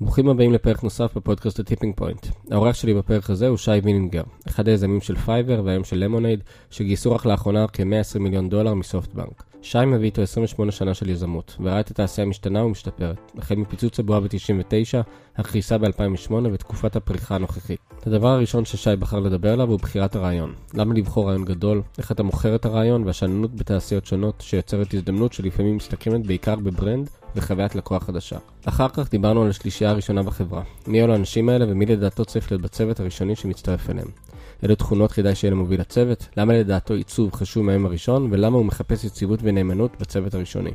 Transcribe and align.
ברוכים 0.00 0.28
הבאים 0.28 0.52
לפרק 0.52 0.82
נוסף 0.82 1.16
בפודקאסט 1.16 1.60
ה 1.60 1.64
Tipping 1.64 1.94
Point. 1.96 2.26
האורח 2.50 2.76
שלי 2.76 2.94
בפרק 2.94 3.30
הזה 3.30 3.48
הוא 3.48 3.56
שי 3.56 3.70
וינינגר, 3.70 4.22
אחד 4.48 4.68
היזמים 4.68 5.00
של 5.00 5.16
פייבר 5.16 5.62
והיום 5.64 5.84
של 5.84 5.98
למונייד, 5.98 6.40
שגייסו 6.70 7.12
רק 7.12 7.26
לאחרונה 7.26 7.66
כ-120 7.72 8.18
מיליון 8.18 8.48
דולר 8.48 8.74
מסופטבנק. 8.74 9.42
שי 9.62 9.84
מביא 9.86 10.04
איתו 10.04 10.22
28 10.22 10.72
שנה 10.72 10.94
של 10.94 11.10
יזמות, 11.10 11.56
וראה 11.60 11.80
את 11.80 11.90
התעשייה 11.90 12.26
משתנה 12.26 12.64
ומשתפרת, 12.64 13.32
החל 13.38 13.54
מפיצוץ 13.54 14.00
הבועה 14.00 14.20
ב-99, 14.20 15.02
הקריסה 15.36 15.78
ב-2008 15.78 16.32
ותקופת 16.52 16.96
הפריחה 16.96 17.34
הנוכחית. 17.34 17.80
הדבר 18.06 18.28
הראשון 18.28 18.64
ששי 18.64 18.96
בחר 18.98 19.20
לדבר 19.20 19.52
עליו 19.52 19.70
הוא 19.70 19.78
בחירת 19.78 20.16
הרעיון. 20.16 20.54
למה 20.74 20.94
לבחור 20.94 21.28
רעיון 21.28 21.44
גדול, 21.44 21.82
איך 21.98 22.12
אתה 22.12 22.22
מוכר 22.22 22.54
את 22.54 22.64
הרעיון 22.64 23.04
והשאננות 23.04 23.54
בתעשיות 23.54 24.06
שונות 24.06 24.40
שיוצרת 24.40 24.94
הזדמנות 24.94 25.32
שלפעמים 25.32 25.76
מסתכמת 25.76 26.26
בעיקר 26.26 26.56
ב 26.56 26.65
brand 26.65 27.10
וחוויית 27.36 27.74
לקוח 27.74 28.04
חדשה. 28.04 28.38
אחר 28.64 28.88
כך 28.88 29.10
דיברנו 29.10 29.42
על 29.42 29.50
השלישייה 29.50 29.90
הראשונה 29.90 30.22
בחברה, 30.22 30.62
מי 30.86 31.02
אלו 31.02 31.12
האנשים 31.12 31.48
האלה 31.48 31.64
ומי 31.68 31.86
לדעתו 31.86 32.24
צריך 32.24 32.52
להיות 32.52 32.62
בצוות 32.62 33.00
הראשוני 33.00 33.36
שמצטרף 33.36 33.90
אליהם. 33.90 34.08
אילו 34.62 34.74
תכונות 34.74 35.12
כדאי 35.12 35.34
שיהיה 35.34 35.50
למוביל 35.50 35.80
הצוות, 35.80 36.28
למה 36.36 36.52
לדעתו 36.52 36.94
עיצוב 36.94 37.34
חשוב 37.34 37.64
מהיום 37.64 37.86
הראשון, 37.86 38.28
ולמה 38.30 38.56
הוא 38.56 38.66
מחפש 38.66 39.04
יציבות 39.04 39.40
ונאמנות 39.42 40.00
בצוות 40.00 40.34
הראשוני. 40.34 40.70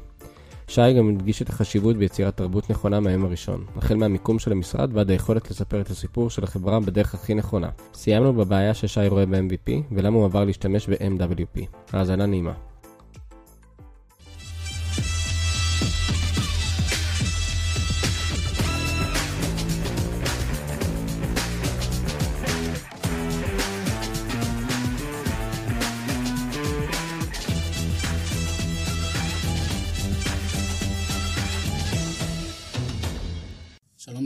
שי 0.68 0.94
גם 0.98 1.09
הדגיש 1.09 1.41
את 1.41 1.49
החשיבות 1.49 1.98
ביצירת 1.98 2.38
תרבות 2.38 2.70
נכונה 2.70 2.99
מהיום 2.99 3.26
הראשון, 3.26 3.66
החל 3.76 3.96
מהמיקום 3.96 4.40
של 4.40 4.52
המשרד 4.52 4.90
ועד 4.93 5.09
היכולת 5.09 5.52
לספר 5.52 5.82
את 5.82 5.90
הסיפור 5.90 6.30
של 6.30 6.43
החברה 6.43 6.80
בדרך 6.80 7.13
הכי 7.13 7.34
נכונה. 7.34 7.70
סיימנו 7.93 8.34
בבעיה 8.34 8.73
ששי 8.73 9.07
רואה 9.07 9.26
ב-MVP, 9.26 9.71
ולמה 9.91 10.18
הוא 10.18 10.26
עבר 10.26 10.43
להשתמש 10.46 10.90
ב-MWP. 10.90 11.62
האזנה 11.93 12.26
נעימה. 12.26 12.54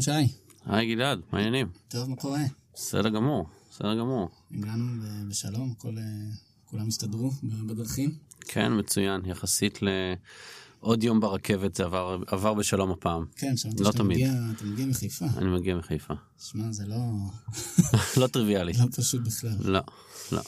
שלום 0.01 0.25
שי. 0.27 0.33
היי 0.65 0.95
גלעד, 0.95 1.19
מה 1.31 1.37
העניינים? 1.39 1.67
טוב, 1.87 2.09
מה 2.09 2.15
קורה? 2.15 2.39
בסדר 2.73 3.09
גמור, 3.09 3.45
בסדר 3.71 3.99
גמור. 3.99 4.29
הגענו 4.51 4.85
בשלום, 5.27 5.73
כל, 5.73 5.97
אה, 5.97 6.03
כולם 6.65 6.87
הסתדרו 6.87 7.31
בדרכים? 7.67 8.15
כן, 8.41 8.79
מצוין, 8.79 9.25
יחסית 9.25 9.79
לעוד 9.81 11.03
יום 11.03 11.19
ברכבת 11.19 11.75
זה 11.75 11.83
עבר, 11.83 12.23
עבר 12.27 12.53
בשלום 12.53 12.91
הפעם. 12.91 13.25
כן, 13.35 13.57
שמעתי 13.57 13.83
לא 13.83 13.91
שאתה 13.91 14.03
תמיד. 14.03 14.17
מגיע, 14.17 14.33
אתה 14.55 14.65
מגיע 14.65 14.85
מחיפה. 14.85 15.25
אני 15.37 15.49
מגיע 15.49 15.75
מחיפה. 15.75 16.13
שמע, 16.39 16.71
זה 16.71 16.85
לא, 16.85 16.97
לא 18.21 18.27
טריוויאלי. 18.27 18.73
לא 18.79 18.85
פשוט 18.95 19.21
בכלל. 19.21 19.55
לא, 19.59 19.79
לא. 20.31 20.41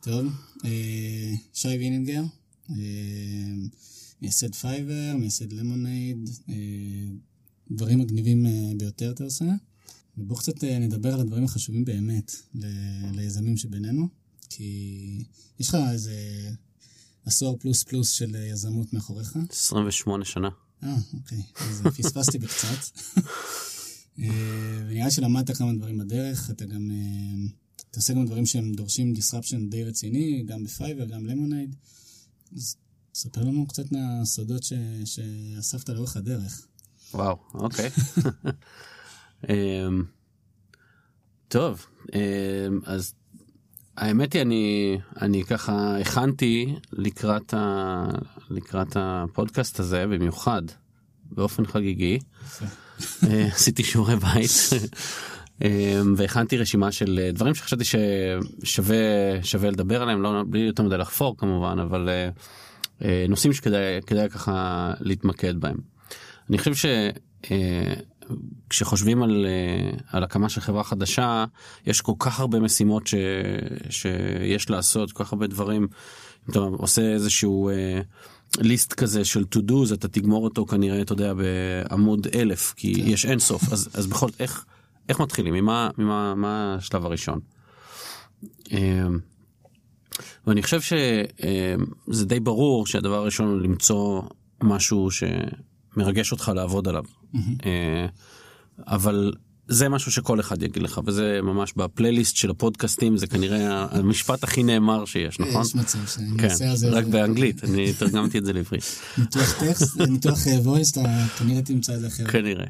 טוב, 0.00 0.26
אה, 0.64 1.32
שי 1.54 1.68
וינינגר, 1.68 2.22
אה, 2.70 2.74
מייסד 4.22 4.54
פייבר, 4.54 5.16
מייסד 5.16 5.52
למונייד, 5.52 6.28
דברים 7.70 7.98
מגניבים 7.98 8.46
אה, 8.46 8.72
ביותר 8.76 9.10
אתה 9.10 9.24
עושה. 9.24 9.44
ובואו 10.18 10.38
קצת 10.38 10.64
אה, 10.64 10.78
נדבר 10.78 11.14
על 11.14 11.20
הדברים 11.20 11.44
החשובים 11.44 11.84
באמת 11.84 12.32
ל- 12.54 12.66
ליזמים 13.16 13.56
שבינינו, 13.56 14.08
כי 14.50 15.24
יש 15.60 15.68
לך 15.68 15.76
איזה 15.92 16.14
עשור 17.24 17.58
פלוס 17.58 17.82
פלוס 17.82 18.10
של 18.10 18.36
אה, 18.36 18.46
יזמות 18.46 18.92
מאחוריך. 18.92 19.36
28 19.50 20.24
שנה. 20.24 20.48
אה, 20.82 20.96
אוקיי, 21.14 21.42
אז 21.56 21.82
פספסתי 21.96 22.38
בקצת. 22.42 22.98
אה, 24.18 24.28
ונראה 24.88 25.10
שלמדת 25.10 25.56
כמה 25.56 25.72
דברים 25.74 25.98
בדרך, 25.98 26.50
אתה 26.50 26.64
גם, 26.64 26.90
אתה 27.90 28.00
עושה 28.00 28.14
גם 28.14 28.26
דברים 28.26 28.46
שהם 28.46 28.72
דורשים 28.74 29.14
disruption 29.16 29.70
די 29.70 29.84
רציני, 29.84 30.42
גם 30.46 30.64
בפייבר, 30.64 31.04
גם 31.04 31.26
למונייד. 31.26 31.74
אז 32.56 32.76
ספר 33.14 33.44
לנו 33.44 33.66
קצת 33.66 33.92
מהסודות 33.92 34.62
ש- 34.62 34.72
שאספת 35.04 35.88
לאורך 35.88 36.16
הדרך. 36.16 36.66
וואו, 37.14 37.36
אוקיי. 37.54 37.90
אמ, 39.50 40.04
טוב, 41.48 41.86
אמ, 42.14 42.80
אז 42.84 43.14
האמת 43.96 44.32
היא, 44.32 44.42
אני, 44.42 44.98
אני 45.20 45.44
ככה 45.44 45.98
הכנתי 46.00 46.74
לקראת, 46.92 47.54
ה, 47.54 48.04
לקראת 48.50 48.96
הפודקאסט 48.96 49.80
הזה 49.80 50.06
במיוחד, 50.06 50.62
באופן 51.30 51.66
חגיגי. 51.66 52.18
אה, 53.24 53.46
עשיתי 53.46 53.84
שיעורי 53.84 54.16
בית 54.16 54.50
אמ, 55.64 56.14
והכנתי 56.16 56.58
רשימה 56.58 56.92
של 56.92 57.30
דברים 57.32 57.54
שחשבתי 57.54 57.84
ששווה 57.84 58.96
שווה 59.42 59.70
לדבר 59.70 60.02
עליהם, 60.02 60.22
לא 60.22 60.42
בלי 60.48 60.60
יותר 60.60 60.82
מדי 60.82 60.98
לחפור 60.98 61.36
כמובן, 61.36 61.78
אבל 61.78 62.08
אה, 62.08 62.28
אה, 63.04 63.26
נושאים 63.28 63.52
שכדאי 63.52 64.00
כדאי 64.06 64.28
ככה 64.28 64.92
להתמקד 65.00 65.56
בהם. 65.60 65.89
אני 66.50 66.58
חושב 66.58 66.74
ש... 66.74 66.86
אה, 67.50 67.94
על, 69.22 69.46
אה, 69.46 69.90
על 70.06 70.24
הקמה 70.24 70.48
של 70.48 70.60
חברה 70.60 70.84
חדשה, 70.84 71.44
יש 71.86 72.00
כל 72.00 72.12
כך 72.18 72.40
הרבה 72.40 72.60
משימות 72.60 73.06
ש, 73.06 73.14
שיש 73.90 74.70
לעשות, 74.70 75.12
כל 75.12 75.24
כך 75.24 75.32
הרבה 75.32 75.46
דברים. 75.46 75.82
אם 75.82 76.50
אתה 76.50 76.58
עושה 76.58 77.02
איזשהו 77.02 77.68
אה, 77.68 78.00
ליסט 78.58 78.92
כזה 78.92 79.24
של 79.24 79.44
to 79.54 79.58
do's, 79.58 79.94
אתה 79.94 80.08
תגמור 80.08 80.44
אותו 80.44 80.66
כנראה, 80.66 81.02
אתה 81.02 81.12
יודע, 81.12 81.34
בעמוד 81.34 82.26
אלף, 82.34 82.74
כי 82.76 82.94
כן. 82.94 83.00
יש 83.08 83.26
אין 83.26 83.38
סוף. 83.38 83.72
אז, 83.72 83.88
אז 83.94 84.06
בכל 84.06 84.28
זאת, 84.28 84.40
איך, 84.40 84.64
איך 85.08 85.20
מתחילים? 85.20 85.54
ממה, 85.54 85.90
ממה, 85.98 86.34
מה 86.34 86.74
השלב 86.74 87.06
הראשון? 87.06 87.40
אה, 88.72 89.06
ואני 90.46 90.62
חושב 90.62 90.80
שזה 90.80 92.26
די 92.26 92.40
ברור 92.40 92.86
שהדבר 92.86 93.16
הראשון 93.16 93.46
הוא 93.46 93.60
למצוא 93.60 94.22
משהו 94.62 95.08
שמרגש 95.94 96.32
אותך 96.32 96.52
לעבוד 96.54 96.88
עליו. 96.88 97.04
אה, 97.66 98.06
אבל 98.86 99.32
זה 99.70 99.88
משהו 99.88 100.12
שכל 100.12 100.40
אחד 100.40 100.62
יגיד 100.62 100.82
לך 100.82 101.00
וזה 101.06 101.40
ממש 101.42 101.72
בפלייליסט 101.76 102.36
של 102.36 102.50
הפודקאסטים 102.50 103.16
זה 103.16 103.26
כנראה 103.26 103.86
המשפט 103.90 104.44
הכי 104.44 104.62
נאמר 104.62 105.04
שיש 105.04 105.40
נכון? 105.40 105.62
יש 105.62 105.74
מצב 105.74 105.98
שאני 106.06 106.38
כן, 106.38 106.48
על 106.70 106.76
זה 106.76 106.90
רק 106.90 107.04
באנגלית 107.04 107.64
אני 107.64 107.92
תרגמתי 107.92 108.38
את 108.38 108.44
זה 108.44 108.52
לעברית 108.52 109.00
ניתוח 109.18 109.52
טקסט, 109.60 110.00
ניתוח 110.00 110.38
וויס, 110.62 110.92
אתה 110.92 111.26
כנראה 111.38 111.62
תמצא 111.62 111.94
את 111.94 112.00
זה 112.00 112.06
אחרת. 112.06 112.30
כנראה. 112.30 112.64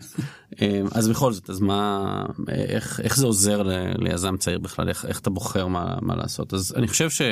אה, 0.63 0.81
אז 0.93 1.09
בכל 1.09 1.33
זאת 1.33 1.51
אז 1.51 1.61
מה 1.61 2.25
איך 2.49 3.01
איך 3.01 3.17
זה 3.17 3.27
עוזר 3.27 3.63
ליזם 3.99 4.37
צעיר 4.37 4.59
בכלל 4.59 4.89
איך 4.89 5.05
איך 5.05 5.21
אתה 5.21 5.31
בוחר 5.31 5.67
מה 5.67 5.97
מה 6.01 6.17
לעשות 6.17 6.55
אז 6.55 6.75
אני 6.77 6.89
חושב 6.89 7.11
ש... 7.11 7.23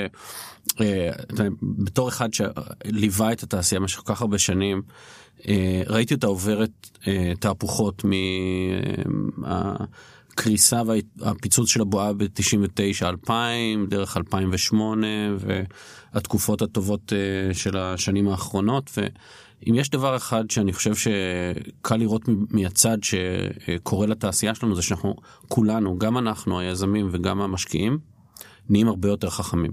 אה, 0.81 1.10
בתור 1.62 2.09
אחד 2.09 2.28
שליווה 2.34 3.32
את 3.32 3.43
התעשייה 3.43 3.81
במשך 3.81 3.99
כל 3.99 4.15
כך 4.15 4.20
הרבה 4.20 4.38
שנים 4.38 4.76
אה, 4.78 4.82
ראיתי 5.87 6.15
אותה 6.15 6.26
עוברת 6.26 6.91
אה, 7.06 7.32
תהפוכות 7.41 8.04
מהקריסה 9.37 10.82
והפיצוץ 11.19 11.69
של 11.69 11.81
הבועה 11.81 12.12
ב-99 12.12 13.06
2000 13.06 13.87
דרך 13.87 14.16
2008 14.16 15.06
והתקופות 16.15 16.62
הטובות 16.62 17.12
אה, 17.12 17.54
של 17.54 17.76
השנים 17.76 18.28
האחרונות. 18.28 18.91
ואם 18.97 19.75
יש 19.75 19.91
דבר 19.91 20.16
אחד 20.16 20.50
שאני 20.50 20.72
חושב 20.72 20.94
שקל 20.94 21.97
לראות 21.97 22.22
מהצד 22.50 22.99
שקורה 23.03 24.06
לתעשייה 24.06 24.55
שלנו 24.55 24.75
זה 24.75 24.82
שאנחנו 24.82 25.15
כולנו 25.49 25.99
גם 25.99 26.19
אנחנו 26.19 26.59
היזמים 26.59 27.09
וגם 27.12 27.41
המשקיעים 27.41 27.99
נהיים 28.69 28.88
הרבה 28.88 29.09
יותר 29.09 29.31
חכמים. 29.31 29.72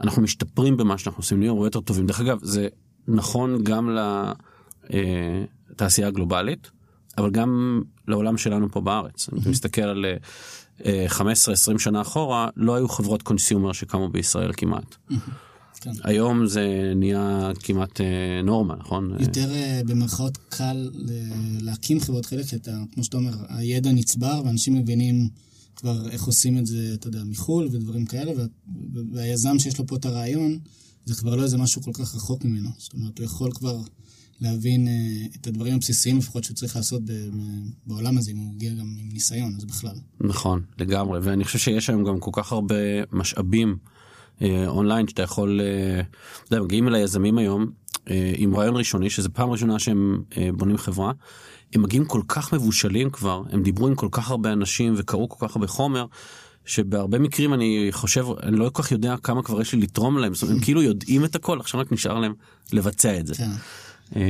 אנחנו 0.00 0.22
משתפרים 0.22 0.76
במה 0.76 0.98
שאנחנו 0.98 1.20
עושים, 1.20 1.38
נהיים 1.38 1.52
הרבה 1.52 1.66
יותר 1.66 1.80
טובים. 1.80 2.06
דרך 2.06 2.20
אגב, 2.20 2.38
זה 2.42 2.68
נכון 3.08 3.64
גם 3.64 3.96
לתעשייה 5.70 6.08
הגלובלית, 6.08 6.70
אבל 7.18 7.30
גם 7.30 7.82
לעולם 8.08 8.38
שלנו 8.38 8.70
פה 8.72 8.80
בארץ. 8.80 9.28
אם 9.32 9.38
אתה 9.38 9.48
מסתכל 9.50 9.82
על 9.82 10.04
אה, 10.84 11.06
15-20 11.10 11.22
שנה 11.78 12.00
אחורה, 12.00 12.48
לא 12.56 12.74
היו 12.74 12.88
חברות 12.88 13.22
קונסיומר 13.22 13.72
שקמו 13.72 14.08
בישראל 14.08 14.50
כמעט. 14.56 14.96
כן. 15.80 15.90
היום 16.04 16.46
זה 16.46 16.66
נהיה 16.96 17.50
כמעט 17.62 18.00
אה, 18.00 18.06
נורמה, 18.44 18.74
נכון? 18.76 19.10
יותר 19.20 19.50
אה, 19.54 19.80
במרכאות 19.86 20.36
קל 20.48 20.90
ל- 20.94 21.10
להקים 21.64 22.00
חברות 22.00 22.26
חלק, 22.26 22.46
כי 22.46 22.56
אתה, 22.56 22.70
כמו 22.94 23.04
שאתה 23.04 23.16
אומר, 23.16 23.32
הידע 23.48 23.92
נצבר 23.92 24.42
ואנשים 24.44 24.74
מבינים 24.74 25.28
כבר 25.76 26.08
איך 26.10 26.24
עושים 26.24 26.58
את 26.58 26.66
זה, 26.66 26.90
אתה 26.94 27.08
יודע, 27.08 27.20
מחו"ל 27.24 27.68
ודברים 27.72 28.06
כאלה, 28.06 28.32
וה- 28.38 28.46
והיזם 29.12 29.58
שיש 29.58 29.78
לו 29.78 29.86
פה 29.86 29.96
את 29.96 30.04
הרעיון, 30.04 30.58
זה 31.06 31.14
כבר 31.14 31.36
לא 31.36 31.42
איזה 31.42 31.58
משהו 31.58 31.82
כל 31.82 31.90
כך 31.92 32.14
רחוק 32.14 32.44
ממנו. 32.44 32.70
זאת 32.78 32.94
אומרת, 32.94 33.18
הוא 33.18 33.24
יכול 33.24 33.50
כבר 33.52 33.80
להבין 34.40 34.88
אה, 34.88 35.26
את 35.40 35.46
הדברים 35.46 35.74
הבסיסיים 35.74 36.18
לפחות 36.18 36.44
שהוא 36.44 36.56
צריך 36.56 36.76
לעשות 36.76 37.02
בעולם 37.86 38.18
הזה, 38.18 38.30
אם 38.30 38.36
הוא 38.36 38.54
מגיע 38.54 38.70
גם 38.70 38.86
עם 39.00 39.08
ניסיון, 39.12 39.54
אז 39.56 39.64
בכלל. 39.64 39.96
נכון, 40.20 40.62
לגמרי, 40.78 41.18
ואני 41.22 41.44
חושב 41.44 41.58
שיש 41.58 41.90
היום 41.90 42.04
גם 42.04 42.20
כל 42.20 42.30
כך 42.32 42.52
הרבה 42.52 42.74
משאבים 43.12 43.76
אה, 44.42 44.66
אונליין 44.66 45.08
שאתה 45.08 45.22
יכול, 45.22 45.60
אה, 45.60 46.00
אתה 46.44 46.54
יודע, 46.54 46.64
מגיעים 46.64 46.88
אל 46.88 46.94
היזמים 46.94 47.38
היום, 47.38 47.70
עם 48.36 48.56
רעיון 48.56 48.76
ראשוני, 48.76 49.10
שזה 49.10 49.28
פעם 49.28 49.50
ראשונה 49.50 49.78
שהם 49.78 50.22
בונים 50.56 50.76
חברה, 50.78 51.12
הם 51.74 51.82
מגיעים 51.82 52.04
כל 52.04 52.20
כך 52.28 52.54
מבושלים 52.54 53.10
כבר, 53.10 53.42
הם 53.50 53.62
דיברו 53.62 53.86
עם 53.86 53.94
כל 53.94 54.08
כך 54.10 54.30
הרבה 54.30 54.52
אנשים 54.52 54.94
וקראו 54.96 55.28
כל 55.28 55.48
כך 55.48 55.56
הרבה 55.56 55.66
חומר, 55.66 56.06
שבהרבה 56.64 57.18
מקרים 57.18 57.54
אני 57.54 57.88
חושב, 57.90 58.26
אני 58.42 58.56
לא 58.56 58.70
כל 58.72 58.82
כך 58.82 58.92
יודע 58.92 59.16
כמה 59.22 59.42
כבר 59.42 59.60
יש 59.60 59.72
לי 59.72 59.80
לתרום 59.80 60.18
להם, 60.18 60.34
זאת 60.34 60.42
אומרת, 60.42 60.56
הם 60.56 60.62
כאילו 60.62 60.82
יודעים 60.82 61.24
את 61.24 61.34
הכל, 61.34 61.60
עכשיו 61.60 61.80
רק 61.80 61.92
נשאר 61.92 62.18
להם 62.18 62.34
לבצע 62.72 63.20
את 63.20 63.26
זה. 63.26 63.34
כן. 63.34 63.50
אה, 64.16 64.22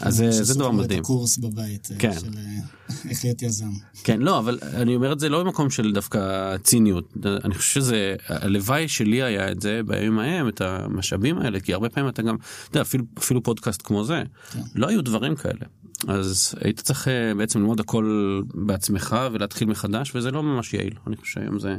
אז 0.00 0.16
זה- 0.16 0.30
זה 0.30 0.54
דבר 0.54 0.70
מדהים. 0.70 1.00
הקורס 1.00 1.38
בבית, 1.38 1.88
אה, 1.92 1.96
כן. 1.98 2.12
של 2.20 2.26
אה, 2.36 2.42
איך 3.10 3.24
להיות 3.24 3.42
יזם. 3.42 3.70
כן, 4.04 4.20
לא, 4.20 4.38
אבל 4.38 4.58
אני 4.62 4.94
אומר 4.96 5.12
את 5.12 5.20
זה 5.20 5.28
לא 5.28 5.42
במקום 5.44 5.70
של 5.70 5.92
דווקא 5.92 6.20
ציניות. 6.56 7.14
אני 7.44 7.54
חושב 7.54 7.74
שזה, 7.80 8.16
הלוואי 8.28 8.88
שלי 8.88 9.22
היה 9.22 9.52
את 9.52 9.60
זה 9.60 9.80
בימים 9.86 10.18
ההם, 10.18 10.48
את 10.48 10.60
המשאבים 10.60 11.38
האלה, 11.38 11.60
כי 11.60 11.74
הרבה 11.74 11.88
פעמים 11.88 12.08
אתה 12.08 12.22
גם, 12.22 12.34
אתה 12.36 12.44
יודע, 12.76 12.82
אפילו, 12.82 13.04
אפילו 13.18 13.42
פודקאסט 13.42 13.82
כמו 13.84 14.04
זה, 14.04 14.22
כן. 14.52 14.60
לא 14.74 14.88
היו 14.88 15.02
דברים 15.02 15.36
כאלה. 15.36 15.60
אז 16.08 16.54
היית 16.64 16.80
צריך 16.80 17.08
בעצם 17.36 17.58
ללמוד 17.58 17.80
הכל 17.80 18.40
בעצמך 18.54 19.16
ולהתחיל 19.32 19.68
מחדש, 19.68 20.12
וזה 20.16 20.30
לא 20.30 20.42
ממש 20.42 20.74
יעיל. 20.74 20.94
אני 21.06 21.16
חושב 21.16 21.32
שהיום 21.32 21.58
זה... 21.58 21.76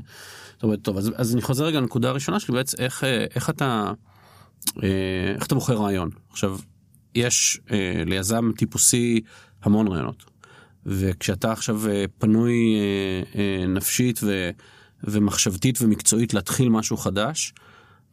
אומרת, 0.63 0.79
טוב, 0.81 0.97
אז, 0.97 1.11
אז 1.15 1.33
אני 1.33 1.41
חוזר 1.41 1.65
רגע 1.65 1.79
לנקודה 1.79 2.09
הראשונה 2.09 2.39
שלי, 2.39 2.53
בעצם 2.55 2.77
איך, 2.79 3.03
איך 3.35 3.49
אתה, 3.49 3.91
איך 5.35 5.45
אתה 5.47 5.55
בוחר 5.55 5.73
רעיון. 5.73 6.09
עכשיו, 6.31 6.57
יש 7.15 7.59
אה, 7.71 8.03
ליזם 8.05 8.51
טיפוסי 8.57 9.21
המון 9.63 9.87
רעיונות. 9.87 10.23
וכשאתה 10.85 11.51
עכשיו 11.51 11.89
אה, 11.89 12.05
פנוי 12.17 12.75
אה, 13.35 13.65
נפשית 13.67 14.19
ו, 14.23 14.49
ומחשבתית 15.03 15.81
ומקצועית 15.81 16.33
להתחיל 16.33 16.69
משהו 16.69 16.97
חדש, 16.97 17.53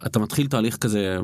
אתה 0.07 0.19
מתחיל 0.19 0.47
תהליך 0.47 0.77
כזה, 0.77 1.19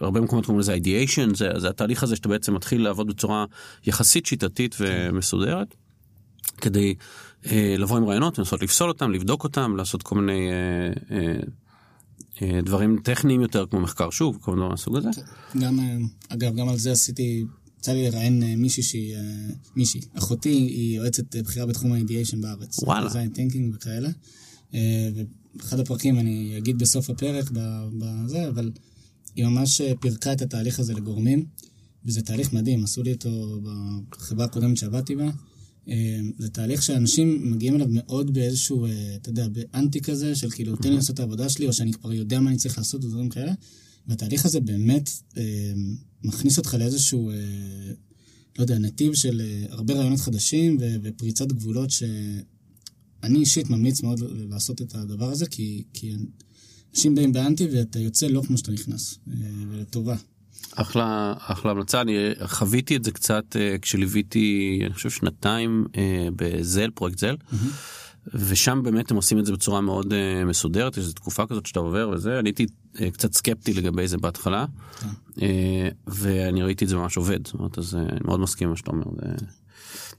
בהרבה 0.00 0.20
מקומות 0.20 0.46
קוראים 0.46 0.60
לזה 0.60 0.74
ideation, 0.74 1.36
זה, 1.36 1.50
זה 1.56 1.68
התהליך 1.68 2.02
הזה 2.02 2.16
שאתה 2.16 2.28
בעצם 2.28 2.54
מתחיל 2.54 2.82
לעבוד 2.82 3.06
בצורה 3.06 3.44
יחסית 3.86 4.26
שיטתית 4.26 4.76
ומסודרת, 4.80 5.74
כדי 6.56 6.94
לבוא 7.52 7.96
עם 7.96 8.04
רעיונות, 8.04 8.38
לנסות 8.38 8.62
לפסול 8.62 8.88
אותם, 8.88 9.10
לבדוק 9.10 9.44
אותם, 9.44 9.76
לעשות 9.76 10.02
כל 10.02 10.14
מיני 10.14 10.50
דברים 12.42 12.98
טכניים 13.04 13.40
יותר, 13.40 13.66
כמו 13.70 13.80
מחקר 13.80 14.10
שוב, 14.10 14.38
כל 14.40 14.54
מיני 14.56 14.68
מהסוג 14.68 14.96
הזה. 14.96 15.08
גם, 15.60 15.80
אה, 15.80 15.96
אגב, 16.28 16.56
גם 16.56 16.68
על 16.68 16.78
זה 16.78 16.92
עשיתי, 16.92 17.44
יצא 17.78 17.92
לי 17.92 18.10
לראיין 18.10 18.42
אה, 18.42 18.56
מישהי 18.56 18.82
שהיא, 18.82 19.16
אה, 19.16 19.20
מישהי, 19.76 20.00
אחותי 20.14 20.48
היא 20.48 20.96
יועצת 20.96 21.36
אה, 21.36 21.42
בכירה 21.42 21.66
בתחום 21.66 21.92
ה-ideation 21.92 22.36
בארץ. 22.40 22.78
וואלה. 22.82 23.10
design 23.10 23.36
thinking 23.36 23.74
וכאלה. 23.76 24.08
אה, 24.74 25.08
ואחד 25.56 25.80
הפרקים 25.80 26.18
אני 26.18 26.58
אגיד 26.58 26.78
בסוף 26.78 27.10
הפרק 27.10 27.50
בזה, 27.98 28.48
אבל 28.48 28.70
היא 29.36 29.44
ממש 29.44 29.80
אה, 29.80 29.92
פירקה 30.00 30.32
את 30.32 30.42
התהליך 30.42 30.78
הזה 30.78 30.94
לגורמים, 30.94 31.44
וזה 32.04 32.22
תהליך 32.22 32.52
מדהים, 32.52 32.84
עשו 32.84 33.02
לי 33.02 33.12
אותו 33.12 33.60
בחברה 34.10 34.44
הקודמת 34.44 34.76
שעבדתי 34.76 35.16
בה. 35.16 35.30
אה, 35.88 36.20
זה 36.38 36.48
תהליך 36.48 36.82
שאנשים 36.82 37.50
מגיעים 37.52 37.74
אליו 37.74 37.86
מאוד 37.90 38.34
באיזשהו, 38.34 38.86
אה, 38.86 39.16
אתה 39.16 39.30
יודע, 39.30 39.48
באנטי 39.48 40.00
כזה, 40.00 40.34
של 40.34 40.50
כאילו, 40.50 40.76
תן 40.76 40.88
לי 40.88 40.96
לעשות 40.96 41.14
את 41.14 41.20
העבודה 41.20 41.48
שלי, 41.48 41.66
או 41.66 41.72
שאני 41.72 41.92
כבר 41.92 42.12
יודע 42.12 42.40
מה 42.40 42.50
אני 42.50 42.58
צריך 42.58 42.78
לעשות 42.78 43.04
ודברים 43.04 43.28
כאלה. 43.28 43.52
והתהליך 44.06 44.44
הזה 44.44 44.60
באמת 44.60 45.10
אה, 45.36 45.72
מכניס 46.24 46.58
אותך 46.58 46.74
לאיזשהו, 46.74 47.30
אה, 47.30 47.36
לא 48.58 48.62
יודע, 48.62 48.78
נתיב 48.78 49.14
של 49.14 49.40
אה, 49.40 49.66
הרבה 49.68 49.94
רעיונות 49.94 50.20
חדשים 50.20 50.76
ו- 50.80 50.96
ופריצת 51.02 51.52
גבולות 51.52 51.90
שאני 51.90 53.38
אישית 53.38 53.70
ממליץ 53.70 54.02
מאוד 54.02 54.20
לעשות 54.50 54.82
את 54.82 54.94
הדבר 54.94 55.30
הזה, 55.30 55.46
כי, 55.46 55.84
כי 55.92 56.14
אנשים 56.92 57.14
באים 57.14 57.32
באנטי 57.32 57.66
ואתה 57.66 57.98
יוצא 57.98 58.26
לא 58.26 58.42
כמו 58.46 58.58
שאתה 58.58 58.72
נכנס, 58.72 59.18
ולטובה. 59.70 60.16
אחלה 60.76 61.34
אחלה 61.38 61.70
המלצה. 61.70 62.00
אני 62.00 62.30
חוויתי 62.46 62.96
את 62.96 63.04
זה 63.04 63.10
קצת 63.10 63.56
אה, 63.56 63.76
כשליוויתי 63.82 64.80
אני 64.86 64.94
חושב 64.94 65.10
שנתיים 65.10 65.84
אה, 65.96 66.28
בזל 66.36 66.90
פרויקט 66.90 67.18
זל. 67.18 67.36
ושם 68.34 68.80
באמת 68.84 69.10
הם 69.10 69.16
עושים 69.16 69.38
את 69.38 69.46
זה 69.46 69.52
בצורה 69.52 69.80
מאוד 69.80 70.12
אה, 70.12 70.44
מסודרת. 70.44 70.96
יש 70.96 70.98
איזו 70.98 71.12
תקופה 71.12 71.46
כזאת 71.46 71.66
שאתה 71.66 71.80
עובר 71.80 72.08
וזה. 72.08 72.38
אני 72.38 72.48
הייתי 72.48 72.66
אה, 73.00 73.10
קצת 73.10 73.32
סקפטי 73.32 73.72
לגבי 73.72 74.08
זה 74.08 74.18
בהתחלה. 74.18 74.66
אה, 75.42 75.88
ואני 76.06 76.62
ראיתי 76.62 76.84
את 76.84 76.88
זה 76.88 76.96
ממש 76.96 77.16
עובד. 77.16 77.46
זאת 77.46 77.54
אומרת 77.54 77.78
אז 77.78 77.94
אה, 77.94 78.00
אני 78.00 78.20
מאוד 78.24 78.40
מסכים 78.40 78.68
מה 78.68 78.76
שאתה 78.76 78.90
אומר 78.90 79.04
זה 79.16 79.46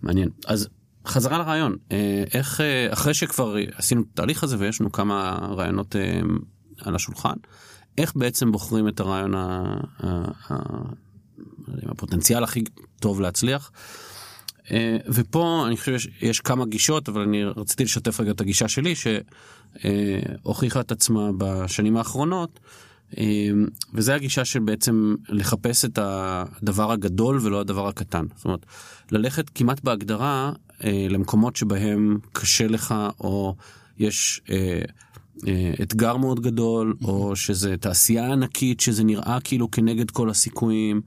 מעניין. 0.01 0.29
אז 0.47 0.67
חזרה 1.07 1.37
לרעיון. 1.37 1.75
אה, 1.91 2.23
איך 2.33 2.61
אה, 2.61 2.93
אחרי 2.93 3.13
שכבר 3.13 3.55
עשינו 3.75 4.01
את 4.01 4.07
התהליך 4.13 4.43
הזה 4.43 4.55
ויש 4.59 4.81
לנו 4.81 4.91
כמה 4.91 5.37
רעיונות 5.51 5.95
אה, 5.95 6.19
על 6.81 6.95
השולחן 6.95 7.35
איך 7.97 8.13
בעצם 8.15 8.51
בוחרים 8.51 8.87
את 8.87 8.99
הרעיון 8.99 9.35
ה- 9.35 9.81
הפוטנציאל 11.83 12.43
הכי 12.43 12.63
טוב 12.99 13.21
להצליח. 13.21 13.71
אה, 14.71 14.97
ופה 15.07 15.63
אני 15.67 15.77
חושב 15.77 15.99
שיש 15.99 16.09
יש 16.21 16.39
כמה 16.39 16.65
גישות 16.65 17.09
אבל 17.09 17.21
אני 17.21 17.43
רציתי 17.43 17.83
לשתף 17.83 18.19
רגע 18.19 18.31
את 18.31 18.41
הגישה 18.41 18.67
שלי 18.67 18.93
שהוכיחה 18.95 20.79
את 20.79 20.91
עצמה 20.91 21.29
בשנים 21.37 21.97
האחרונות. 21.97 22.59
אה, 23.17 23.49
וזה 23.93 24.15
הגישה 24.15 24.45
של 24.45 24.59
בעצם 24.59 25.15
לחפש 25.29 25.85
את 25.85 25.99
הדבר 26.01 26.91
הגדול 26.91 27.39
ולא 27.41 27.59
הדבר 27.59 27.87
הקטן. 27.87 28.25
זאת 28.35 28.45
אומרת, 28.45 28.65
ללכת 29.11 29.49
כמעט 29.55 29.83
בהגדרה 29.83 30.51
אה, 30.83 31.07
למקומות 31.09 31.55
שבהם 31.55 32.17
קשה 32.33 32.67
לך 32.67 32.95
או 33.19 33.55
יש 33.97 34.41
אתגר 35.81 36.17
מאוד 36.17 36.39
גדול 36.39 36.95
או 37.03 37.35
שזה 37.35 37.77
תעשייה 37.77 38.31
ענקית 38.31 38.79
שזה 38.79 39.03
נראה 39.03 39.37
כאילו 39.43 39.71
כנגד 39.71 40.11
כל 40.11 40.29
הסיכויים. 40.29 41.01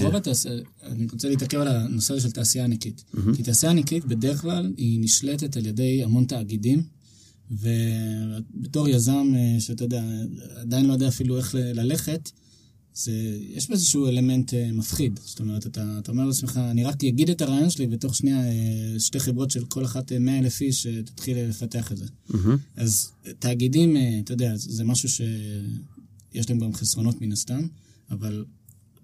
רוב 0.00 0.16
התעשייה, 0.16 0.54
אני 0.82 1.06
רוצה 1.12 1.28
להתעכב 1.28 1.58
על 1.58 1.68
הנושא 1.68 2.14
הזה 2.14 2.22
של 2.22 2.30
תעשייה 2.30 2.64
ענקית. 2.64 3.04
כי 3.36 3.42
תעשייה 3.42 3.72
ענקית 3.72 4.04
בדרך 4.04 4.40
כלל 4.40 4.72
היא 4.76 5.00
נשלטת 5.00 5.56
על 5.56 5.66
ידי 5.66 6.02
המון 6.04 6.24
תאגידים, 6.24 6.82
ובתור 7.50 8.88
יזם 8.88 9.32
אה, 9.36 9.60
שאתה 9.60 9.84
יודע, 9.84 10.02
עדיין 10.56 10.86
לא 10.86 10.92
יודע 10.92 11.08
אפילו 11.08 11.36
איך 11.36 11.54
ללכת, 11.58 12.30
זה, 12.96 13.12
יש 13.50 13.68
באיזשהו 13.68 14.08
אלמנט 14.08 14.54
אה, 14.54 14.72
מפחיד. 14.72 15.20
זאת 15.24 15.40
אומרת, 15.40 15.66
אתה, 15.66 15.96
אתה 15.98 16.12
אומר 16.12 16.24
לעצמך, 16.24 16.60
אני 16.70 16.84
רק 16.84 17.04
אגיד 17.04 17.30
את 17.30 17.42
הרעיון 17.42 17.70
שלי, 17.70 17.88
ותוך 17.90 18.14
שנייה 18.14 18.40
אה, 18.48 18.98
שתי 18.98 19.20
חברות 19.20 19.50
של 19.50 19.64
כל 19.64 19.84
אחת 19.84 20.12
אה, 20.12 20.18
100 20.18 20.38
אלף 20.38 20.60
איש, 20.60 20.86
אה, 20.86 21.02
תתחיל 21.02 21.38
לפתח 21.38 21.92
את 21.92 21.96
זה. 21.96 22.04
מהמם. 22.28 22.56
אז 22.76 23.10
תאגידים, 23.38 23.96
אה, 23.96 24.20
אתה 24.24 24.32
יודע, 24.32 24.52
זה 24.56 24.84
משהו 24.84 25.08
שיש 25.08 26.50
להם 26.50 26.58
גם 26.58 26.74
חסרונות 26.74 27.20
מן 27.20 27.32
הסתם, 27.32 27.66
אבל 28.10 28.44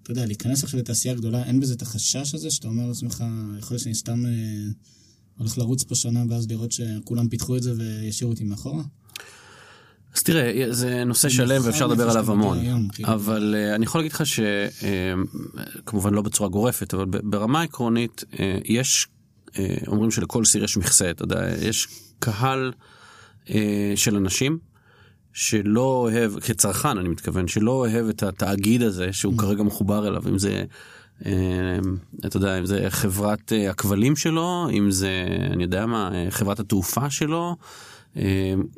אתה 0.03 0.11
יודע, 0.11 0.25
להיכנס 0.25 0.63
עכשיו 0.63 0.79
לתעשייה 0.79 1.13
גדולה, 1.13 1.43
אין 1.43 1.59
בזה 1.59 1.73
את 1.73 1.81
החשש 1.81 2.35
הזה 2.35 2.51
שאתה 2.51 2.67
אומר 2.67 2.87
לעצמך, 2.87 3.23
יכול 3.59 3.75
להיות 3.75 3.83
שאני 3.83 3.95
סתם 3.95 4.25
אה, 4.25 4.31
הולך 5.37 5.57
לרוץ 5.57 5.83
פה 5.83 5.95
שנה 5.95 6.23
ואז 6.29 6.47
לראות 6.47 6.71
שכולם 6.71 7.29
פיתחו 7.29 7.57
את 7.57 7.63
זה 7.63 7.73
וישאירו 7.77 8.31
אותי 8.31 8.43
מאחורה? 8.43 8.83
אז 10.15 10.23
תראה, 10.23 10.65
זה 10.69 11.03
נושא 11.03 11.29
שלם 11.29 11.61
ואפשר 11.65 11.87
לדבר 11.87 12.09
עליו 12.09 12.31
המון. 12.31 12.57
כאילו. 12.93 13.09
אבל 13.09 13.55
אה, 13.57 13.75
אני 13.75 13.85
יכול 13.85 13.99
להגיד 13.99 14.11
לך 14.11 14.23
שכמובן 14.25 16.13
לא 16.13 16.21
בצורה 16.21 16.49
גורפת, 16.49 16.93
אבל 16.93 17.05
ברמה 17.05 17.61
עקרונית 17.61 18.23
אה, 18.39 18.57
יש, 18.65 19.07
אה, 19.59 19.75
אומרים 19.87 20.11
שלכל 20.11 20.45
סיר 20.45 20.63
יש 20.63 20.77
מכסה, 20.77 21.09
אתה 21.09 21.23
יודע, 21.23 21.49
יש 21.61 21.87
קהל 22.19 22.71
אה, 23.49 23.93
של 23.95 24.15
אנשים 24.15 24.57
שלא 25.33 25.81
אוהב, 25.81 26.39
כצרכן 26.39 26.97
אני 26.97 27.09
מתכוון, 27.09 27.47
שלא 27.47 27.71
אוהב 27.71 28.09
את 28.09 28.23
התאגיד 28.23 28.81
הזה 28.81 29.13
שהוא 29.13 29.37
כרגע 29.37 29.63
מחובר 29.63 30.07
אליו, 30.07 30.23
אם 30.29 30.37
זה... 30.37 30.63
אה, 31.25 31.31
אתה 32.25 32.37
יודע, 32.37 32.59
אם 32.59 32.65
זה 32.65 32.85
חברת 32.89 33.53
אה, 33.53 33.69
הכבלים 33.69 34.15
שלו, 34.15 34.67
אם 34.71 34.91
זה, 34.91 35.25
אני 35.51 35.63
יודע 35.63 35.85
מה, 35.85 36.09
אה, 36.13 36.27
חברת 36.29 36.59
התעופה 36.59 37.09
שלו, 37.09 37.49
אה, 37.49 37.55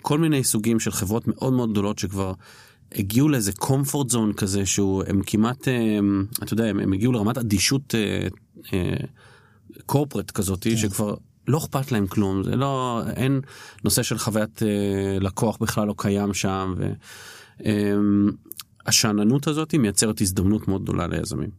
כל 0.01 0.19
מיני 0.19 0.43
סוגים 0.43 0.79
של 0.79 0.91
חברות 0.91 1.27
מאוד 1.27 1.53
מאוד 1.53 1.71
גדולות 1.71 1.99
שכבר 1.99 2.33
הגיעו 2.95 3.29
לאיזה 3.29 3.51
comfort 3.51 4.11
zone 4.11 4.33
כזה 4.37 4.65
שהוא, 4.65 5.03
הם 5.07 5.21
כמעט, 5.25 5.67
אה, 5.67 5.99
אתה 6.43 6.53
יודע, 6.53 6.65
הם, 6.65 6.79
הם 6.79 6.93
הגיעו 6.93 7.13
לרמת 7.13 7.37
אדישות 7.37 7.95
קורפרט 9.85 10.31
כזאת, 10.31 10.63
כן. 10.63 10.77
שכבר 10.77 11.15
לא 11.47 11.57
אכפת 11.57 11.91
להם 11.91 12.07
כלום, 12.07 12.43
זה 12.43 12.55
לא, 12.55 13.01
אין 13.15 13.41
נושא 13.83 14.03
של 14.03 14.17
חוויית 14.17 14.63
אה, 14.63 15.17
לקוח 15.19 15.57
בכלל 15.57 15.87
לא 15.87 15.95
קיים 15.97 16.33
שם. 16.33 16.73
ו, 16.77 16.91
אה, 17.65 17.93
השאננות 18.85 19.47
הזאת 19.47 19.75
מייצרת 19.75 20.21
הזדמנות 20.21 20.67
מאוד 20.67 20.83
גדולה 20.83 21.07
ליזמים. 21.07 21.49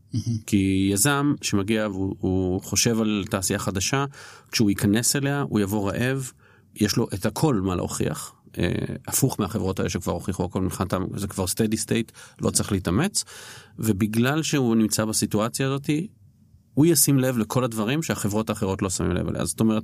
כי 0.47 0.89
יזם 0.93 1.35
שמגיע 1.43 1.89
והוא 1.89 2.61
חושב 2.63 3.01
על 3.01 3.25
תעשייה 3.31 3.59
חדשה, 3.59 4.05
כשהוא 4.53 4.71
ייכנס 4.71 5.17
אליה 5.17 5.41
הוא 5.41 5.61
יבוא 5.61 5.91
רעב, 5.91 6.33
יש 6.77 6.97
לו 6.97 7.07
את 7.15 7.27
הכל 7.27 7.55
מה 7.55 7.75
להוכיח. 7.75 8.33
Uh, 8.47 8.59
הפוך 9.07 9.41
מהחברות 9.41 9.79
האלה 9.79 9.91
שכבר 9.91 10.13
הוכיחו 10.13 10.45
הכל 10.45 10.61
מבחינתם 10.61 11.05
זה 11.17 11.27
כבר 11.27 11.47
סטדי 11.47 11.77
סטייט 11.77 12.13
לא 12.41 12.51
צריך 12.51 12.73
להתאמץ 12.73 13.25
ובגלל 13.79 14.43
שהוא 14.43 14.77
נמצא 14.77 15.05
בסיטואציה 15.05 15.67
הזאתי 15.67 16.07
הוא 16.75 16.87
ישים 16.87 17.19
לב 17.19 17.39
לכל 17.39 17.65
הדברים 17.65 18.03
שהחברות 18.03 18.51
האחרות 18.51 18.83
לא 18.83 18.91
שמים 18.91 19.11
לב 19.11 19.29
אליה 19.29 19.45
זאת 19.45 19.61
אומרת 19.61 19.83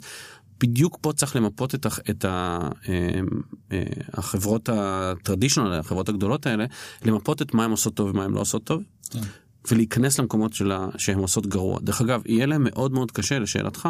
בדיוק 0.63 0.99
פה 1.01 1.13
צריך 1.13 1.37
למפות 1.37 1.75
את, 1.75 1.87
את 2.11 2.25
ה, 2.25 2.59
אה, 2.89 3.21
אה, 3.73 3.83
החברות 4.13 4.69
הטרדישיונל, 4.73 5.73
החברות 5.73 6.09
הגדולות 6.09 6.47
האלה, 6.47 6.65
למפות 7.05 7.43
את 7.43 7.55
מה 7.55 7.65
הן 7.65 7.71
עושות 7.71 7.95
טוב 7.95 8.11
ומה 8.11 8.25
הן 8.25 8.33
לא 8.33 8.41
עושות 8.41 8.65
טוב. 8.65 8.83
כן. 9.11 9.21
ולהיכנס 9.71 10.19
למקומות 10.19 10.53
שלה, 10.53 10.89
שהן 10.99 11.19
עושות 11.19 11.47
גרוע. 11.47 11.79
דרך 11.81 12.01
אגב, 12.01 12.23
יהיה 12.27 12.47
להם 12.47 12.65
מאוד 12.65 12.93
מאוד 12.93 13.11
קשה, 13.11 13.39
לשאלתך, 13.39 13.89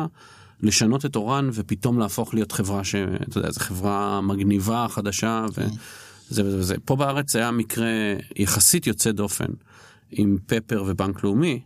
לשנות 0.63 1.07
את 1.07 1.17
אורן 1.17 1.51
ופתאום 1.53 1.99
להפוך 1.99 2.35
להיות 2.35 2.53
חברה 2.53 2.85
שאתה 2.85 3.39
יודע, 3.39 3.51
זו 3.51 3.61
חברה 3.61 4.21
מגניבה, 4.21 4.87
חדשה, 4.91 5.45
וזה 5.51 6.45
וזה 6.45 6.59
וזה. 6.59 6.75
פה 6.85 6.97
בארץ 6.97 7.37
היה 7.37 7.51
מקרה 7.51 7.91
יחסית 8.37 8.87
יוצא 8.87 9.13
דופן 9.13 9.51
עם 10.11 10.37
פפר 10.47 10.85
ובנק 10.87 11.25
לאומי. 11.25 11.61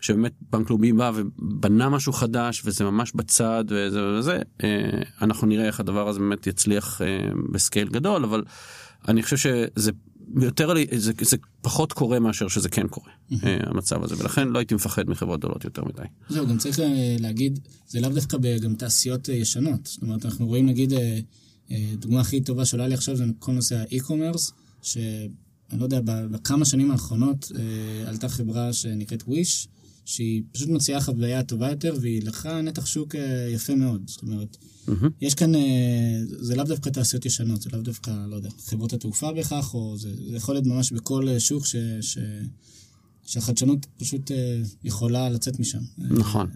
שבאמת 0.00 0.32
בנק 0.52 0.70
לאומי 0.70 0.92
בא 0.92 1.12
ובנה 1.14 1.88
משהו 1.88 2.12
חדש 2.12 2.62
וזה 2.64 2.84
ממש 2.84 3.12
בצד 3.14 3.64
וזה 3.68 4.06
וזה 4.06 4.38
אה, 4.64 5.02
אנחנו 5.22 5.46
נראה 5.46 5.66
איך 5.66 5.80
הדבר 5.80 6.08
הזה 6.08 6.20
באמת 6.20 6.46
יצליח 6.46 7.02
אה, 7.02 7.18
בסקייל 7.52 7.88
גדול 7.88 8.24
אבל 8.24 8.44
אני 9.08 9.22
חושב 9.22 9.36
שזה 9.36 9.92
יותר 10.36 10.74
זה, 10.96 11.12
זה 11.20 11.36
פחות 11.62 11.92
קורה 11.92 12.20
מאשר 12.20 12.48
שזה 12.48 12.68
כן 12.68 12.88
קורה 12.88 13.10
אה, 13.32 13.56
המצב 13.62 14.04
הזה 14.04 14.14
ולכן 14.18 14.48
לא 14.48 14.58
הייתי 14.58 14.74
מפחד 14.74 15.10
מחברות 15.10 15.40
גדולות 15.40 15.64
יותר 15.64 15.84
מדי. 15.84 16.02
זהו, 16.28 16.46
גם 16.46 16.58
צריך 16.58 16.80
אה, 16.80 17.16
להגיד, 17.20 17.58
זה 17.88 18.00
לאו 18.00 18.10
דווקא 18.10 18.38
גם 18.60 18.74
תעשיות 18.74 19.30
אה, 19.30 19.34
ישנות. 19.34 19.86
זאת 19.86 20.02
אומרת, 20.02 20.24
אנחנו 20.24 20.46
רואים 20.46 20.66
נגיד, 20.66 20.92
דוגמה 21.94 22.20
הכי 22.20 22.40
טובה 22.40 22.64
שעולה 22.64 22.88
לי 22.88 22.94
עכשיו 22.94 23.16
זה 23.16 23.24
כל 23.38 23.52
נושא 23.52 23.76
האי-קומרס, 23.76 24.52
שאני 24.82 25.28
לא 25.78 25.84
יודע, 25.84 26.00
בכמה 26.04 26.64
שנים 26.64 26.90
האחרונות 26.90 27.52
עלתה 28.06 28.28
חברה 28.28 28.72
שנקראת 28.72 29.22
וויש, 29.22 29.68
שהיא 30.10 30.42
פשוט 30.52 30.68
מציעה 30.68 31.00
חוויה 31.00 31.42
טובה 31.42 31.70
יותר, 31.70 31.94
והיא 32.00 32.22
לקחה 32.22 32.62
נתח 32.62 32.86
שוק 32.86 33.14
אה, 33.14 33.48
יפה 33.52 33.74
מאוד. 33.74 34.02
זאת 34.06 34.22
אומרת, 34.22 34.56
מהמם. 34.88 35.10
יש 35.20 35.34
כאן, 35.34 35.54
אה, 35.54 36.20
זה 36.24 36.56
לאו 36.56 36.64
דווקא 36.64 36.90
תעשיות 36.90 37.26
ישנות, 37.26 37.62
זה 37.62 37.70
לאו 37.72 37.80
דווקא, 37.80 38.10
לא 38.28 38.36
יודע, 38.36 38.48
חברות 38.66 38.92
התעופה 38.92 39.32
בהכרח, 39.32 39.74
או 39.74 39.96
זה, 39.98 40.08
זה 40.30 40.36
יכול 40.36 40.54
להיות 40.54 40.66
ממש 40.66 40.92
בכל 40.92 41.28
אה, 41.28 41.40
שוק 41.40 41.66
ש, 41.66 41.76
ש, 42.00 42.18
שהחדשנות 43.26 43.86
פשוט 43.98 44.30
יכולה 44.84 45.28
לצאת 45.28 45.60
משם. 45.60 45.78
נכון, 45.98 46.46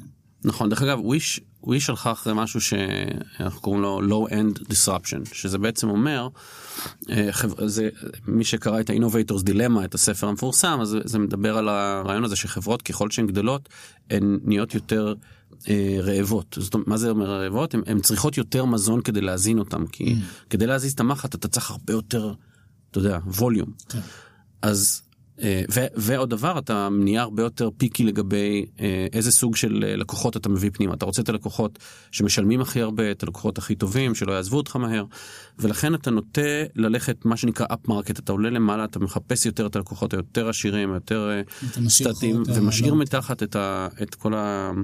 נכון. 0.44 0.70
דרך 0.70 0.82
אגב, 0.82 0.98
וויש, 1.00 1.40
וויש 1.66 1.90
הלכה 1.90 2.12
אחרי 2.12 2.32
משהו 2.36 2.60
שאנחנו 2.60 3.60
קוראים 3.60 3.82
לו 3.82 4.00
low 4.00 4.30
end 4.30 4.58
disruption, 4.60 5.34
שזה 5.34 5.58
בעצם 5.58 5.88
אומר, 5.88 6.28
אה, 7.10 7.30
זה, 7.66 7.88
מי 8.26 8.44
שקרא 8.44 8.80
את 8.80 8.90
ה-Innovators 8.90 9.48
Dilemma, 9.48 9.84
את 9.84 9.94
הספר 9.94 10.28
המפורסם, 10.28 10.78
אז 10.80 10.96
זה, 11.04 11.18
מדבר 11.18 11.58
על 11.58 11.68
הרעיון 11.68 12.24
הזה 12.24 12.36
שחברות 12.36 12.82
ככל 12.82 13.10
שהן 13.10 13.26
גדלות, 13.26 13.68
הן 14.10 14.38
נהיות 14.44 14.74
יותר 14.74 15.14
אה, 15.68 15.98
רעבות. 16.00 16.58
זאת 16.60 16.74
אומרת, 16.74 16.88
מה 16.88 16.96
זה 16.96 17.10
אומר 17.10 17.26
רעבות? 17.26 17.74
הן 17.86 18.00
צריכות 18.00 18.38
יותר 18.38 18.64
מזון 18.64 19.02
כדי 19.02 19.20
להזין 19.20 19.58
אותן, 19.58 19.86
כי 19.86 20.16
כדי 20.50 20.66
להזיז 20.66 20.92
את 20.92 21.00
המחט 21.00 21.34
אתה 21.34 21.48
צריך 21.48 21.70
הרבה 21.70 21.92
יותר, 21.92 22.32
אתה 22.90 22.98
יודע, 22.98 23.18
volume. 23.26 23.72
כן. 23.88 24.00
אז 24.62 25.02
ו- 25.42 25.86
ועוד 25.96 26.30
דבר 26.30 26.58
אתה 26.58 26.88
נהיה 26.92 27.22
הרבה 27.22 27.42
יותר 27.42 27.70
picky 27.76 28.04
לגבי 28.04 28.66
אה, 28.80 29.06
איזה 29.12 29.32
סוג 29.32 29.56
של 29.56 29.84
אה, 29.86 29.96
לקוחות 29.96 30.36
אתה 30.36 30.48
מביא 30.48 30.70
פנימה 30.72 30.94
אתה 30.94 31.04
רוצה 31.04 31.22
את 31.22 31.28
הלקוחות 31.28 31.78
שמשלמים 32.10 32.60
הכי 32.60 32.80
הרבה 32.80 33.10
את 33.10 33.22
הלקוחות 33.22 33.58
הכי 33.58 33.74
טובים 33.74 34.14
שלא 34.14 34.32
יעזבו 34.32 34.56
אותך 34.56 34.76
מהר 34.76 35.04
ולכן 35.58 35.94
אתה 35.94 36.10
נוטה 36.10 36.40
ללכת 36.74 37.24
מה 37.24 37.36
שנקרא 37.36 37.66
up 37.72 37.88
market 37.88 38.18
אתה 38.18 38.32
עולה 38.32 38.50
למעלה 38.50 38.84
אתה 38.84 38.98
מחפש 38.98 39.46
יותר 39.46 39.66
את 39.66 39.76
הלקוחות 39.76 40.14
היותר 40.14 40.48
עשירים 40.48 40.92
היותר 40.92 41.30
אה, 41.30 41.42
סטטיים 41.88 42.42
ומשאיר 42.46 42.94
מתחת 42.94 43.42
את, 43.42 43.56
ה, 43.56 43.88
את 44.02 44.14
כל 44.14 44.34
ה-low 44.34 44.82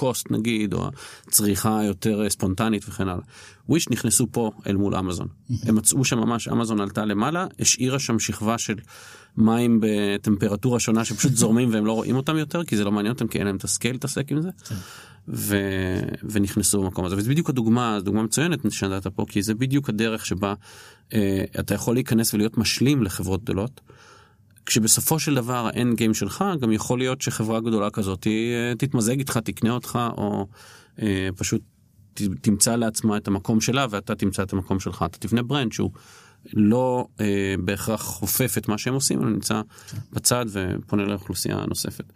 cost 0.00 0.24
נגיד 0.30 0.74
או 0.74 0.90
הצריכה 1.28 1.78
היותר 1.78 2.24
אה, 2.24 2.30
ספונטנית 2.30 2.88
וכן 2.88 3.08
הלאה. 3.08 3.22
וויש 3.68 3.88
נכנסו 3.88 4.26
פה 4.32 4.50
אל 4.66 4.76
מול 4.76 4.96
אמזון. 4.96 5.26
הם 5.62 5.76
מצאו 5.76 6.04
שם 6.04 6.18
ממש 6.18 6.48
אמזון 6.48 6.80
עלתה 6.80 7.04
למעלה 7.04 7.46
השאירה 7.94 8.18
שם 8.18 8.18
שכבה 8.18 8.58
של 8.58 8.74
מים 9.36 9.80
בטמפרטורה 9.82 10.80
שונה 10.80 11.04
שפשוט 11.04 11.32
זורמים 11.32 11.72
והם 11.72 11.86
לא 11.86 11.92
רואים 11.92 12.16
אותם 12.16 12.36
יותר 12.36 12.64
כי 12.64 12.76
זה 12.76 12.84
לא 12.84 12.92
מעניין 12.92 13.12
אותם 13.12 13.28
כי 13.28 13.38
אין 13.38 13.46
להם 13.46 13.56
את 13.56 13.64
הסקייל 13.64 13.94
להתעסק 13.94 14.32
עם 14.32 14.42
זה. 14.42 14.50
כן. 14.68 14.74
ו... 15.28 15.56
ונכנסו 16.22 16.82
במקום 16.82 17.04
הזה 17.04 17.16
וזה 17.16 17.30
בדיוק 17.30 17.50
הדוגמה 17.50 17.98
דוגמה 18.00 18.22
מצוינת 18.22 18.72
שנתת 18.72 19.06
פה 19.06 19.24
כי 19.28 19.42
זה 19.42 19.54
בדיוק 19.54 19.88
הדרך 19.88 20.26
שבה 20.26 20.54
אה, 21.14 21.44
אתה 21.60 21.74
יכול 21.74 21.94
להיכנס 21.94 22.34
ולהיות 22.34 22.58
משלים 22.58 23.02
לחברות 23.02 23.44
גדולות. 23.44 23.80
כשבסופו 24.66 25.18
של 25.18 25.34
דבר 25.34 25.70
האנד 25.72 25.96
גיים 25.96 26.14
שלך 26.14 26.44
גם 26.60 26.72
יכול 26.72 26.98
להיות 26.98 27.20
שחברה 27.20 27.60
גדולה 27.60 27.90
כזאת 27.90 28.26
אה, 28.26 28.72
תתמזג 28.78 29.18
איתך 29.18 29.38
תקנה 29.38 29.70
אותך 29.70 29.98
או 30.16 30.46
אה, 31.02 31.28
פשוט 31.36 31.62
ת, 32.14 32.22
תמצא 32.40 32.76
לעצמה 32.76 33.16
את 33.16 33.28
המקום 33.28 33.60
שלה 33.60 33.86
ואתה 33.90 34.14
תמצא 34.14 34.42
את 34.42 34.52
המקום 34.52 34.80
שלך 34.80 35.04
אתה 35.06 35.18
תבנה 35.18 35.42
ברנד 35.42 35.72
שהוא 35.72 35.90
לא 36.52 37.06
אה, 37.20 37.54
בהכרח 37.64 38.02
חופף 38.02 38.54
את 38.58 38.68
מה 38.68 38.78
שהם 38.78 38.94
עושים 38.94 39.18
אבל 39.18 39.28
נמצא 39.28 39.60
בצד 40.12 40.46
ופונה 40.52 41.04
לאוכלוסייה 41.04 41.64
נוספת. 41.68 42.12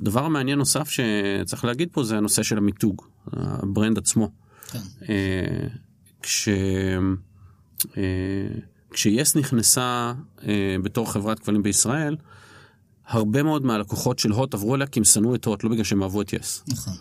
דבר 0.00 0.24
המעניין 0.24 0.58
נוסף 0.58 0.88
שצריך 0.90 1.64
להגיד 1.64 1.88
פה 1.92 2.04
זה 2.04 2.16
הנושא 2.16 2.42
של 2.42 2.58
המיתוג 2.58 3.02
ה 3.32 3.43
brand 3.43 3.98
עצמו. 3.98 4.30
כן. 4.70 4.78
אה, 5.08 5.68
כש... 6.22 6.48
אה, 7.96 8.02
כשיס 8.90 9.36
נכנסה 9.36 10.12
אה, 10.46 10.76
בתור 10.82 11.12
חברת 11.12 11.38
כבלים 11.38 11.62
בישראל, 11.62 12.16
הרבה 13.06 13.42
מאוד 13.42 13.64
מהלקוחות 13.64 14.18
של 14.18 14.30
הוט 14.30 14.54
עברו 14.54 14.74
אליה 14.74 14.86
כי 14.86 15.00
הם 15.00 15.04
שנאו 15.04 15.34
את 15.34 15.44
הוט, 15.44 15.64
לא 15.64 15.70
בגלל 15.70 15.84
שהם 15.84 16.02
אהבו 16.02 16.22
את 16.22 16.32
יס. 16.32 16.64
נכון. 16.68 16.94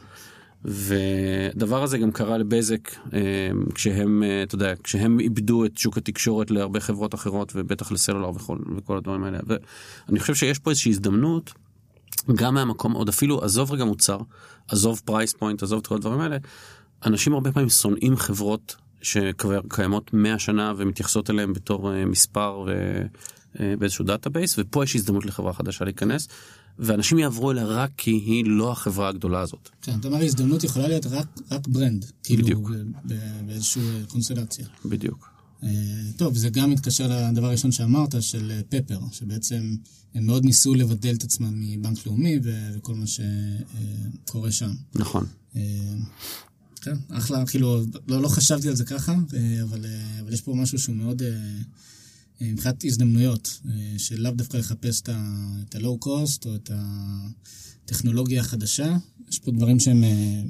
ודבר 0.65 1.83
הזה 1.83 1.97
גם 1.97 2.11
קרה 2.11 2.37
לבזק 2.37 2.89
אה, 3.13 3.19
כשהם, 3.73 4.23
אה, 4.23 4.43
אתה 4.43 4.55
יודע, 4.55 4.73
כשהם 4.83 5.19
איבדו 5.19 5.65
את 5.65 5.77
שוק 5.77 5.97
התקשורת 5.97 6.51
להרבה 6.51 6.79
חברות 6.79 7.15
אחרות 7.15 7.51
ובטח 7.55 7.91
לסלולר 7.91 8.29
וכל, 8.29 8.57
וכל 8.77 8.97
הדברים 8.97 9.23
האלה. 9.23 9.39
ואני 9.47 10.19
חושב 10.19 10.35
שיש 10.35 10.59
פה 10.59 10.69
איזושהי 10.69 10.91
הזדמנות, 10.91 11.53
גם 12.35 12.53
מהמקום, 12.53 12.91
עוד 12.91 13.09
אפילו, 13.09 13.43
עזוב 13.43 13.71
רגע 13.71 13.85
מוצר, 13.85 14.17
עזוב 14.67 15.01
price 15.05 15.33
point, 15.33 15.63
עזוב 15.63 15.79
את 15.79 15.87
כל 15.87 15.95
הדברים 15.95 16.19
האלה, 16.19 16.37
אנשים 17.05 17.33
הרבה 17.33 17.51
פעמים 17.51 17.69
שונאים 17.69 18.15
חברות 18.15 18.75
שכבר 19.01 19.61
קיימות 19.69 20.13
100 20.13 20.39
שנה 20.39 20.73
ומתייחסות 20.77 21.29
אליהם 21.29 21.53
בתור 21.53 21.93
אה, 21.93 22.05
מספר 22.05 22.63
ו... 22.67 23.01
באיזשהו 23.79 24.05
database 24.05 24.55
ופה 24.59 24.83
יש 24.83 24.95
הזדמנות 24.95 25.25
לחברה 25.25 25.53
חדשה 25.53 25.85
להיכנס 25.85 26.27
ואנשים 26.79 27.19
יעברו 27.19 27.51
אליה 27.51 27.65
רק 27.65 27.91
כי 27.97 28.11
היא 28.11 28.45
לא 28.47 28.71
החברה 28.71 29.09
הגדולה 29.09 29.39
הזאת. 29.39 29.69
כן, 29.81 29.99
אתה 29.99 30.07
אומר 30.07 30.23
הזדמנות 30.23 30.63
יכולה 30.63 30.87
להיות 30.87 31.05
רק, 31.05 31.27
רק 31.51 31.67
brand, 31.67 32.05
כאילו 32.23 32.43
בדיוק. 32.43 32.71
באיזושהי 33.45 33.81
קונסטלציה. 34.07 34.65
בדיוק. 34.85 35.11
אה, 35.63 35.69
טוב, 36.17 36.37
זה 36.37 36.49
גם 36.49 36.71
מתקשר 36.71 37.29
לדבר 37.31 37.47
הראשון 37.47 37.71
שאמרת, 37.71 38.21
של 38.21 38.51
אה, 38.51 38.61
פפר, 38.69 38.99
שבעצם 39.11 39.75
הם 40.15 40.25
מאוד 40.25 40.45
ניסו 40.45 40.75
לבדל 40.75 41.15
את 41.15 41.23
עצמם 41.23 41.53
מבנק 41.53 42.05
לאומי 42.05 42.39
וכל 42.43 42.95
מה 42.95 43.05
שקורה 43.07 44.51
שם. 44.51 44.71
נכון. 44.95 45.25
אה, 45.55 45.61
כן, 46.81 46.95
אחלה, 47.09 47.45
כאילו, 47.45 47.81
לא, 48.07 48.21
לא 48.21 48.27
חשבתי 48.27 48.67
על 48.67 48.75
זה 48.75 48.85
ככה, 48.85 49.11
אה, 49.11 49.63
אבל, 49.63 49.85
אה, 49.85 50.19
אבל 50.21 50.33
יש 50.33 50.41
פה 50.41 50.53
משהו 50.55 50.79
שהוא 50.79 50.95
מאוד, 50.95 51.21
אה, 51.21 51.27
אה, 51.27 51.33
מבחינת 52.41 52.83
הזדמנויות, 52.83 53.59
אה, 53.65 53.99
שלאו 53.99 54.31
דווקא 54.31 54.57
לחפש 54.57 55.01
את 55.01 55.75
ה-low 55.75 56.05
cost 56.05 56.45
או 56.45 56.55
את 56.55 56.71
הטכנולוגיה 57.83 58.41
החדשה, 58.41 58.97
יש 59.29 59.39
פה 59.39 59.51
דברים 59.51 59.79
שהם, 59.79 60.03
אה, 60.03 60.41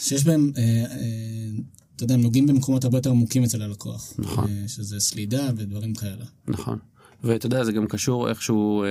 שיש 0.00 0.24
בהם, 0.24 0.52
אה, 0.56 0.62
אה, 0.90 1.50
אתה 1.96 2.04
יודע, 2.04 2.14
הם 2.14 2.20
נוגעים 2.20 2.46
במקומות 2.46 2.84
הרבה 2.84 2.98
יותר 2.98 3.10
עמוקים 3.10 3.44
אצל 3.44 3.62
הלקוח. 3.62 4.12
נכון. 4.18 4.48
אה, 4.48 4.68
שזה 4.68 5.00
סלידה 5.00 5.50
ודברים 5.56 5.94
כאלה. 5.94 6.24
נכון. 6.48 6.78
ואתה 7.24 7.46
יודע 7.46 7.64
זה 7.64 7.72
גם 7.72 7.86
קשור 7.86 8.28
איכשהו 8.28 8.84
אה, 8.84 8.88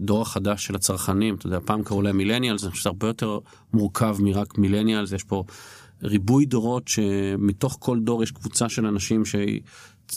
לדור 0.00 0.22
החדש 0.22 0.66
של 0.66 0.74
הצרכנים 0.74 1.34
אתה 1.34 1.46
יודע 1.46 1.58
פעם 1.64 1.82
קראו 1.82 2.02
להם 2.02 2.16
מילניאלס 2.16 2.64
אני 2.64 2.70
חושב 2.70 2.80
שזה 2.80 2.88
הרבה 2.88 3.06
יותר 3.06 3.38
מורכב 3.72 4.16
מרק 4.20 4.58
מילניאלס 4.58 5.12
יש 5.12 5.24
פה 5.24 5.44
ריבוי 6.02 6.46
דורות 6.46 6.88
שמתוך 6.88 7.76
כל 7.80 8.00
דור 8.00 8.22
יש 8.22 8.30
קבוצה 8.30 8.68
של 8.68 8.86
אנשים 8.86 9.24
שהיא. 9.24 9.60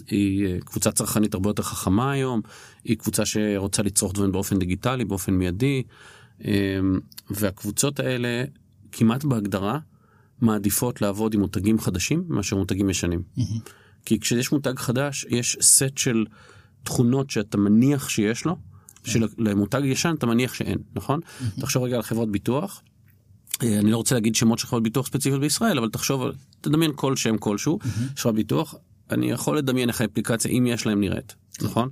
היא 0.07 0.45
אה, 0.45 0.57
קבוצה 0.59 0.91
צרכנית 0.91 1.33
הרבה 1.33 1.49
יותר 1.49 1.63
חכמה 1.63 2.11
היום, 2.11 2.41
היא 2.83 2.97
קבוצה 2.97 3.25
שרוצה 3.25 3.83
לצרוך 3.83 4.13
דברים 4.13 4.31
באופן 4.31 4.59
דיגיטלי, 4.59 5.05
באופן 5.05 5.33
מיידי, 5.33 5.83
אה, 6.45 6.79
והקבוצות 7.29 7.99
האלה 7.99 8.43
כמעט 8.91 9.23
בהגדרה 9.23 9.79
מעדיפות 10.41 11.01
לעבוד 11.01 11.33
עם 11.33 11.39
מותגים 11.39 11.79
חדשים 11.79 12.23
מאשר 12.27 12.55
מותגים 12.55 12.89
ישנים. 12.89 13.21
כי 14.05 14.19
כשיש 14.19 14.51
מותג 14.51 14.73
חדש 14.77 15.25
יש 15.29 15.57
סט 15.61 15.97
של 15.97 16.25
תכונות 16.83 17.29
שאתה 17.29 17.57
מניח 17.57 18.09
שיש 18.09 18.45
לו, 18.45 18.57
שלמותג 19.03 19.81
ישן 19.83 20.15
אתה 20.17 20.25
מניח 20.25 20.53
שאין, 20.53 20.77
נכון? 20.95 21.19
תחשוב 21.59 21.83
רגע 21.83 21.95
על 21.95 22.01
חברות 22.01 22.31
ביטוח. 22.31 22.81
אה, 23.63 23.79
אני 23.79 23.91
לא 23.91 23.97
רוצה 23.97 24.15
להגיד 24.15 24.35
שמות 24.35 24.59
של 24.59 24.67
חברות 24.67 24.83
ביטוח 24.83 25.07
ספציפיות 25.07 25.41
בישראל, 25.41 25.77
אבל 25.77 25.89
תחשוב, 25.89 26.23
תדמיין 26.61 26.91
כל 26.95 27.15
שם 27.15 27.37
כלשהו, 27.37 27.79
חברת 28.17 28.35
ביטוח, 28.35 28.75
אני 29.11 29.31
יכול 29.31 29.57
לדמיין 29.57 29.89
איך 29.89 30.01
האפליקציה, 30.01 30.51
אם 30.51 30.67
יש 30.67 30.85
להם, 30.85 30.99
נראית. 31.01 31.35
נכון? 31.61 31.89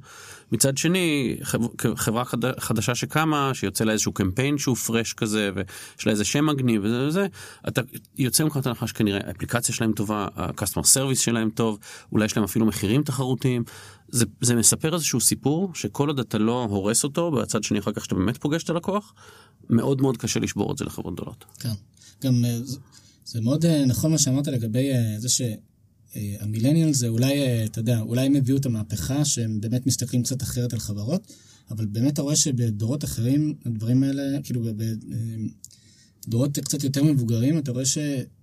מצד 0.51 0.77
שני, 0.77 1.37
חב- 1.43 1.95
חברה 1.95 2.25
חד- 2.25 2.59
חדשה 2.59 2.95
שקמה, 2.95 3.51
שיוצא 3.53 3.83
לה 3.83 3.91
איזשהו 3.91 4.11
קמפיין 4.11 4.57
שהוא 4.57 4.75
פרש 4.75 5.13
כזה, 5.13 5.51
ויש 5.55 6.05
לה 6.05 6.11
איזה 6.11 6.25
שם 6.25 6.45
מגניב 6.45 6.81
וזה 6.85 7.07
וזה, 7.07 7.27
אתה 7.67 7.81
יוצא 8.17 8.43
מנקודת 8.43 8.67
הנחה 8.67 8.87
שכנראה 8.87 9.19
האפליקציה 9.27 9.75
שלהם 9.75 9.91
טובה, 9.93 10.27
ה-customer 10.35 10.83
service 10.83 11.15
שלהם 11.19 11.49
טוב, 11.49 11.79
אולי 12.11 12.25
יש 12.25 12.35
להם 12.37 12.43
אפילו 12.43 12.65
מחירים 12.65 13.03
תחרותיים. 13.03 13.63
זה, 14.11 14.25
זה 14.41 14.55
מספר 14.55 14.93
איזשהו 14.93 15.21
סיפור 15.21 15.71
שכל 15.75 16.07
עוד 16.07 16.19
אתה 16.19 16.37
לא 16.37 16.63
הורס 16.63 17.03
אותו, 17.03 17.31
בצד 17.31 17.63
שני 17.63 17.79
אחר 17.79 17.91
כך 17.91 18.03
שאתה 18.03 18.15
באמת 18.15 18.37
פוגש 18.37 18.63
את 18.63 18.69
הלקוח, 18.69 19.13
מאוד 19.69 20.01
מאוד 20.01 20.17
קשה 20.17 20.39
לשבור 20.39 20.71
את 20.71 20.77
זה 20.77 20.85
לחברות 20.85 21.13
גדולות. 21.15 21.45
כן. 21.59 21.69
גם 22.23 22.45
אה, 22.45 22.59
זה- 22.63 22.77
זה 23.25 23.41
מאוד 23.41 23.65
אה, 23.65 23.85
נכון 23.85 24.11
מה 24.11 24.17
שאמרת 24.17 24.47
לגבי 24.47 24.91
אה, 24.91 25.15
זה 25.19 25.27
שהמילניאל 25.29 26.93
זה 26.93 27.07
אולי, 27.07 27.33
אתה 27.65 27.79
יודע, 27.79 27.99
אולי 27.99 28.25
הם 28.25 28.35
הביאו 28.35 28.57
את 28.57 28.65
המהפכה 28.65 29.25
שהם 29.25 29.61
באמת 29.61 29.87
מסתכלים 29.87 30.23
קצת 30.23 30.41
אחרת 30.43 30.73
על 30.73 30.79
חברות, 30.79 31.33
אבל 31.71 31.85
באמת 31.85 32.13
אתה 32.13 32.21
רואה 32.21 32.35
שבדורות 32.35 33.03
אחרים 33.03 33.53
הדברים 33.65 34.03
האלה, 34.03 34.21
כאילו 34.43 34.61
בדורות 36.27 36.59
קצת 36.59 36.83
יותר 36.83 37.03
מבוגרים, 37.03 37.57
אתה 37.57 37.71
רואה 37.71 37.85
ש, 37.85 37.97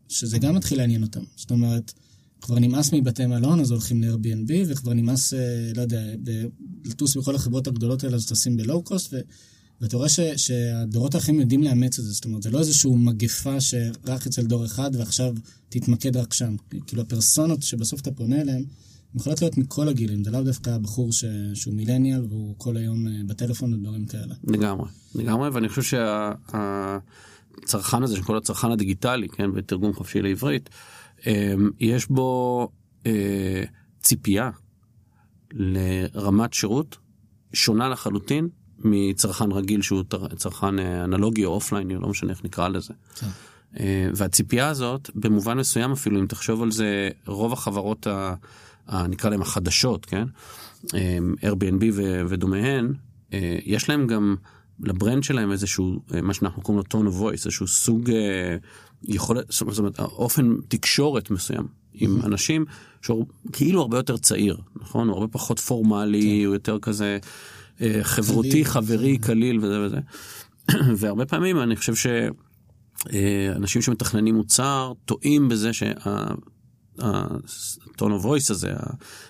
שזה 0.09 0.39
גם 0.39 0.55
מתחיל 0.55 0.79
לעניין 0.79 1.03
אותם. 1.03 1.21
זאת 1.37 1.51
אומרת, 1.51 1.93
כבר 2.41 2.59
נמאס 2.59 2.93
מבתי 2.93 3.27
מלון, 3.27 3.61
אז 3.61 3.71
הולכים 3.71 4.03
ל-Airbnb, 4.03 4.53
וכבר 4.67 4.93
נמאס, 4.93 5.35
אה, 5.35 5.71
לא 5.77 5.83
יודע, 5.83 6.03
לטוס 6.85 7.17
בכל 7.17 7.35
החברות 7.35 7.67
הגדולות 7.67 8.05
האלה, 8.05 8.17
אז 8.17 8.27
טסים 8.27 8.57
בלואו 8.57 8.83
קוסט, 8.83 9.15
ו... 9.15 9.17
ואתה 9.81 9.97
רואה 9.97 10.09
שהדורות 10.37 11.15
האחרים 11.15 11.41
יודעים 11.41 11.63
לאמץ 11.63 11.99
את 11.99 12.05
זה, 12.05 12.11
זאת 12.11 12.25
אומרת, 12.25 12.43
זה 12.43 12.51
לא 12.51 12.59
איזושהי 12.59 12.91
מגפה 12.95 13.61
שרק 13.61 14.27
אצל 14.27 14.43
דור 14.43 14.65
אחד 14.65 14.91
ועכשיו 14.95 15.35
תתמקד 15.69 16.17
רק 16.17 16.35
שם. 16.35 16.57
כאילו 16.87 17.03
הפרסונות 17.03 17.63
שבסוף 17.63 18.01
אתה 18.01 18.11
פונה 18.11 18.41
אליהן, 18.41 18.65
הן 19.15 19.21
יכולות 19.21 19.43
להיות 19.43 19.59
מכל 19.59 19.89
הגילים, 19.89 20.25
זה 20.25 20.31
לאו 20.31 20.43
דווקא 20.43 20.71
הבחור 20.71 21.13
ש, 21.13 21.25
שהוא 21.55 21.75
מילניאל 21.75 22.25
והוא 22.29 22.55
כל 22.59 22.77
היום 22.77 23.09
אה, 23.09 23.13
בטלפון 23.27 23.75
ודברים 23.75 24.07
כאלה. 24.07 24.35
לגמרי, 24.45 24.89
לגמרי, 25.15 25.49
ואני 25.49 25.69
חושב 25.69 25.99
שהצרכן 27.63 28.03
הזה, 28.03 28.17
שכל 28.17 28.37
הצרכן 28.37 28.71
הדיגיטלי, 28.71 29.29
כן, 29.29 29.53
בתרגום 29.53 29.93
חופשי 29.93 30.23
לעברית, 30.23 30.71
יש 31.81 32.07
בו 32.11 32.69
אה, 33.07 33.65
ציפייה 34.01 34.51
לרמת 35.53 36.55
שירות 36.55 36.99
שונה 37.53 37.89
לחלוטין 37.89 38.49
מצרכן 38.79 39.53
רגיל 39.53 39.83
שהוא 39.83 40.03
צרכן 40.37 40.79
אה, 40.79 41.05
אנלוגי 41.05 41.45
או 41.45 41.51
אופליין, 41.51 41.91
לא 41.91 42.09
משנה 42.09 42.31
איך 42.31 42.45
נקרא 42.45 42.69
לזה. 42.69 42.95
כן. 43.21 43.27
אה, 43.81 44.09
והציפייה 44.15 44.69
הזאת, 44.69 45.11
במובן 45.15 45.59
מסוים 45.59 45.93
אפילו, 45.93 46.21
אם 46.21 46.27
תחשוב 46.27 46.63
על 46.63 46.71
זה, 46.71 47.09
רוב 47.27 47.53
החברות, 47.53 48.07
ה, 48.07 48.35
ה, 48.87 49.07
נקרא 49.07 49.31
להן 49.31 49.41
החדשות, 49.41 50.07
כן? 50.07 50.25
אה, 50.95 51.19
Airbnb 51.43 51.85
ו- 51.93 52.23
ודומיהן, 52.29 52.93
יש 53.65 53.89
להם 53.89 54.07
גם, 54.07 54.37
לברנד 54.81 55.23
שלהם 55.23 55.53
איזשהו, 55.53 56.01
מה 56.23 56.35
שאנחנו 56.35 56.63
קוראים 56.63 56.85
לו 56.93 57.01
tone 57.01 57.13
of 57.13 57.21
voice, 57.21 57.33
איזשהו 57.33 57.67
סוג 57.67 58.11
יכולת, 59.09 59.45
זאת 59.49 59.79
אומרת, 59.79 59.99
אופן 60.01 60.55
תקשורת 60.69 61.31
מסוים 61.31 61.67
עם 61.95 62.21
אנשים 62.25 62.65
שהוא 63.03 63.27
כאילו 63.53 63.81
הרבה 63.81 63.97
יותר 63.97 64.17
צעיר, 64.17 64.57
נכון? 64.77 65.09
הוא 65.09 65.17
הרבה 65.17 65.29
פחות 65.29 65.61
פורמלי, 65.61 66.45
הוא 66.45 66.55
יותר 66.55 66.79
כזה 66.79 67.19
אה, 67.81 67.99
חברותי, 68.03 68.51
קליל. 68.51 68.65
חברי, 68.65 69.19
קליל 69.19 69.59
וזה 69.59 69.81
וזה. 69.81 69.99
והרבה 70.99 71.27
פעמים 71.27 71.59
אני 71.59 71.77
חושב 71.77 71.95
ש... 71.95 72.07
אה, 73.13 73.67
שמתכננים 73.67 74.35
מוצר 74.35 74.93
טועים 75.05 75.49
בזה 75.49 75.73
שה-tone 75.73 77.03
of 77.99 78.25
voice 78.25 78.51
הזה, 78.51 78.73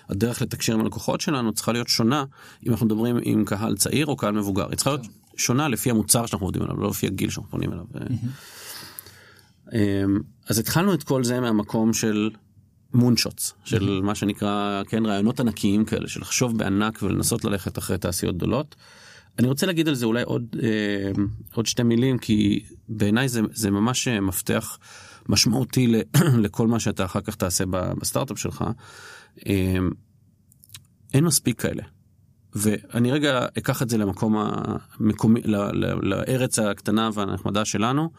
הדרך 0.09 0.41
לתקשר 0.41 0.73
עם 0.73 0.79
הלקוחות 0.79 1.21
שלנו 1.21 1.53
צריכה 1.53 1.71
להיות 1.71 1.87
שונה 1.87 2.25
אם 2.65 2.71
אנחנו 2.71 2.85
מדברים 2.85 3.17
עם 3.23 3.45
קהל 3.45 3.77
צעיר 3.77 4.05
או 4.05 4.17
קהל 4.17 4.31
מבוגר. 4.31 4.67
היא 4.69 4.75
צריכה 4.75 4.89
להיות 4.89 5.07
שונה 5.37 5.67
לפי 5.67 5.89
המוצר 5.89 6.25
שאנחנו 6.25 6.47
עובדים 6.47 6.61
עליו, 6.63 6.77
לא 6.77 6.89
לפי 6.89 7.07
הגיל 7.07 7.29
שאנחנו 7.29 7.51
פונים 7.51 7.73
אליו. 7.73 7.85
אה, 9.73 10.03
אז 10.49 10.59
התחלנו 10.59 10.93
את 10.93 11.03
כל 11.03 11.23
זה 11.23 11.39
מהמקום 11.39 11.93
של 11.93 12.29
מונשוטס, 12.93 13.53
של 13.63 14.01
מה 14.03 14.15
שנקרא, 14.15 14.83
כן, 14.87 15.05
רעיונות 15.05 15.39
ענקיים 15.39 15.85
כאלה, 15.85 16.07
של 16.07 16.21
לחשוב 16.21 16.57
בענק 16.57 17.03
ולנסות 17.03 17.45
ללכת 17.45 17.77
אחרי 17.77 17.97
תעשיות 17.97 18.37
גדולות. 18.37 18.75
אני 19.39 19.47
רוצה 19.47 19.65
להגיד 19.65 19.87
על 19.87 19.95
זה 19.95 20.05
אולי 20.05 20.23
עוד, 20.23 20.55
אה, 20.63 21.11
עוד 21.53 21.65
שתי 21.65 21.83
מילים, 21.83 22.17
כי 22.17 22.63
בעיניי 22.89 23.29
זה, 23.29 23.41
זה 23.53 23.71
ממש 23.71 24.07
אה, 24.07 24.21
מפתח 24.21 24.77
משמעותי 25.29 25.87
ל, 25.87 25.95
לכל 26.43 26.67
מה 26.67 26.79
שאתה 26.79 27.05
אחר 27.05 27.21
כך 27.21 27.35
תעשה 27.35 27.63
בסטארט-אפ 27.99 28.39
שלך. 28.39 28.63
אה, 29.47 29.77
אין 31.13 31.25
מספיק 31.25 31.61
כאלה. 31.61 31.83
ואני 32.55 33.11
רגע 33.11 33.45
אקח 33.57 33.81
את 33.81 33.89
זה 33.89 33.97
למקום 33.97 34.35
המקומי, 34.37 35.41
ל- 35.41 35.55
ל- 35.55 36.09
לארץ 36.09 36.59
הקטנה 36.59 37.09
והנחמדה 37.13 37.65
שלנו. 37.65 38.09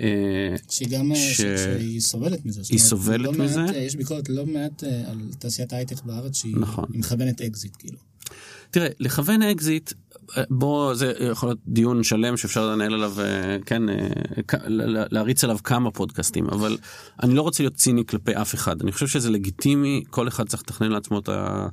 אה, 0.00 0.56
שהיא 0.70 0.88
גם, 0.88 1.12
אה, 1.12 1.16
ש... 1.16 1.36
שהיא 1.36 2.00
סובלת 2.00 2.46
מזה. 2.46 2.62
היא 2.70 2.78
סובלת 2.78 3.20
לא 3.20 3.32
מזה? 3.32 3.60
מעט, 3.60 3.74
אה, 3.74 3.80
יש 3.80 3.96
ביקורת 3.96 4.28
לא 4.28 4.46
מעט 4.46 4.84
על 5.06 5.18
תעשיית 5.38 5.72
ההייטק 5.72 6.02
בארץ 6.02 6.36
שהיא 6.36 6.56
נכון. 6.56 6.84
מכוונת 6.88 7.40
אקזיט, 7.40 7.76
כאילו. 7.78 7.98
תראה, 8.70 8.88
לכוון 9.00 9.42
אקזיט, 9.42 9.92
אה, 10.36 10.42
בוא, 10.50 10.94
זה 10.94 11.12
יכול 11.20 11.48
להיות 11.48 11.58
דיון 11.66 12.02
שלם 12.02 12.36
שאפשר 12.36 12.70
לנהל 12.70 12.94
עליו, 12.94 13.20
אה, 13.20 13.56
כן, 13.66 13.88
אה, 13.88 13.96
להריץ 15.10 15.44
עליו 15.44 15.58
כמה 15.64 15.90
פודקאסטים, 15.90 16.46
אבל 16.46 16.76
אני 17.22 17.34
לא 17.34 17.42
רוצה 17.42 17.62
להיות 17.62 17.74
ציני 17.74 18.06
כלפי 18.06 18.32
אף 18.36 18.54
אחד. 18.54 18.82
אני 18.82 18.92
חושב 18.92 19.06
שזה 19.06 19.30
לגיטימי, 19.30 20.04
כל 20.10 20.28
אחד 20.28 20.48
צריך 20.48 20.62
לתכנן 20.62 20.92
לעצמו 20.92 21.18
את, 21.18 21.28
ה, 21.28 21.68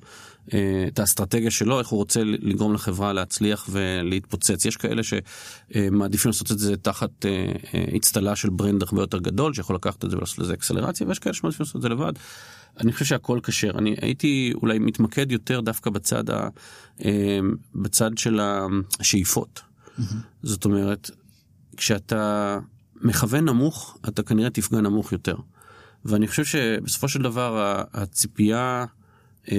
את 0.88 1.00
האסטרטגיה 1.00 1.52
שלו, 1.52 1.80
איך 1.80 1.88
הוא 1.88 1.98
רוצה 1.98 2.22
לגרום 2.24 2.74
לחברה 2.74 3.14
להצליח 3.14 3.70
ולהתפוצץ. 3.72 4.66
יש 4.66 4.78
כאלה 4.78 5.02
שמעדיפים 5.04 6.30
לעשות 6.30 6.52
את 6.52 6.60
זה 6.60 6.78
תחת 6.78 7.26
אצטלה 7.98 8.36
של 8.36 8.50
ברנד 8.50 8.84
הרבה 8.84 9.02
יותר 9.02 9.20
גדול, 9.20 9.54
שיכול 9.54 9.76
לקחת 9.76 10.06
את 10.06 10.10
זה 10.10 10.18
ולעשות 10.18 10.40
לזה 10.40 10.54
אקסלרציה, 10.54 11.08
ויש 11.08 11.20
כאלה 11.20 11.34
שמעדיפים 11.34 11.64
לעשות 11.64 11.76
את 11.76 11.82
זה 11.82 11.90
לבד. 11.90 12.14
אני 12.80 12.92
חושב 12.92 13.06
שהכל 13.06 13.40
כשר. 13.44 13.72
אני 13.78 13.96
הייתי 14.02 14.54
אולי 14.62 14.80
מתמקד 14.80 15.32
יותר 15.32 15.62
דווקא 15.62 15.90
בצד, 15.90 16.30
ה, 16.30 16.50
אה, 17.06 17.40
בצד 17.76 18.18
של 18.18 18.40
השאיפות. 19.00 19.62
זאת 20.44 20.66
אומרת, 20.66 21.12
כשאתה 21.78 22.60
מכוון 23.02 23.46
נמוך, 23.46 23.98
אתה 24.08 24.24
כנראה 24.24 24.50
תפגע 24.50 24.82
נמוך 24.82 25.12
יותר. 25.12 25.36
ואני 26.06 26.28
חושב 26.28 26.46
שבסופו 26.46 27.08
של 27.08 27.22
דבר 27.22 27.82
הציפייה 27.94 28.86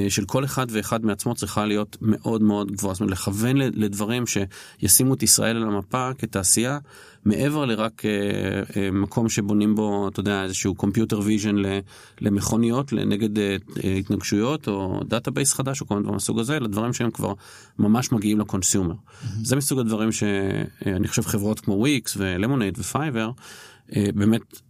של 0.09 0.25
כל 0.25 0.45
אחד 0.45 0.67
ואחד 0.71 1.05
מעצמו 1.05 1.35
צריכה 1.35 1.67
להיות 1.67 1.97
מאוד 2.01 2.43
מאוד 2.43 2.73
גבוהה. 2.73 2.95
זאת 2.95 3.01
אומרת, 3.01 3.13
לכוון 3.13 3.57
לדברים 3.57 4.25
שישימו 4.27 5.15
את 5.15 5.23
ישראל 5.23 5.57
על 5.57 5.63
המפה 5.63 6.11
כתעשייה, 6.19 6.79
מעבר 7.25 7.65
לרק 7.65 8.03
אה, 8.05 8.11
אה, 8.77 8.91
מקום 8.91 9.29
שבונים 9.29 9.75
בו, 9.75 10.09
אתה 10.09 10.21
יודע, 10.21 10.43
איזשהו 10.43 10.75
vision 11.21 11.53
ל- 11.53 11.79
למכוניות, 12.21 12.93
נגד 12.93 13.39
אה, 13.39 13.57
אה, 13.85 13.95
התנגשויות, 13.95 14.69
או 14.69 15.01
database 15.09 15.53
חדש, 15.53 15.81
או 15.81 15.87
כל 15.87 15.95
מיני 15.95 16.03
דברים 16.03 16.15
מהסוג 16.15 16.39
הזה, 16.39 16.57
אלא 16.57 16.67
דברים 16.69 16.93
שהם 16.93 17.11
כבר 17.11 17.33
ממש 17.79 18.13
מגיעים 18.13 18.41
ל 18.41 18.46
consumer. 18.46 18.95
זה 19.43 19.57
מסוג 19.57 19.79
הדברים 19.79 20.13
שאני 20.13 21.09
חושב 21.09 21.23
חברות 21.23 21.61
כמו 21.61 21.75
וויקס 21.75 22.17
ולמונייד 22.17 22.79
ופייבר, 22.79 23.31
אה, 23.97 24.07
באמת 24.15 24.61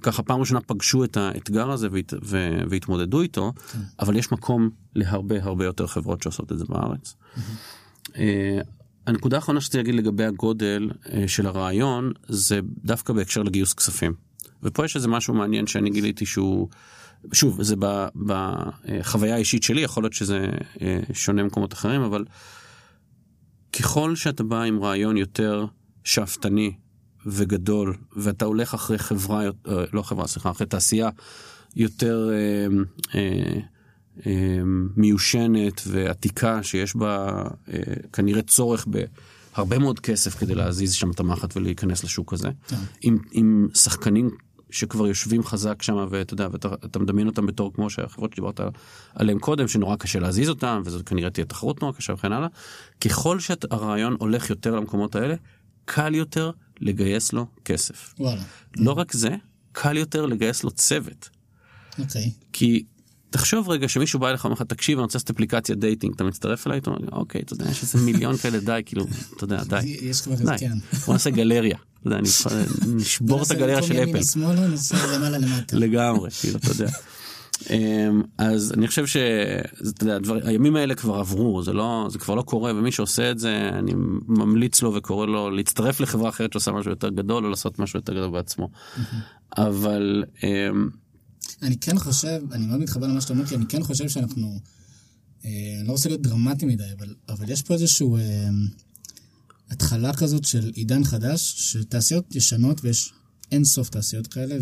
ככה 0.00 0.22
פעם 0.22 0.40
ראשונה 0.40 0.60
פגשו 0.60 1.04
את 1.04 1.16
האתגר 1.16 1.70
הזה 1.70 1.88
והת, 1.90 2.14
ו, 2.24 2.58
והתמודדו 2.70 3.20
איתו, 3.20 3.52
כן. 3.72 3.78
אבל 4.00 4.16
יש 4.16 4.32
מקום 4.32 4.70
להרבה 4.94 5.42
הרבה 5.42 5.64
יותר 5.64 5.86
חברות 5.86 6.22
שעושות 6.22 6.52
את 6.52 6.58
זה 6.58 6.64
בארץ. 6.68 7.16
אה, 8.16 8.58
הנקודה 9.06 9.36
האחרונה 9.36 9.60
שרציתי 9.60 9.76
להגיד 9.76 9.94
לגבי 9.94 10.24
הגודל 10.24 10.90
אה, 11.12 11.28
של 11.28 11.46
הרעיון 11.46 12.12
זה 12.28 12.60
דווקא 12.84 13.12
בהקשר 13.12 13.42
לגיוס 13.42 13.72
כספים. 13.72 14.14
ופה 14.62 14.84
יש 14.84 14.96
איזה 14.96 15.08
משהו 15.08 15.34
מעניין 15.34 15.66
שאני 15.66 15.90
גיליתי 15.90 16.26
שהוא, 16.26 16.68
שוב, 17.32 17.62
זה 17.62 17.76
בחוויה 18.26 19.34
האישית 19.34 19.62
שלי, 19.62 19.80
יכול 19.80 20.02
להיות 20.02 20.12
שזה 20.12 20.46
אה, 20.82 21.00
שונה 21.12 21.42
ממקומות 21.42 21.72
אחרים, 21.72 22.02
אבל 22.02 22.24
ככל 23.72 24.16
שאתה 24.16 24.44
בא 24.44 24.62
עם 24.62 24.82
רעיון 24.82 25.16
יותר 25.16 25.66
שאפתני 26.04 26.72
וגדול, 27.26 27.96
ואתה 28.16 28.44
הולך 28.44 28.74
אחרי 28.74 28.98
חברה, 28.98 29.44
אה, 29.44 29.50
לא 29.92 30.02
חברה, 30.02 30.26
סליחה, 30.26 30.50
אחרי 30.50 30.66
תעשייה 30.66 31.10
יותר 31.76 32.30
אה, 32.32 32.66
אה, 33.14 33.60
אה, 34.26 34.58
מיושנת 34.96 35.82
ועתיקה, 35.86 36.62
שיש 36.62 36.96
בה 36.96 37.42
אה, 37.72 37.80
כנראה 38.12 38.42
צורך 38.42 38.86
בהרבה 38.86 39.78
מאוד 39.78 40.00
כסף 40.00 40.38
כדי 40.38 40.54
להזיז 40.54 40.92
שם 40.92 41.10
את 41.10 41.20
המחט 41.20 41.56
ולהיכנס 41.56 42.04
לשוק 42.04 42.32
הזה, 42.32 42.50
כן. 42.68 42.76
עם, 43.02 43.18
עם 43.32 43.68
שחקנים 43.74 44.30
שכבר 44.70 45.06
יושבים 45.06 45.44
חזק 45.44 45.82
שם, 45.82 46.06
ואתה 46.10 46.34
יודע, 46.34 46.48
ואתה 46.52 46.68
אתה 46.84 46.98
מדמיין 46.98 47.28
אותם 47.28 47.46
בתור 47.46 47.72
כמו 47.74 47.90
שהחברות 47.90 48.32
שדיברת 48.32 48.60
עליהם 49.14 49.38
קודם, 49.38 49.68
שנורא 49.68 49.96
קשה 49.96 50.18
להזיז 50.18 50.48
אותם, 50.48 50.82
וזאת 50.84 51.08
כנראה 51.08 51.30
תהיה 51.30 51.44
תחרות 51.44 51.82
נורא 51.82 51.92
קשה 51.92 52.12
וכן 52.12 52.32
הלאה. 52.32 52.48
ככל 53.00 53.40
שהרעיון 53.40 54.16
הולך 54.18 54.50
יותר 54.50 54.76
למקומות 54.76 55.16
האלה, 55.16 55.34
קל 55.84 56.14
יותר 56.14 56.50
לגייס 56.80 57.32
לו 57.32 57.46
כסף. 57.64 58.14
וואלה. 58.18 58.42
לא 58.76 58.92
רק 58.92 59.12
זה, 59.12 59.30
קל 59.72 59.96
יותר 59.96 60.26
לגייס 60.26 60.64
לו 60.64 60.70
צוות. 60.70 61.28
אוקיי. 61.98 62.30
כי 62.52 62.84
תחשוב 63.30 63.68
רגע 63.68 63.88
שמישהו 63.88 64.20
בא 64.20 64.28
אליך 64.28 64.44
ואומר 64.44 64.54
לך 64.54 64.62
תקשיב 64.62 64.98
אני 64.98 65.02
רוצה 65.02 65.18
לעשות 65.18 65.30
אפליקציה 65.30 65.74
dating 65.74 66.14
אתה 66.14 66.24
מצטרף 66.24 66.66
אליי 66.66 66.78
אתה 66.78 66.90
אומר 66.90 67.08
אוקיי 67.12 67.40
אתה 67.40 67.52
יודע 67.52 67.70
יש 67.70 67.82
איזה 67.82 67.98
מיליון 67.98 68.36
כאלה 68.36 68.58
די 68.60 68.82
כאילו 68.86 69.06
אתה 69.36 69.44
יודע 69.44 69.64
די 69.64 69.96
יש 70.10 70.20
כבר 70.20 70.34
די 70.34 70.58
כן. 70.58 70.78
בוא 71.06 71.14
נעשה 71.14 71.30
גלריה 71.30 71.76
אתה 72.06 72.14
יודע, 72.14 72.20
נשבור 72.96 73.42
את 73.42 73.50
הגלריה 73.50 73.82
של 73.82 74.02
אפל. 74.02 74.18
לגמרי, 75.72 76.30
כאילו, 76.30 76.58
אתה 76.58 76.70
יודע. 76.70 76.90
אמ, 77.70 78.22
אז 78.38 78.72
אני 78.72 78.88
חושב 78.88 79.06
שהימים 79.06 80.76
האלה 80.76 80.94
כבר 80.94 81.14
עברו 81.14 81.62
זה 81.62 81.72
לא 81.72 82.06
זה 82.10 82.18
כבר 82.18 82.34
לא 82.34 82.42
קורה 82.42 82.72
ומי 82.74 82.92
שעושה 82.92 83.30
את 83.30 83.38
זה 83.38 83.70
אני 83.72 83.92
ממליץ 84.28 84.82
לו 84.82 84.94
וקורא 84.94 85.26
לו 85.26 85.50
להצטרף 85.50 86.00
לחברה 86.00 86.28
אחרת 86.28 86.52
שעושה 86.52 86.72
משהו 86.72 86.90
יותר 86.90 87.08
גדול 87.08 87.44
או 87.44 87.50
לעשות 87.50 87.78
משהו 87.78 87.98
יותר 87.98 88.12
גדול 88.12 88.30
בעצמו. 88.30 88.70
אבל 89.56 90.24
אמ, 90.42 90.88
אני 91.62 91.76
כן 91.76 91.98
חושב, 91.98 92.42
אני 92.52 92.66
מאוד 92.66 92.80
מתחבר 92.80 93.06
למה 93.06 93.20
שאתה 93.20 93.32
אומר, 93.32 93.46
כי 93.46 93.54
אני 93.54 93.66
כן 93.66 93.82
חושב 93.82 94.08
שאנחנו, 94.08 94.60
אה, 95.44 95.50
אני 95.78 95.88
לא 95.88 95.92
רוצה 95.92 96.08
להיות 96.08 96.22
דרמטי 96.22 96.66
מדי, 96.66 96.84
אבל, 96.98 97.14
אבל 97.28 97.50
יש 97.50 97.62
פה 97.62 97.74
איזשהו 97.74 98.16
אה, 98.16 98.48
התחלה 99.70 100.14
כזאת 100.14 100.44
של 100.44 100.70
עידן 100.74 101.04
חדש, 101.04 101.54
שתעשיות 101.56 102.36
ישנות, 102.36 102.80
ויש 102.84 103.12
אין 103.52 103.64
סוף 103.64 103.88
תעשיות 103.88 104.26
כאלה, 104.26 104.58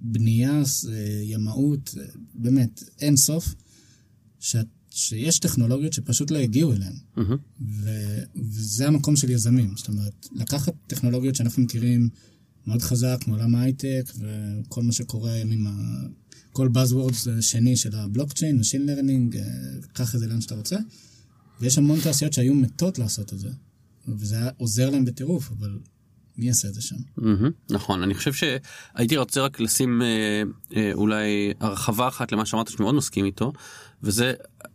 בנייה, 0.00 0.62
אה, 0.88 1.20
ימאות, 1.22 1.94
אה, 2.00 2.04
באמת, 2.34 2.82
אין 3.00 3.16
סוף, 3.16 3.54
ש, 4.40 4.56
שיש 4.90 5.38
טכנולוגיות 5.38 5.92
שפשוט 5.92 6.30
לא 6.30 6.38
הגיעו 6.38 6.72
אליהן. 6.72 6.96
ו, 7.60 7.90
וזה 8.36 8.86
המקום 8.86 9.16
של 9.16 9.30
יזמים. 9.30 9.76
זאת 9.76 9.88
אומרת, 9.88 10.26
לקחת 10.32 10.74
טכנולוגיות 10.86 11.34
שאנחנו 11.34 11.62
מכירים 11.62 12.08
מאוד 12.66 12.82
חזק 12.82 13.24
מעולם 13.26 13.54
ההייטק, 13.54 14.12
וכל 14.18 14.82
מה 14.82 14.92
שקורה 14.92 15.34
עם 15.42 15.66
ה... 15.66 15.72
כל 16.52 16.68
Buzzwords 16.74 17.28
שני 17.40 17.76
של 17.76 17.96
הבלוקצ'יין, 17.96 18.60
Machine 18.60 18.88
Learning, 18.88 19.36
אה, 19.36 19.42
קח 19.92 20.14
את 20.14 20.20
זה 20.20 20.26
לאן 20.26 20.40
שאתה 20.40 20.54
רוצה. 20.54 20.76
ויש 21.60 21.78
המון 21.78 22.00
תעשיות 22.00 22.32
שהיו 22.32 22.54
מתות 22.54 22.98
לעשות 22.98 23.32
את 23.32 23.38
זה, 23.38 23.50
וזה 24.08 24.36
היה 24.36 24.50
עוזר 24.56 24.90
להם 24.90 25.04
בטירוף, 25.04 25.50
אבל 25.50 25.78
מי 26.38 26.46
יעשה 26.46 26.68
את 26.68 26.74
זה 26.74 26.82
שם? 26.82 26.96
נכון, 27.70 28.02
אני 28.02 28.14
חושב 28.14 28.32
שהייתי 28.32 29.16
רוצה 29.16 29.40
רק 29.40 29.60
לשים 29.60 30.02
אה, 30.02 30.42
אה, 30.76 30.90
אולי 30.94 31.52
הרחבה 31.60 32.08
אחת 32.08 32.32
למה 32.32 32.46
שאמרת 32.46 32.68
שמאוד 32.68 32.94
מסכים 32.94 33.24
איתו, 33.24 33.52
וזה, 34.02 34.32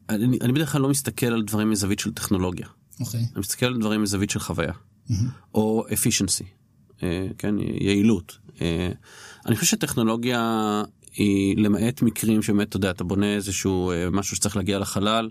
אני, 0.10 0.38
אני 0.42 0.54
בדרך 0.54 0.72
כלל 0.72 0.82
לא 0.82 0.90
מסתכל 0.90 1.26
על 1.26 1.44
דברים 1.44 1.70
מזווית 1.70 2.00
של 2.00 2.12
טכנולוגיה. 2.12 2.68
אוקיי. 3.00 3.20
אני 3.20 3.40
מסתכל 3.40 3.66
על 3.66 3.78
דברים 3.80 4.02
מזווית 4.02 4.30
של 4.30 4.40
חוויה, 4.40 4.74
או 5.56 5.86
efficiency, 5.90 6.46
אה, 7.04 7.28
כן, 7.38 7.56
יעילות. 7.60 8.38
אני 9.46 9.56
חושב 9.56 9.68
שטכנולוגיה 9.68 10.84
היא 11.14 11.58
למעט 11.58 12.02
מקרים 12.02 12.42
שבאמת 12.42 12.70
אתה 12.70 12.78
יודע 12.78 12.92
אתה 12.92 13.04
בונה 13.04 13.36
איזשהו 13.36 13.92
משהו 14.12 14.36
שצריך 14.36 14.58
להגיע 14.58 14.80
לחלל 14.80 15.30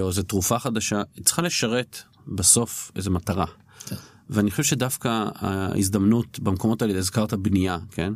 או 0.00 0.08
איזה 0.08 0.22
תרופה 0.22 0.58
חדשה 0.58 1.02
היא 1.16 1.24
צריכה 1.24 1.42
לשרת 1.42 1.98
בסוף 2.26 2.92
איזה 2.96 3.10
מטרה. 3.10 3.46
ואני 4.30 4.50
חושב 4.50 4.62
שדווקא 4.62 5.24
ההזדמנות 5.34 6.40
במקומות 6.40 6.82
האלה, 6.82 6.98
הזכרת 6.98 7.34
בנייה, 7.34 7.78
כן? 7.90 8.12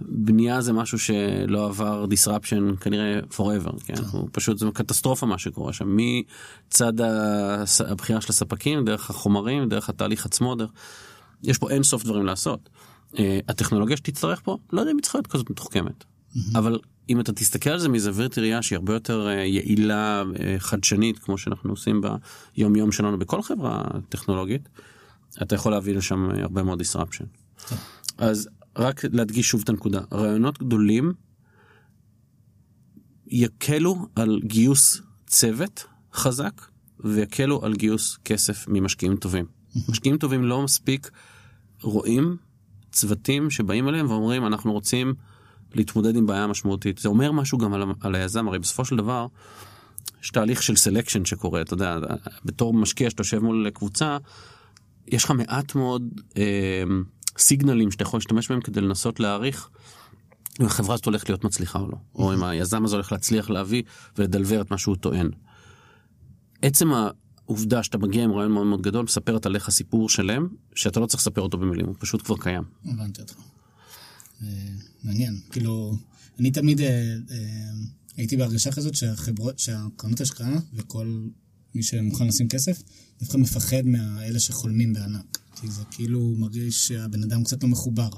בנייה 0.00 0.60
זה 0.60 0.72
משהו 0.72 0.98
שלא 0.98 1.66
עבר 1.66 2.04
disruption 2.04 2.76
כנראה 2.80 3.20
forever, 3.30 3.84
כן? 3.84 3.94
הוא 4.12 4.28
פשוט, 4.32 4.58
זה 4.58 4.66
קטסטרופה 4.74 5.26
מה 5.26 5.38
שקורה 5.38 5.72
שם, 5.72 5.96
מצד 5.96 6.92
הבחירה 7.86 8.20
של 8.20 8.26
הספקים, 8.30 8.84
דרך 8.84 9.10
החומרים, 9.10 9.68
דרך 9.68 9.88
התהליך 9.88 10.26
עצמו, 10.26 10.54
דרך... 10.54 10.70
יש 11.42 11.58
פה 11.58 11.70
אין 11.70 11.82
סוף 11.82 12.04
דברים 12.04 12.26
לעשות. 12.26 12.68
Uh, 13.12 13.16
הטכנולוגיה 13.48 13.96
שתצטרך 13.96 14.40
פה, 14.44 14.58
לא 14.72 14.80
יודע 14.80 14.92
אם 14.92 14.96
היא 14.96 15.02
צריכה 15.02 15.18
להיות 15.18 15.26
כזאת 15.26 15.50
מתוחכמת, 15.50 16.04
mm-hmm. 16.04 16.38
אבל 16.58 16.78
אם 17.08 17.20
אתה 17.20 17.32
תסתכל 17.32 17.70
על 17.70 17.78
זה 17.78 17.88
מזווית 17.88 18.38
ראייה 18.38 18.62
שהיא 18.62 18.76
הרבה 18.76 18.92
יותר 18.94 19.28
uh, 19.28 19.30
יעילה, 19.30 20.22
uh, 20.22 20.38
חדשנית, 20.58 21.18
כמו 21.18 21.38
שאנחנו 21.38 21.70
עושים 21.70 22.00
ביום 22.56 22.76
יום 22.76 22.92
שלנו 22.92 23.18
בכל 23.18 23.42
חברה 23.42 23.82
טכנולוגית, 24.08 24.68
אתה 25.42 25.54
יכול 25.54 25.72
להביא 25.72 25.94
לשם 25.94 26.30
הרבה 26.30 26.62
מאוד 26.62 26.80
disruption. 26.80 27.26
אז 28.18 28.48
רק 28.76 29.04
להדגיש 29.12 29.48
שוב 29.48 29.60
את 29.64 29.68
הנקודה, 29.68 30.00
רעיונות 30.12 30.58
גדולים 30.58 31.12
יקלו 33.26 34.06
על 34.16 34.40
גיוס 34.44 35.02
צוות 35.26 35.86
חזק 36.14 36.60
ויקלו 37.00 37.64
על 37.64 37.74
גיוס 37.74 38.18
כסף 38.24 38.68
ממשקיעים 38.68 39.16
טובים. 39.16 39.46
משקיעים 39.88 40.18
טובים 40.18 40.44
לא 40.44 40.62
מספיק 40.62 41.10
רואים 41.82 42.36
צוותים 42.92 43.50
שבאים 43.50 43.88
אליהם 43.88 44.10
ואומרים 44.10 44.46
אנחנו 44.46 44.72
רוצים 44.72 45.14
להתמודד 45.74 46.16
עם 46.16 46.26
בעיה 46.26 46.46
משמעותית. 46.46 46.98
זה 46.98 47.08
אומר 47.08 47.32
משהו 47.32 47.58
גם 47.58 47.74
על, 47.74 47.82
על 48.00 48.14
היזם, 48.14 48.48
הרי 48.48 48.58
בסופו 48.58 48.84
של 48.84 48.96
דבר 48.96 49.26
יש 50.22 50.30
תהליך 50.30 50.62
של 50.62 50.76
selection 50.76 51.24
שקורה, 51.24 51.60
אתה 51.60 51.74
יודע, 51.74 51.98
בתור 52.44 52.74
משקיע 52.74 53.10
שאתה 53.10 53.20
יושב 53.20 53.38
מול 53.38 53.70
קבוצה, 53.70 54.18
יש 55.08 55.24
לך 55.24 55.30
מעט 55.30 55.74
מאוד 55.74 56.20
אה, 56.36 56.82
סיגנלים 57.38 57.90
שאתה 57.90 58.02
יכול 58.02 58.18
להשתמש 58.18 58.48
בהם 58.48 58.60
כדי 58.60 58.80
לנסות 58.80 59.20
להעריך 59.20 59.68
אם 60.60 60.66
החברה 60.66 60.94
הזאת 60.94 61.06
הולכת 61.06 61.28
להיות 61.28 61.44
מצליחה 61.44 61.78
או 61.78 61.88
לא, 61.88 61.96
או 62.14 62.34
אם 62.34 62.44
היזם 62.44 62.84
הזה 62.84 62.94
הולך 62.96 63.12
להצליח 63.12 63.50
להביא 63.50 63.82
ולדלבר 64.18 64.60
את 64.60 64.70
מה 64.70 64.78
שהוא 64.78 64.96
טוען. 64.96 65.30
עצם 66.62 66.90
העובדה 66.92 67.82
שאתה 67.82 67.98
מגיע 67.98 68.24
עם 68.24 68.32
רעיון 68.32 68.52
מאוד 68.52 68.66
מאוד 68.66 68.82
גדול 68.82 69.04
מספרת 69.04 69.46
עליך 69.46 69.70
סיפור 69.70 70.08
שלם 70.08 70.48
שאתה 70.74 71.00
לא 71.00 71.06
צריך 71.06 71.20
לספר 71.20 71.40
אותו 71.40 71.58
במילים, 71.58 71.86
הוא 71.86 71.94
פשוט 71.98 72.22
כבר 72.22 72.36
קיים. 72.40 72.62
הבנתי 72.84 73.20
אותך. 73.20 73.34
אה, 74.42 74.48
מעניין, 75.04 75.40
כאילו, 75.50 75.96
אני 76.38 76.50
תמיד 76.50 76.80
אה, 76.80 77.14
אה, 77.30 77.70
הייתי 78.16 78.36
בהרגשה 78.36 78.72
כזאת 78.72 78.94
שהקרנות 79.56 80.20
השקעה 80.20 80.58
וכל 80.74 81.26
מי 81.74 81.82
שמוכן 81.82 82.26
לשים 82.26 82.48
כסף, 82.48 82.82
דווקא 83.20 83.36
מפחד 83.36 83.82
מאלה 83.84 84.38
שחולמים 84.38 84.92
בענק. 84.92 85.38
כי 85.60 85.70
זה 85.70 85.82
כאילו 85.90 86.34
מרגיש 86.38 86.88
שהבן 86.88 87.22
אדם 87.22 87.44
קצת 87.44 87.62
לא 87.62 87.68
מחובר. 87.68 88.08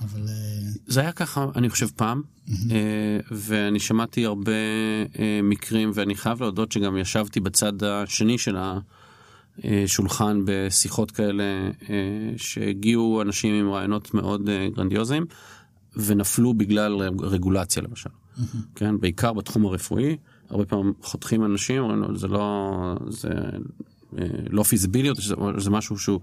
אבל... 0.00 0.28
אה, 0.28 0.70
זה 0.86 1.00
היה 1.00 1.12
ככה, 1.12 1.46
אני 1.56 1.70
חושב, 1.70 1.88
פעם, 1.96 2.22
mm-hmm. 2.22 2.52
ואני 3.30 3.80
שמעתי 3.80 4.24
הרבה 4.24 4.52
אה, 5.18 5.40
מקרים, 5.42 5.90
ואני 5.94 6.14
חייב 6.14 6.40
להודות 6.40 6.72
שגם 6.72 6.96
ישבתי 6.96 7.40
בצד 7.40 7.82
השני 7.82 8.38
של 8.38 8.56
השולחן 9.64 10.40
בשיחות 10.44 11.10
כאלה, 11.10 11.70
שהגיעו 12.36 13.22
אנשים 13.22 13.54
עם 13.54 13.70
רעיונות 13.72 14.14
מאוד 14.14 14.50
גרנדיוזיים, 14.76 15.26
ונפלו 15.96 16.54
בגלל 16.54 16.92
רגולציה 17.20 17.82
למשל. 17.82 18.10
כן, 18.74 19.00
בעיקר 19.00 19.32
בתחום 19.32 19.66
הרפואי. 19.66 20.16
הרבה 20.50 20.64
פעמים 20.64 20.92
חותכים 21.02 21.44
אנשים, 21.44 21.82
אומרים 21.82 22.16
זה 22.16 22.28
לא, 22.28 22.94
זה 23.08 23.28
אה, 24.18 24.24
לא 24.50 24.62
פיזיביליות, 24.62 25.16
זה, 25.16 25.34
זה 25.56 25.70
משהו 25.70 25.98
שהוא 25.98 26.20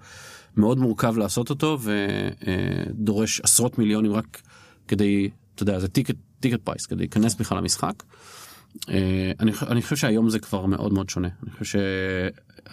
מאוד 0.57 0.79
מורכב 0.79 1.17
לעשות 1.17 1.49
אותו 1.49 1.77
ודורש 1.81 3.41
עשרות 3.41 3.77
מיליונים 3.77 4.13
רק 4.13 4.41
כדי, 4.87 5.29
אתה 5.55 5.63
יודע, 5.63 5.79
זה 5.79 5.87
ticket, 5.87 6.15
ticket 6.39 6.59
price, 6.63 6.85
כדי 6.85 6.97
להיכנס 6.97 7.35
בכלל 7.35 7.57
למשחק. 7.57 8.03
אה, 8.89 9.31
אני, 9.39 9.51
אני 9.67 9.81
חושב 9.81 9.95
שהיום 9.95 10.29
זה 10.29 10.39
כבר 10.39 10.65
מאוד 10.65 10.93
מאוד 10.93 11.09
שונה. 11.09 11.27
אני 11.43 11.51
חושב 11.51 11.79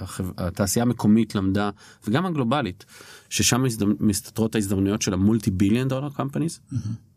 שהתעשייה 0.06 0.82
המקומית 0.82 1.34
למדה, 1.34 1.70
וגם 2.06 2.26
הגלובלית, 2.26 2.84
ששם 3.28 3.64
מסתתרות 4.00 4.54
ההזדמנויות 4.54 5.02
של 5.02 5.14
ה 5.14 5.20
multi 5.20 5.50
billion 5.50 5.88
dollar 5.88 6.10
companies, 6.10 6.60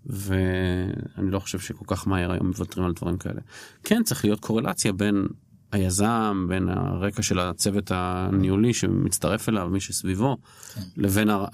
ואני 0.06 1.32
לא 1.32 1.39
חושב 1.39 1.60
שכל 1.60 1.86
כך 1.88 2.08
מהר 2.08 2.32
היום 2.32 2.48
מוותרים 2.48 2.86
על 2.86 2.93
דברים 2.93 3.17
כאלה. 3.17 3.41
כן 3.84 4.04
צריך 4.04 4.26
להיות 4.26 4.39
קורלציה 4.39 4.93
בין 4.93 5.28
היזם, 5.71 6.45
בין 6.50 6.69
הרקע 6.69 7.21
של 7.21 7.39
הצוות 7.39 7.91
הניהולי 7.93 8.74
שמצטרף 8.74 9.50
אליו, 9.50 9.69
מי 9.69 9.80
שסביבו, 9.80 10.38
כן. 10.74 10.82
לבין 10.98 11.30
הר, 11.30 11.45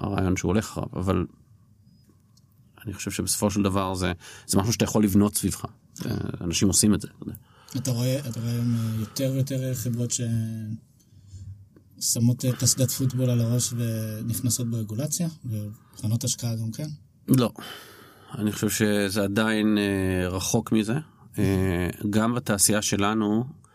הרעיון 0.00 0.36
שהוא 0.36 0.48
הולך 0.48 0.70
אחריו, 0.70 0.88
אבל 0.96 1.26
אני 2.88 2.94
חושב 2.94 3.10
שבסופו 3.10 3.50
של 3.50 3.62
דבר 3.62 3.94
זה, 3.94 4.12
זה 4.46 4.58
משהו 4.58 4.72
שאתה 4.72 4.84
יכול 4.84 5.04
לבנות 5.04 5.34
סביבך. 5.34 5.64
אנשים 6.40 6.68
עושים 6.68 6.94
את 6.94 7.00
זה. 7.00 7.08
אתה 7.76 7.90
רואה, 7.90 8.18
אתה 8.18 8.40
רואה 8.40 8.52
יותר 9.00 9.30
ויותר 9.34 9.74
חברות 9.74 10.12
ששמות 12.00 12.44
קסדת 12.58 12.90
פוטבול 12.90 13.30
על 13.30 13.40
הראש 13.40 13.72
ונכנסות 13.76 14.70
ברגולציה, 14.70 15.28
וקרנות 15.44 16.24
השקעה 16.24 16.56
גם 16.56 16.70
כן? 16.70 16.88
לא. 17.28 17.50
אני 18.38 18.52
חושב 18.52 18.70
שזה 18.70 19.22
עדיין 19.22 19.78
אה, 19.78 20.28
רחוק 20.28 20.72
מזה. 20.72 20.98
אה, 21.38 21.88
גם 22.10 22.34
בתעשייה 22.34 22.82
שלנו, 22.82 23.44
אה, 23.44 23.67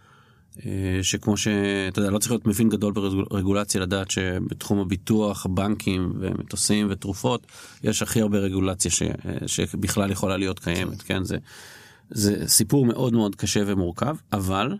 שכמו 1.01 1.37
שאתה 1.37 1.99
יודע, 1.99 2.11
לא 2.11 2.19
צריך 2.19 2.31
להיות 2.31 2.47
מבין 2.47 2.69
גדול 2.69 2.93
ברגולציה 2.93 3.81
לדעת 3.81 4.11
שבתחום 4.11 4.79
הביטוח, 4.79 5.45
בנקים 5.45 6.13
ומטוסים 6.19 6.87
ותרופות, 6.89 7.47
יש 7.83 8.01
הכי 8.01 8.21
הרבה 8.21 8.37
רגולציה 8.37 8.91
ש, 8.91 9.01
אה, 9.01 9.47
שבכלל 9.47 10.11
יכולה 10.11 10.37
להיות 10.37 10.59
קיימת, 10.59 11.01
כן? 11.01 11.23
זה, 11.23 11.37
זה 12.09 12.43
סיפור 12.47 12.85
מאוד 12.85 13.13
מאוד 13.13 13.35
קשה 13.35 13.63
ומורכב, 13.65 14.15
אבל 14.33 14.77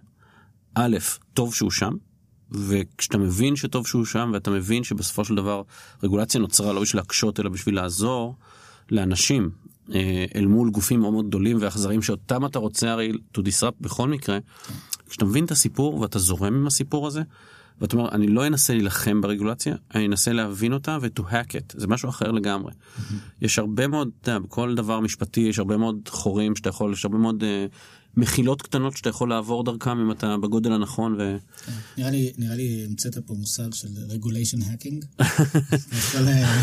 א', 0.76 0.98
טוב 1.34 1.56
שהוא 1.56 1.72
שם, 1.72 1.94
וכשאתה 2.52 3.18
מבין 3.18 3.56
שטוב 3.56 3.88
שהוא 3.88 4.06
שם 4.06 4.32
ואתה 4.34 4.52
מבין 4.52 4.84
שבסופו 4.84 5.26
של 5.26 5.36
דבר 5.36 5.62
רגולציה 6.04 6.40
נוצרה 6.42 6.74
לא 6.74 6.82
בשביל 6.82 7.02
להקשות 7.02 7.40
אלא 7.40 7.50
בשביל 7.50 7.76
לעזור 7.76 8.36
לאנשים 8.92 9.44
אה, 9.44 9.73
אל 10.36 10.46
מול 10.46 10.70
גופים 10.70 11.00
מאוד 11.00 11.14
מאוד 11.14 11.28
גדולים 11.28 11.58
ואכזריים 11.60 12.02
שאותם 12.02 12.46
אתה 12.46 12.60
רוצה 12.60 12.92
הרי 12.92 13.12
to 13.38 13.42
disrupt 13.42 13.82
בכל 13.82 14.10
מקרה, 14.10 14.38
כשאתה 15.10 15.26
מבין 15.26 15.46
את 15.46 15.52
הסיפור 15.52 16.00
ואתה 16.00 16.20
זורם 16.20 16.54
עם 16.54 16.68
הסיפור 16.68 17.08
הזה, 17.08 17.22
ואתה 17.82 17.98
אומר 17.98 18.10
אני 18.12 18.28
לא 18.28 18.48
אנסה 18.48 18.74
להילחם 18.74 19.22
ברגולציה, 19.22 19.76
אני 19.96 20.06
אנסה 20.06 20.34
להבין 20.34 20.74
אותה 20.74 20.98
ו-to 21.02 21.22
hack 21.22 21.50
it, 21.52 21.74
זה 21.74 21.88
משהו 21.88 22.10
אחר 22.10 22.32
לגמרי. 22.32 22.72
יש 23.42 23.60
הרבה 23.60 23.88
מאוד, 23.88 24.10
אתה 24.22 24.32
יודע, 24.32 24.40
בכל 24.40 24.76
דבר 24.76 25.00
משפטי 25.00 25.42
יש 25.42 25.60
הרבה 25.60 25.78
מאוד 25.78 25.96
חורים 26.08 26.56
שאתה 26.56 26.70
יכול, 26.70 26.94
יש 26.94 27.06
הרבה 27.06 27.18
מאוד 27.18 27.44
אה, 27.44 27.66
מחילות 28.18 28.62
קטנות 28.62 28.98
שאתה 28.98 29.10
יכול 29.10 29.30
לעבור 29.30 29.64
דרכם 29.64 30.00
אם 30.00 30.12
אתה 30.12 30.38
בגודל 30.38 30.72
הנכון. 30.72 31.16
ו... 31.20 31.38
נראה 31.98 32.10
לי, 32.10 32.32
נראה 32.38 32.56
לי 32.56 32.86
המצאת 32.90 33.18
פה 33.18 33.34
מושג 33.34 33.74
של 33.74 33.88
regulation 33.88 34.62
hacking. 34.62 35.06
אה, 36.16 36.62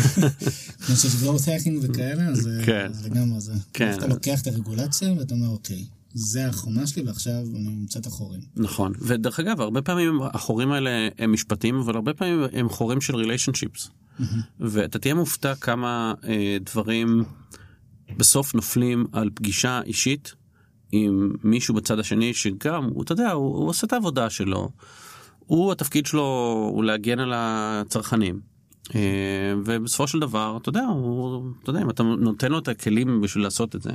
כמו 0.85 0.95
שיש 0.95 1.13
growth 1.13 1.45
hacking 1.45 1.77
וכאלה, 1.81 2.27
אז 2.27 2.47
אה, 2.47 2.65
כן. 2.65 2.91
לגמרי 3.03 3.41
זה. 3.41 3.53
כן. 3.73 3.93
אתה 3.97 4.07
לוקח 4.07 4.41
את 4.41 4.47
הרגולציה 4.47 5.13
ואתה 5.13 5.33
אומר, 5.33 5.47
אוקיי, 5.47 5.85
זה 6.13 6.47
החומה 6.47 6.87
שלי 6.87 7.03
ועכשיו 7.03 7.43
אני 7.55 7.67
אמצא 7.81 7.99
את 7.99 8.05
החורים. 8.05 8.41
נכון 8.55 8.93
ודרך 9.01 9.39
אגב 9.39 9.61
הרבה 9.61 9.81
פעמים 9.81 10.21
החורים 10.21 10.71
האלה 10.71 11.09
הם 11.17 11.33
משפטיים 11.33 11.75
אבל 11.75 11.95
הרבה 11.95 12.13
פעמים 12.13 12.43
הם 12.53 12.69
חורים 12.69 13.01
של 13.01 13.15
ריליישנשיפס 13.15 13.89
ואתה 14.59 14.99
תהיה 14.99 15.13
מופתע 15.13 15.55
כמה 15.55 16.13
אה, 16.23 16.57
דברים 16.65 17.23
בסוף 18.17 18.55
נופלים 18.55 19.05
על 19.11 19.29
פגישה 19.33 19.81
אישית 19.85 20.33
עם 20.91 21.31
מישהו 21.43 21.75
בצד 21.75 21.99
השני 21.99 22.33
שגם 22.33 22.83
הוא 22.83 23.03
אתה 23.03 23.11
יודע 23.11 23.31
הוא, 23.31 23.57
הוא 23.57 23.69
עושה 23.69 23.87
את 23.87 23.93
העבודה 23.93 24.29
שלו. 24.29 24.69
הוא 25.39 25.71
התפקיד 25.71 26.05
שלו 26.05 26.21
הוא 26.73 26.83
להגן 26.83 27.19
על 27.19 27.33
הצרכנים. 27.35 28.39
אה, 28.95 29.53
ובסופו 29.65 30.07
של 30.07 30.19
דבר 30.19 30.57
אתה 30.61 30.69
יודע 30.69 30.83
הוא 30.83 31.43
אתה 31.63 31.69
יודע 31.69 31.81
אם 31.81 31.89
אתה 31.89 32.03
נותן 32.03 32.51
לו 32.51 32.59
את 32.59 32.67
הכלים 32.67 33.21
בשביל 33.21 33.43
לעשות 33.43 33.75
את 33.75 33.81
זה 33.81 33.91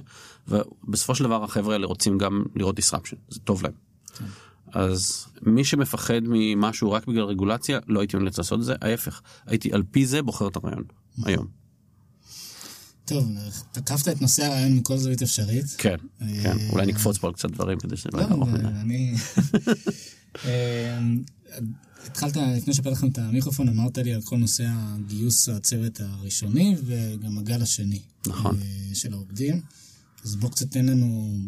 ובסופו 0.48 1.14
של 1.14 1.24
דבר 1.24 1.44
החברה 1.44 1.72
האלה 1.72 1.86
רוצים 1.86 2.18
גם 2.18 2.42
לראות 2.54 2.78
disruption 2.78 3.16
זה 3.28 3.40
טוב 3.40 3.62
להם. 3.62 3.72
אז 4.72 5.26
מי 5.42 5.64
שמפחד 5.64 6.20
ממשהו 6.22 6.92
רק 6.92 7.06
בגלל 7.06 7.24
רגולציה 7.24 7.78
לא 7.86 8.00
הייתי 8.00 8.16
ממליץ 8.16 8.38
לעשות 8.38 8.60
את 8.60 8.64
זה 8.64 8.74
ההפך 8.80 9.22
הייתי 9.46 9.72
על 9.72 9.82
פי 9.90 10.06
זה 10.06 10.22
בוחר 10.22 10.48
את 10.48 10.56
הרעיון 10.56 10.84
היום. 11.24 11.65
טוב, 13.06 13.28
תקפת 13.72 14.08
את 14.08 14.22
נושא 14.22 14.44
הרעיון 14.44 14.72
מכל 14.76 14.98
זווית 14.98 15.22
אפשרית. 15.22 15.64
כן, 15.78 15.96
כן 16.18 16.26
אה, 16.58 16.70
אולי 16.70 16.86
נקפוץ 16.86 17.18
פה 17.18 17.26
על 17.26 17.32
קצת 17.32 17.50
דברים 17.50 17.78
כדי 17.78 17.96
שזה 17.96 18.08
לא 18.12 18.18
לא, 18.18 18.24
יהיה 18.24 18.34
ארוך 18.34 18.48
מדי. 18.48 18.66
אני... 18.66 19.14
אה, 20.44 20.98
התחלת, 22.06 22.36
לפני 22.56 22.74
שפתח 22.74 22.90
לכם 22.90 23.08
את 23.08 23.18
המיקרופון, 23.18 23.68
אמרת 23.68 23.98
לי 23.98 24.14
על 24.14 24.22
כל 24.22 24.36
נושא 24.36 24.64
הגיוס 24.68 25.48
הצוות 25.48 26.00
הראשוני 26.00 26.76
וגם 26.84 27.38
הגל 27.38 27.62
השני. 27.62 28.00
נכון. 28.26 28.56
אה, 28.62 28.94
של 28.94 29.12
העובדים. 29.12 29.60
אז 30.24 30.36
בוא 30.36 30.50
קצת 30.50 30.70
תן 30.70 30.86
לנו, 30.86 31.38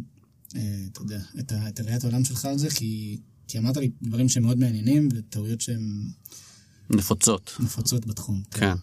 אתה 0.48 0.58
יודע, 1.02 1.20
את 1.38 1.52
ה- 1.52 1.68
את 1.68 1.80
ראיית 1.80 2.04
העולם 2.04 2.24
שלך 2.24 2.44
על 2.44 2.58
זה, 2.58 2.68
כי 2.70 3.18
אמרת 3.58 3.76
לי 3.76 3.90
דברים 4.02 4.28
שהם 4.28 4.42
מאוד 4.42 4.58
מעניינים 4.58 5.08
וטעויות 5.14 5.60
שהן 5.60 6.10
נפוצות. 6.90 7.56
נפוצות 7.60 8.06
בתחום. 8.06 8.42
כן. 8.50 8.74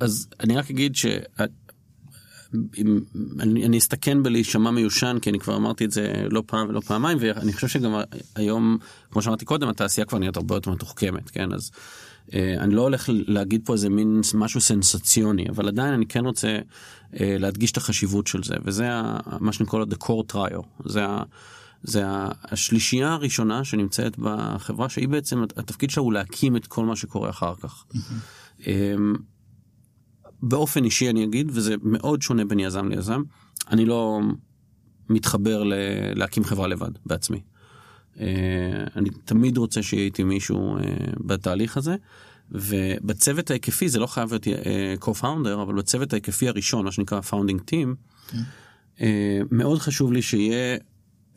אה, 0.00 0.06
אז 0.06 0.28
אני 0.40 0.56
רק 0.56 0.70
אגיד 0.70 0.96
ש... 0.96 1.06
אם- 2.78 3.00
אני, 3.40 3.66
אני 3.66 3.78
אסתכן 3.78 4.22
בלהישמע 4.22 4.70
מיושן 4.70 5.16
כי 5.22 5.30
אני 5.30 5.38
כבר 5.38 5.56
אמרתי 5.56 5.84
את 5.84 5.90
זה 5.90 6.12
לא 6.30 6.42
פעם 6.46 6.68
ולא 6.68 6.80
פעמיים 6.80 7.18
ואני 7.20 7.52
חושב 7.52 7.68
שגם 7.68 7.92
היום 8.36 8.78
כמו 9.10 9.22
שאמרתי 9.22 9.44
קודם 9.44 9.68
התעשייה 9.68 10.04
כבר 10.06 10.18
נהיית 10.18 10.36
הרבה 10.36 10.54
יותר 10.54 10.70
מתוחכמת 10.70 11.30
כן? 11.30 11.52
אז 11.52 11.70
אה, 12.34 12.54
אני 12.58 12.74
לא 12.74 12.80
הולך 12.82 13.04
להגיד 13.12 13.60
פה 13.64 13.72
איזה 13.72 13.88
מין 13.88 14.20
משהו 14.34 14.60
סנסציוני 14.60 15.44
אבל 15.48 15.68
עדיין 15.68 15.94
אני 15.94 16.06
כן 16.06 16.24
רוצה 16.26 16.58
אה, 17.20 17.36
להדגיש 17.38 17.72
את 17.72 17.76
החשיבות 17.76 18.26
של 18.26 18.42
זה 18.42 18.54
וזה 18.64 18.88
ה- 18.92 19.18
מה 19.40 19.52
שאני 19.52 19.68
קורא 19.68 19.84
לו 19.84 19.86
the 19.92 20.04
core 20.04 20.32
trio 20.34 20.62
זה 20.84 21.04
ה... 21.06 21.22
זה 21.82 22.06
ה- 22.06 22.28
השלישייה 22.44 23.12
הראשונה 23.12 23.64
שנמצאת 23.64 24.18
בחברה 24.18 24.88
שהיא 24.88 25.08
בעצם 25.08 25.42
התפקיד 25.56 25.90
שלה 25.90 26.02
הוא 26.02 26.12
להקים 26.12 26.56
את 26.56 26.66
כל 26.66 26.84
מה 26.84 26.96
שקורה 26.96 27.30
אחר 27.30 27.54
כך. 27.60 27.84
אמ, 28.66 29.14
באופן 30.42 30.84
אישי 30.84 31.10
אני 31.10 31.24
אגיד 31.24 31.50
וזה 31.54 31.74
מאוד 31.82 32.22
שונה 32.22 32.44
בין 32.44 32.60
יזם 32.60 32.88
ליזם 32.88 33.22
אני 33.70 33.84
לא 33.86 34.20
מתחבר 35.08 35.62
ל- 35.64 35.74
להקים 36.14 36.44
חברה 36.44 36.68
לבד 36.68 36.90
בעצמי. 37.06 37.40
אה, 38.20 38.26
אני 38.96 39.10
תמיד 39.24 39.56
רוצה 39.56 39.82
שיהיה 39.82 40.04
איתי 40.04 40.24
מישהו 40.24 40.76
אה, 40.76 40.82
בתהליך 41.20 41.76
הזה 41.76 41.96
ובצוות 42.50 43.50
ההיקפי 43.50 43.88
זה 43.88 43.98
לא 43.98 44.06
חייב 44.06 44.30
להיות 44.30 44.48
אה, 44.48 44.94
co-founder 45.00 45.62
אבל 45.62 45.74
בצוות 45.74 46.12
ההיקפי 46.12 46.48
הראשון 46.48 46.84
מה 46.84 46.92
שנקרא 46.92 47.20
founding 47.30 47.70
team 47.70 47.88
אה, 49.00 49.40
מאוד 49.50 49.78
חשוב 49.78 50.12
לי 50.12 50.22
שיהיה 50.22 50.78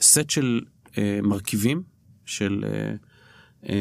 סט 0.01 0.29
של 0.29 0.61
אה, 0.97 1.19
מרכיבים 1.23 1.83
של 2.25 2.65
אה, 3.69 3.73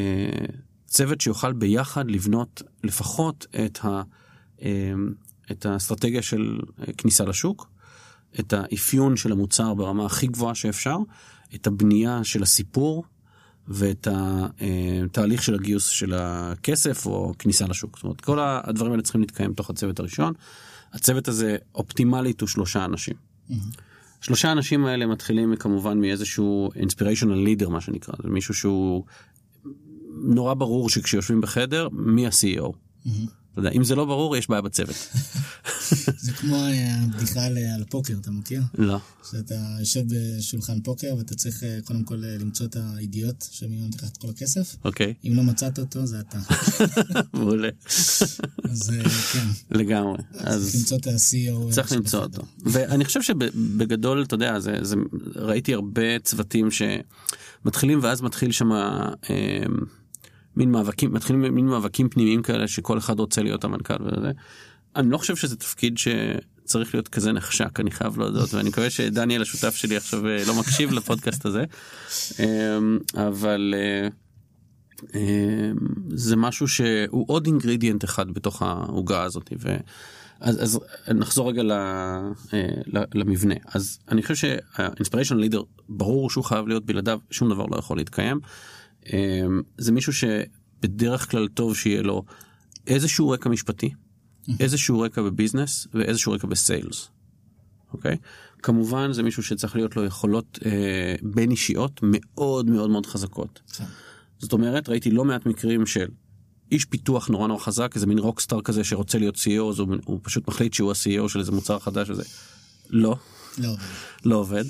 צוות 0.87 1.21
שיוכל 1.21 1.53
ביחד 1.53 2.11
לבנות 2.11 2.63
לפחות 2.85 3.47
את, 3.67 3.79
ה, 3.85 4.03
את 5.51 5.67
האסטרטגיה 5.67 6.23
של 6.23 6.59
אה, 6.81 6.93
כניסה 6.93 7.25
לשוק, 7.25 7.69
את 8.41 8.53
האפיון 8.53 9.17
של 9.17 9.33
המוצר 9.33 9.75
ברמה 9.75 10.07
הכי 10.07 10.27
גבוהה 10.27 10.55
שאפשר, 10.55 10.97
את 11.55 11.67
הבנייה 11.67 12.25
של 12.25 12.43
הסיפור 12.43 13.05
ואת 13.69 14.09
התהליך 14.11 15.43
של 15.43 15.55
הגיוס 15.55 15.89
של 15.89 16.15
הכסף 16.15 17.07
או 17.07 17.35
כניסה 17.39 17.67
לשוק. 17.67 17.97
זאת 17.97 18.05
אומרת, 18.05 18.21
כל 18.21 18.39
הדברים 18.41 18.93
האלה 18.93 19.03
צריכים 19.03 19.21
להתקיים 19.21 19.53
תוך 19.53 19.71
הצוות 19.71 20.01
הראשון. 20.01 20.33
הצוות 20.93 21.29
הזה 21.29 21.57
אופטימלית 21.75 22.41
הוא 22.41 22.49
שלושה 22.49 22.85
אנשים. 22.85 23.15
שלושה 24.21 24.49
האנשים 24.49 24.85
האלה 24.85 25.07
מתחילים 25.07 25.57
כמובן 25.57 26.01
מאיזשהו 26.01 26.71
inspirational 26.75 27.63
leader 27.63 27.69
מה 27.69 27.81
שנקרא, 27.81 28.15
זה 28.23 28.29
מישהו 28.29 28.55
שהוא 28.55 29.05
נורא 30.25 30.55
ברור 30.55 30.89
שכשיושבים 30.89 31.41
בחדר 31.41 31.89
מי 31.93 32.27
ה-CEO. 32.27 32.73
אתה 33.53 33.61
יודע, 33.61 33.71
אם 33.71 33.85
זה 33.85 33.95
לא 33.95 34.05
ברור 34.05 34.37
יש 34.37 34.49
בעיה 34.49 34.63
בצוות. 34.63 34.97
זה 36.25 36.33
כמו 36.33 36.57
אה, 36.57 36.95
הבדיחה 37.03 37.45
על, 37.45 37.85
פוקר, 37.91 38.15
אתה 38.21 38.31
מכיר? 38.31 38.63
לא. 38.79 38.99
שאתה 39.31 39.55
יושב 39.81 40.03
בשולחן 40.07 40.81
פוקר 40.81 41.15
ואתה 41.19 41.35
צריך 41.35 41.63
אה, 41.65 41.79
קודם 41.85 42.05
כל 42.05 42.25
אה, 42.25 42.37
למצוא 42.41 42.67
את 42.67 42.77
האידיוט 42.77 43.45
שממנו 43.51 43.91
תיקח 43.91 44.09
את 44.09 44.17
כל 44.17 44.29
הכסף. 44.31 44.77
אוקיי, 44.85 45.15
אם 45.25 45.33
לא 45.37 45.43
מצאת 45.43 45.79
אותו, 45.79 46.07
זה 46.07 46.21
אתה. 46.21 46.39
מעולה. 47.35 47.69
אז 48.65 48.93
כן, 49.33 49.47
לגמרי. 49.71 50.19
צריך 50.33 50.47
אז 50.47 50.75
למצוא 50.75 50.99
את 50.99 51.07
ה-CEO. 51.07 51.73
צריך 51.73 51.93
למצוא 51.93 52.23
אותו. 52.23 52.43
ואני 52.63 53.05
חושב 53.05 53.23
שבגדול, 53.23 54.23
אתה 54.23 54.35
יודע, 54.35 54.59
זה, 54.59 54.79
זה, 54.83 54.97
ראיתי 55.37 55.75
הרבה 55.75 56.19
צוותים 56.19 56.69
שמתחילים 56.71 57.99
ואז 58.03 58.23
מתחיל 58.23 58.53
שם 58.53 58.71
מין 60.57 60.71
מאבקים, 60.71 61.13
מתחילים 61.13 61.55
מין 61.55 61.67
מאבקים 61.67 62.09
פנימיים 62.09 62.43
כאלה 62.43 62.69
שכל 62.69 62.99
אחד 62.99 63.19
רוצה 63.19 63.43
להיות 63.43 63.65
המנכ"ל 63.65 63.95
וזה. 64.01 64.33
אני 64.97 65.11
לא 65.11 65.19
חושב 65.19 65.37
שזה 65.37 65.57
תפקיד 65.57 65.99
שצריך 65.99 66.95
להיות 66.95 67.09
כזה 67.09 67.33
נחשק, 67.33 67.81
אני 67.81 67.91
חייב 67.91 68.19
להודות, 68.19 68.55
ואני 68.55 68.69
מקווה 68.69 68.91
שדניאל 68.91 69.43
השותף 69.43 69.75
שלי 69.75 69.97
עכשיו 69.97 70.29
אה, 70.29 70.45
לא 70.47 70.55
מקשיב 70.55 70.93
לפודקאסט 70.93 71.47
הזה. 71.47 71.65
אה, 72.41 72.79
אבל 73.27 73.75
אה, 73.77 74.09
אה, 75.15 75.71
זה 76.09 76.37
משהו 76.37 76.69
שהוא 76.69 77.25
עוד 77.29 77.47
אינגרידיאנט 77.47 78.05
אחד 78.05 78.31
בתוך 78.31 78.63
העוגה 78.63 79.23
הזאת. 79.23 79.51
ו... 79.59 79.77
אז, 80.41 80.63
אז 80.63 80.81
נחזור 81.15 81.49
רגע 81.49 81.63
ל, 81.63 81.73
אה, 81.73 82.19
ל- 82.87 83.05
למבנה 83.15 83.55
אז 83.75 83.99
אני 84.09 84.23
חושב 84.23 84.35
שהאינספיריישן 84.35 85.37
לידר 85.37 85.63
ברור 85.89 86.31
שהוא 86.31 86.45
חייב 86.45 86.69
להיות 86.69 86.87
בלעדיו 86.87 87.19
שום 87.31 87.51
דבר 87.51 87.67
לא 87.67 87.77
יכול 87.77 87.97
להתקיים. 87.97 88.41
אה, 89.13 89.43
זה 89.79 89.93
מישהו 89.93 90.13
שבדרך 90.13 91.31
כלל 91.31 91.49
טוב 91.49 91.77
שיהיה 91.77 92.03
לו 92.03 92.25
איזשהו 92.87 93.31
רקע 93.31 93.49
משפטי 93.49 93.91
איזשהו 94.61 95.01
רקע 95.01 95.23
בביזנס 95.23 95.87
ואיזשהו 95.95 96.33
רקע 96.33 96.47
בסיילס. 96.47 97.09
אוקיי? 97.93 98.17
כמובן 98.63 99.13
זה 99.13 99.23
מישהו 99.23 99.43
שצריך 99.43 99.77
להיות 99.77 99.97
לו 99.97 100.05
יכולות 100.05 100.59
אה, 100.65 101.15
בין 101.23 101.51
אישיות 101.51 102.01
מאוד 102.03 102.71
מאוד 102.71 102.91
מאוד 102.91 103.07
חזקות. 103.07 103.61
זאת 104.39 104.53
אומרת 104.53 104.89
ראיתי 104.89 105.11
לא 105.11 105.25
מעט 105.25 105.47
מקרים 105.47 105.87
של 105.87 106.07
איש 106.73 106.85
פיתוח 106.85 107.29
נורא 107.29 107.49
נורא 107.49 107.61
חזק 107.61 107.93
איזה 107.95 108.07
מין 108.07 108.19
רוקסטאר 108.19 108.61
כזה 108.61 108.85
שרוצה 108.85 109.19
להיות 109.19 109.37
CEO 109.37 109.71
אז 109.71 109.79
הוא, 109.79 109.97
הוא 110.05 110.21
פשוט 110.23 110.49
מחליט 110.49 110.75
שהוא 110.75 110.91
ה-CEO 110.91 111.29
של 111.29 111.39
איזה 111.39 111.53
מוצר 111.53 111.79
חדש 111.79 112.11
וזה 112.11 112.23
לא 112.91 113.17
לא 113.59 113.69
עובד. 113.69 113.83
לא 114.25 114.37
עובד. 114.37 114.65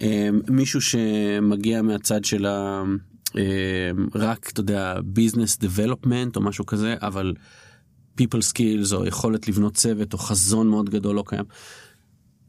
אמ, 0.00 0.40
מישהו 0.48 0.80
שמגיע 0.80 1.82
מהצד 1.82 2.24
של 2.24 2.46
ה... 2.46 2.82
אמ, 3.34 3.40
רק 4.14 4.50
אתה 4.52 4.60
יודע 4.60 4.94
ביזנס 5.04 5.58
דבלופמנט 5.58 6.36
או 6.36 6.40
משהו 6.40 6.66
כזה 6.66 6.94
אבל 7.00 7.34
people 8.20 8.52
skills 8.52 8.94
או 8.94 9.06
יכולת 9.06 9.48
לבנות 9.48 9.74
צוות 9.74 10.12
או 10.12 10.18
חזון 10.18 10.68
מאוד 10.68 10.90
גדול 10.90 11.16
לא 11.16 11.24
קיים. 11.26 11.44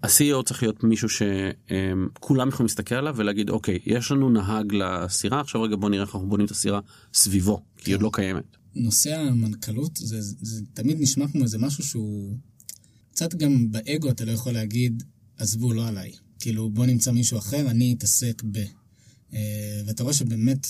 ה-CEO 0.04 0.44
צריך 0.46 0.64
להיות 0.64 0.84
מישהו 0.84 1.10
שכולם 1.10 2.50
יכולים 2.50 2.66
להסתכל 2.66 2.96
עליו 2.96 3.14
ולהגיד 3.18 3.50
אוקיי 3.50 3.80
יש 3.86 4.12
לנו 4.12 4.30
נהג 4.30 4.74
לסירה 4.74 5.40
עכשיו 5.42 5.62
רגע 5.62 5.76
בוא 5.76 5.90
נראה 5.90 6.04
איך 6.04 6.16
אנחנו 6.16 6.30
בונים 6.30 6.46
את 6.46 6.52
הסירה 6.52 6.80
סביבו 7.14 7.62
כי 7.78 7.92
היא 7.92 7.96
עוד 7.96 8.02
לא 8.02 8.10
קיימת. 8.14 8.58
נושא 8.76 9.16
המנכ"לות 9.16 9.92
זה, 9.96 10.18
זה 10.22 10.62
תמיד 10.74 11.02
נשמע 11.02 11.28
כמו 11.28 11.44
איזה 11.44 11.58
משהו 11.58 11.84
שהוא 11.84 12.38
קצת 13.12 13.36
גם 13.36 13.72
באגו 13.72 14.10
אתה 14.10 14.26
לא 14.26 14.32
יכול 14.32 14.52
להגיד, 14.52 15.04
עזבו, 15.38 15.74
לא 15.74 15.88
עליי. 15.88 16.12
כאילו, 16.40 16.70
בוא 16.70 16.86
נמצא 16.86 17.12
מישהו 17.12 17.38
אחר, 17.38 17.70
אני 17.70 17.96
אתעסק 17.98 18.44
ב... 18.52 18.60
אה, 19.34 19.82
ואתה 19.86 20.04
רואה 20.04 20.14
שבאמת, 20.14 20.68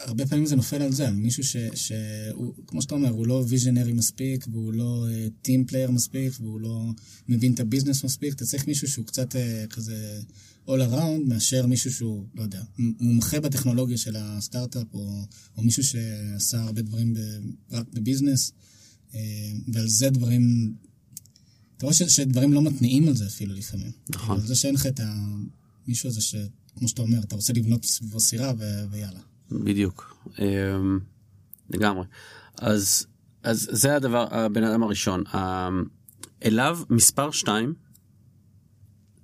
הרבה 0.00 0.26
פעמים 0.26 0.46
זה 0.46 0.56
נופל 0.56 0.82
על 0.82 0.92
זה, 0.92 1.08
על 1.08 1.14
מישהו 1.14 1.44
ש, 1.44 1.56
שהוא, 1.74 2.54
כמו 2.66 2.82
שאתה 2.82 2.94
אומר, 2.94 3.10
הוא 3.10 3.26
לא 3.26 3.44
visionary 3.48 3.92
מספיק, 3.92 4.46
והוא 4.52 4.72
לא 4.72 5.06
team 5.42 5.62
אה, 5.62 5.68
player 5.68 5.90
מספיק, 5.90 6.32
והוא 6.40 6.60
לא 6.60 6.84
מבין 7.28 7.54
את 7.54 7.60
ה 7.60 7.65
business 7.65 8.04
מספיק, 8.04 8.34
אתה 8.34 8.46
צריך 8.46 8.66
מישהו 8.66 8.88
שהוא 8.88 9.06
קצת 9.06 9.34
uh, 9.34 9.66
כזה 9.70 10.20
all 10.66 10.70
around, 10.90 11.24
מאשר 11.26 11.66
מישהו 11.66 11.92
שהוא, 11.92 12.26
לא 12.34 12.42
יודע, 12.42 12.62
מומחה 12.78 13.40
בטכנולוגיה 13.40 13.96
של 13.96 14.16
הסטארט-אפ, 14.16 14.94
או, 14.94 15.22
או 15.56 15.62
מישהו 15.62 15.84
שעשה 15.84 16.62
הרבה 16.62 16.82
דברים 16.82 17.14
ב, 17.14 17.18
רק 17.70 17.86
ב 17.92 17.98
business, 17.98 18.52
אה, 19.12 19.16
ועל 19.68 19.88
זה 19.88 20.10
דברים, 20.10 20.74
אתה 21.76 21.86
רואה 21.86 21.94
ש, 21.94 22.02
שדברים 22.02 22.52
לא 22.52 22.62
מתניעים 22.62 23.08
על 23.08 23.16
זה 23.16 23.26
אפילו 23.26 23.54
לפעמים. 23.54 23.92
נכון. 24.08 24.40
על 24.40 24.46
זה 24.46 24.54
שאין 24.54 24.74
לך 24.74 24.86
את 24.86 25.00
המישהו 25.86 26.08
הזה 26.08 26.20
ש... 26.20 26.34
כמו 26.78 26.88
שאתה 26.88 27.02
אומר, 27.02 27.18
אתה 27.18 27.34
רוצה 27.34 27.52
לבנות 27.52 27.84
סביבו 27.84 28.20
סירה 28.20 28.52
ו... 28.58 28.64
ויאללה. 28.90 29.20
בדיוק, 29.50 30.16
אמ, 30.38 30.98
לגמרי. 31.70 32.04
אז, 32.58 33.06
אז 33.42 33.68
זה 33.72 33.96
הדבר, 33.96 34.26
הבן 34.30 34.64
אדם 34.64 34.82
הראשון. 34.82 35.24
אליו 36.44 36.78
מספר 36.90 37.30
2 37.30 37.74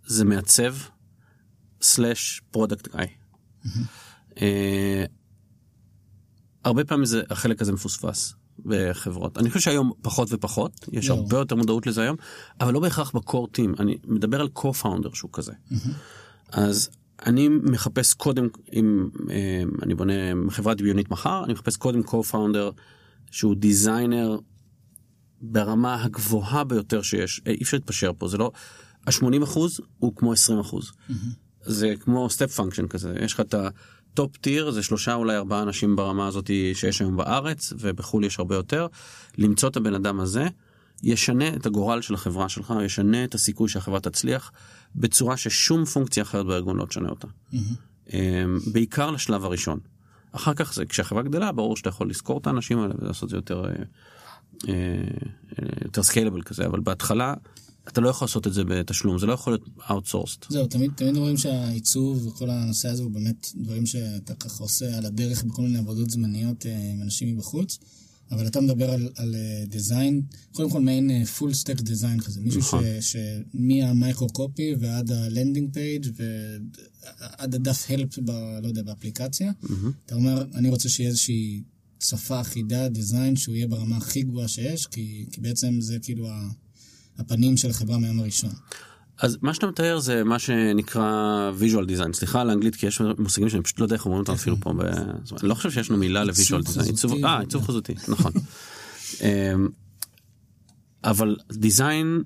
זה 0.07 0.25
מעצב 0.25 0.75
slash 1.83 2.43
product 2.51 2.88
guy. 2.88 3.07
הרבה 6.65 6.85
פעמים 6.85 7.05
זה, 7.05 7.23
החלק 7.31 7.62
הזה 7.62 7.73
מפוספס 7.73 8.35
בחברות. 8.65 9.38
אני 9.38 9.49
חושב 9.49 9.61
שהיום 9.61 9.93
פחות 10.03 10.29
ופחות, 10.33 10.88
יש 10.93 11.09
לא. 11.09 11.15
הרבה 11.15 11.37
יותר 11.37 11.55
מודעות 11.55 11.87
לזה 11.87 12.03
היום, 12.03 12.17
אבל 12.61 12.73
לא 12.73 12.81
בהכרח 12.81 13.11
ב 13.11 13.18
core 13.18 13.49
team, 13.49 13.75
אני 13.79 13.99
מדבר 14.05 14.41
על 14.41 14.49
co-founder 14.59 15.15
שהוא 15.15 15.31
כזה. 15.33 15.53
אז 16.53 16.91
אני 17.27 17.49
מחפש 17.49 18.15
קודם, 18.15 18.49
אם 18.73 19.09
אה, 19.31 19.63
אני 19.83 19.95
בונה 19.95 20.13
חברה 20.51 20.75
דמיונית 20.75 21.11
מחר, 21.11 21.45
אני 21.45 21.53
מחפש 21.53 21.77
קודם 21.77 22.01
co-founder 22.01 22.73
שהוא 23.31 23.55
designer 23.55 24.38
ברמה 25.41 26.05
הגבוהה 26.05 26.65
ביותר 26.65 27.03
שיש, 27.03 27.41
אה, 27.47 27.53
אי 27.53 27.63
אפשר 27.63 27.77
להתפשר 27.77 28.11
פה, 28.19 28.29
זה 28.29 28.39
לא, 28.39 28.53
ה-80 29.07 29.45
אחוז 29.45 29.81
הוא 29.99 30.17
כמו 30.17 30.33
20 30.33 30.59
אחוז. 30.59 30.93
זה 31.65 31.95
כמו 32.01 32.31
step 32.31 32.51
function 32.55 32.87
כזה, 32.87 33.15
יש 33.21 33.35
לך 33.35 33.41
את 33.41 33.55
ה 33.55 33.75
top 33.75 34.37
tier, 34.37 34.71
זה 34.71 34.83
שלושה 34.83 35.15
אולי 35.15 35.37
ארבעה 35.37 35.63
אנשים 35.63 35.97
ברמה 35.97 36.27
הזאת 36.27 36.51
שיש 36.75 37.01
היום 37.01 37.17
בארץ, 37.17 37.73
ובחו"ל 37.79 38.25
יש 38.25 38.39
הרבה 38.39 38.55
יותר. 38.55 38.87
למצוא 39.39 39.69
את 39.69 39.77
הבן 39.77 39.95
אדם 39.95 40.21
הזה, 40.21 40.49
ישנה 41.03 41.49
את 41.49 41.67
הגורל 41.67 42.01
של 42.01 42.15
החברה 42.15 42.49
שלך, 42.49 42.75
ישנה 42.85 43.25
את 43.25 43.35
הסיכוי 43.35 43.69
שהחברה 43.69 44.01
תצליח, 44.01 44.53
בצורה 44.97 45.37
ששום 45.37 45.85
פונקציה 45.85 46.23
אחרת 46.23 46.47
בארגון 46.47 46.77
לא 46.77 46.87
תשנה 46.87 47.09
אותה. 47.09 47.29
אמ, 48.13 48.59
בעיקר 48.73 49.11
לשלב 49.11 49.45
הראשון. 49.45 49.79
אחר 50.33 50.55
כך 50.55 50.75
זה, 50.75 50.87
כשהחברה 50.87 51.23
גדלה, 51.23 51.53
ברור 51.53 51.77
שאתה 51.77 51.89
יכול 51.89 52.11
לזכור 52.11 52.39
את 52.39 52.47
האנשים 52.47 52.79
האלה 52.79 52.95
ולעשות 52.99 53.25
את 53.25 53.29
זה 53.29 53.37
יותר, 53.37 53.65
אה, 53.65 53.73
אה, 54.69 54.75
יותר 55.85 56.03
סקיילבל 56.03 56.43
כזה, 56.43 56.67
אבל 56.67 56.81
בהתחלה 56.81 57.35
אתה 57.89 58.01
לא 58.01 58.09
יכול 58.09 58.27
לעשות 58.27 58.47
את 58.47 58.53
זה 58.53 58.65
בתשלום, 58.65 59.19
זה 59.19 59.27
לא 59.27 59.33
יכול 59.33 59.53
להיות 59.53 59.69
outsourced. 59.79 60.47
זהו, 60.49 60.67
תמיד, 60.67 60.91
תמיד 60.97 61.17
רואים 61.17 61.37
שהעיצוב 61.37 62.27
וכל 62.27 62.51
הנושא 62.51 62.89
הזה 62.89 63.03
הוא 63.03 63.11
באמת 63.11 63.49
דברים 63.55 63.87
שאתה 63.87 64.35
ככה 64.35 64.65
עושה 64.65 64.99
על 64.99 65.07
הדרך 65.07 65.45
בכל 65.45 65.63
מיני 65.63 65.79
עבודות 65.79 66.11
זמניות 66.11 66.67
אה, 66.67 66.91
עם 66.93 67.03
אנשים 67.03 67.37
מבחוץ, 67.37 67.79
אבל 68.31 68.47
אתה 68.47 68.61
מדבר 68.61 68.91
על, 68.91 69.09
על 69.17 69.35
design, 69.67 70.23
קודם 70.53 70.71
כל 70.71 70.81
מעין 70.81 71.25
full 71.25 71.55
stack 71.55 71.81
design 71.81 72.21
כזה, 72.21 72.41
מישהו 72.41 72.61
נכון. 72.61 72.85
שמה 73.01 73.57
micro 73.57 74.29
copy 74.29 74.75
ועד 74.81 75.11
ה 75.11 75.18
landing 75.18 75.73
page 75.73 76.07
ועד 76.17 77.55
הדף 77.55 77.87
help, 77.88 78.19
ב, 78.19 78.31
לא 78.63 78.69
יודע, 78.69 78.83
באפליקציה, 78.83 79.53
אתה 80.07 80.15
אומר, 80.15 80.45
אני 80.55 80.69
רוצה 80.69 80.89
שיהיה 80.89 81.09
איזושהי 81.09 81.63
שפה 82.01 82.41
אחידה, 82.41 82.89
design, 82.88 83.37
שהוא 83.37 83.55
יהיה 83.55 83.67
ברמה 83.67 83.97
הכי 83.97 84.23
גבוהה 84.23 84.49
שיש, 84.49 84.87
כי, 84.87 85.27
כי 85.33 85.41
בעצם 85.41 85.81
זה 85.81 85.99
כאילו. 86.03 86.29
הפנים 87.19 87.57
של 87.57 87.71
החברה 87.71 87.99
מהיום 87.99 88.21
הראשון. 88.21 88.51
אז 89.18 89.38
מה 89.42 89.55
שאתה 89.55 89.66
מתאר 89.66 89.98
זה 89.98 90.25
מה 90.25 90.38
שנקרא 90.38 91.51
visual 91.61 91.88
design, 91.88 92.12
סליחה 92.12 92.40
על 92.40 92.51
האנגלית 92.51 92.77
כי 92.77 92.87
יש 92.87 93.01
מושגים 93.18 93.48
שאני 93.48 93.62
פשוט 93.62 93.79
לא 93.79 93.85
יודע 93.85 93.96
איך 93.96 94.05
אומרים 94.05 94.20
אותם 94.20 94.33
אפילו 94.33 94.57
פה, 94.61 94.72
ב... 94.72 94.81
אני 94.81 95.48
לא 95.48 95.55
חושב 95.55 95.70
שיש 95.70 95.90
לנו 95.90 95.98
מילה 95.98 96.25
ל-visual 96.25 96.68
design, 96.68 96.87
עיצוב, 96.87 97.25
אה, 97.25 97.40
עיצוב 97.40 97.64
חזותי, 97.64 97.94
נכון. 98.09 98.33
אמ, 99.20 99.68
אבל 101.05 101.37
design, 101.53 102.22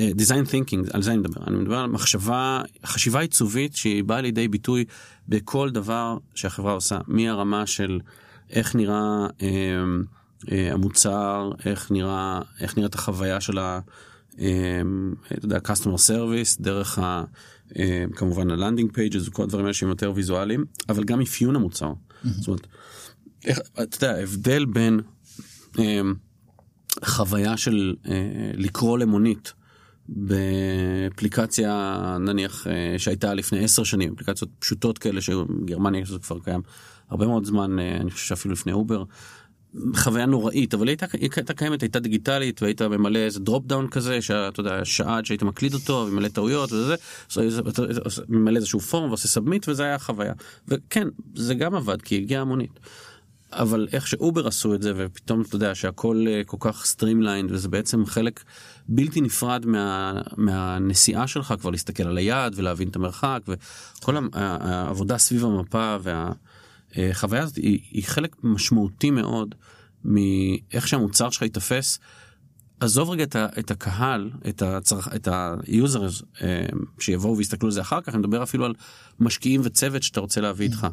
אה, 0.00 0.10
design 0.16 0.46
thinking, 0.48 0.90
על 0.92 1.02
זה 1.02 1.10
אני 1.10 1.18
מדבר, 1.18 1.44
אני 1.46 1.56
מדבר 1.56 1.78
על 1.78 1.86
מחשבה, 1.86 2.62
חשיבה 2.86 3.20
עיצובית 3.20 3.76
שהיא 3.76 4.04
באה 4.04 4.20
לידי 4.20 4.48
ביטוי 4.48 4.84
בכל 5.28 5.70
דבר 5.70 6.18
שהחברה 6.34 6.72
עושה, 6.72 6.98
מהרמה 7.06 7.66
של 7.66 8.00
איך 8.50 8.74
נראה 8.74 9.26
אמ, 9.40 10.02
אה, 10.52 10.72
המוצר, 10.72 11.50
איך 11.64 11.90
נראה, 11.90 12.40
איך 12.60 12.76
נראית 12.76 12.94
החוויה 12.94 13.40
של 13.40 13.58
ה... 13.58 13.80
אמ, 14.38 15.14
אתה 15.26 15.44
יודע, 15.44 15.58
customer 15.58 16.08
service, 16.08 16.62
דרך 16.62 16.98
ה... 16.98 17.24
אה, 17.78 18.04
כמובן 18.16 18.50
ה 18.50 18.55
landing 18.55 18.92
pages 18.92 19.28
וכל 19.28 19.42
הדברים 19.42 19.64
האלה 19.64 19.74
שהם 19.74 19.88
יותר 19.88 20.12
ויזואליים, 20.14 20.64
אבל 20.88 21.04
גם 21.04 21.20
אפיון 21.20 21.56
המוצר. 21.56 21.92
זאת 22.24 22.48
אומרת, 22.48 22.66
איך, 23.44 23.58
אתה 23.82 24.04
יודע, 24.04 24.16
ההבדל 24.16 24.64
בין 24.64 25.00
אמ, 25.78 26.14
חוויה 27.04 27.56
של 27.56 27.94
אה, 28.08 28.50
לקרוא 28.54 28.98
למונית 28.98 29.52
באפליקציה 30.08 31.96
נניח 32.20 32.66
אה, 32.66 32.94
שהייתה 32.98 33.34
לפני 33.34 33.64
עשר 33.64 33.84
שנים, 33.84 34.12
אפליקציות 34.14 34.50
פשוטות 34.58 34.98
כאלה 34.98 35.20
שבגרמניה 35.20 36.04
זה 36.04 36.18
כבר 36.18 36.38
קיים 36.38 36.60
הרבה 37.10 37.26
מאוד 37.26 37.44
זמן, 37.44 37.78
אני 37.78 38.10
חושב 38.10 38.26
שאפילו 38.26 38.52
לפני 38.52 38.72
אובר. 38.72 39.04
חוויה 39.96 40.26
נוראית 40.26 40.74
אבל 40.74 40.88
הייתה, 40.88 41.06
הייתה 41.20 41.54
קיימת 41.54 41.82
הייתה 41.82 42.00
דיגיטלית 42.00 42.62
והיית 42.62 42.82
ממלא 42.82 43.18
איזה 43.18 43.40
drop 43.40 43.66
down 43.66 43.88
כזה 43.88 44.22
שאתה 44.22 44.60
יודע 44.60 44.84
שעה 44.84 45.18
עד 45.18 45.26
שהיית 45.26 45.42
מקליד 45.42 45.74
אותו 45.74 46.06
ומלא 46.08 46.28
טעויות 46.28 46.72
וזה 46.72 46.94
ממלא 48.28 48.56
איזשהו 48.56 48.80
פורם 48.80 49.08
ועושה 49.08 49.28
submit 49.28 49.68
וזה 49.68 49.84
היה 49.84 49.98
חוויה 49.98 50.32
וכן 50.68 51.08
זה 51.34 51.54
גם 51.54 51.74
עבד 51.74 52.02
כי 52.02 52.16
הגיעה 52.16 52.42
המונית. 52.42 52.80
אבל 53.52 53.88
איך 53.92 54.06
ש 54.06 54.19
Uber 54.19 54.46
עשו 54.46 54.74
את 54.74 54.82
זה 54.82 54.92
ופתאום 54.96 55.40
אתה 55.40 55.56
יודע 55.56 55.74
שהכל 55.74 56.24
אה, 56.28 56.42
כל 56.46 56.56
כך 56.60 56.84
streamlined 56.84 57.52
וזה 57.52 57.68
בעצם 57.68 58.06
חלק 58.06 58.40
בלתי 58.88 59.20
נפרד 59.20 59.66
מה, 59.66 60.20
מהנסיעה 60.36 61.26
שלך 61.26 61.54
כבר 61.60 61.70
להסתכל 61.70 62.02
על 62.02 62.18
היעד 62.18 62.52
ולהבין 62.56 62.88
את 62.88 62.96
המרחק 62.96 63.40
וכל 63.48 64.16
העבודה 64.32 65.18
סביב 65.18 65.44
המפה 65.44 65.96
וה... 66.02 66.32
החוויה 66.96 67.42
הזאת 67.42 67.56
היא, 67.56 67.80
היא 67.90 68.04
חלק 68.04 68.36
משמעותי 68.42 69.10
מאוד 69.10 69.54
מאיך 70.04 70.88
שהמוצר 70.88 71.30
שלך 71.30 71.42
ייתפס. 71.42 71.98
עזוב 72.80 73.10
רגע 73.10 73.24
את, 73.24 73.36
ה, 73.36 73.46
את 73.58 73.70
הקהל, 73.70 74.30
את, 74.48 74.62
הצרכ, 74.62 75.08
את 75.14 75.28
ה 75.66 75.75
users 75.75 76.22
שיבואו 76.98 77.36
ויסתכלו 77.36 77.68
על 77.68 77.72
זה 77.72 77.80
אחר 77.80 78.00
כך, 78.00 78.08
אני 78.08 78.18
מדבר 78.18 78.42
אפילו 78.42 78.64
על 78.64 78.74
משקיעים 79.20 79.60
וצוות 79.64 80.02
שאתה 80.02 80.20
רוצה 80.20 80.40
להביא 80.40 80.66
איתך. 80.66 80.86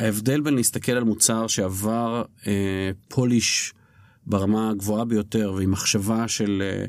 וההבדל 0.00 0.40
בין 0.40 0.54
להסתכל 0.54 0.92
על 0.92 1.04
מוצר 1.04 1.46
שעבר 1.46 2.24
אה, 2.46 2.90
polish 3.08 3.72
ברמה 4.26 4.70
הגבוהה 4.70 5.04
ביותר 5.04 5.52
ועם 5.56 5.70
מחשבה 5.70 6.28
של 6.28 6.62
אה, 6.62 6.68
אה, 6.68 6.86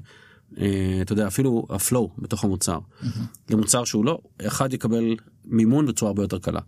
אתה 1.02 1.14
יודע 1.14 1.28
אפילו 1.28 1.68
ה 1.70 1.78
flow 1.78 2.12
בתוך 2.18 2.44
המוצר 2.44 2.80
למוצר 3.50 3.84
שהוא 3.84 4.06
לא 4.06 4.20
אחד 4.48 4.74
יקבל 4.74 5.16
מימון 5.46 5.86
בצורה 5.86 6.10
הרבה 6.10 6.24
יותר 6.24 6.40
קלה. 6.40 6.60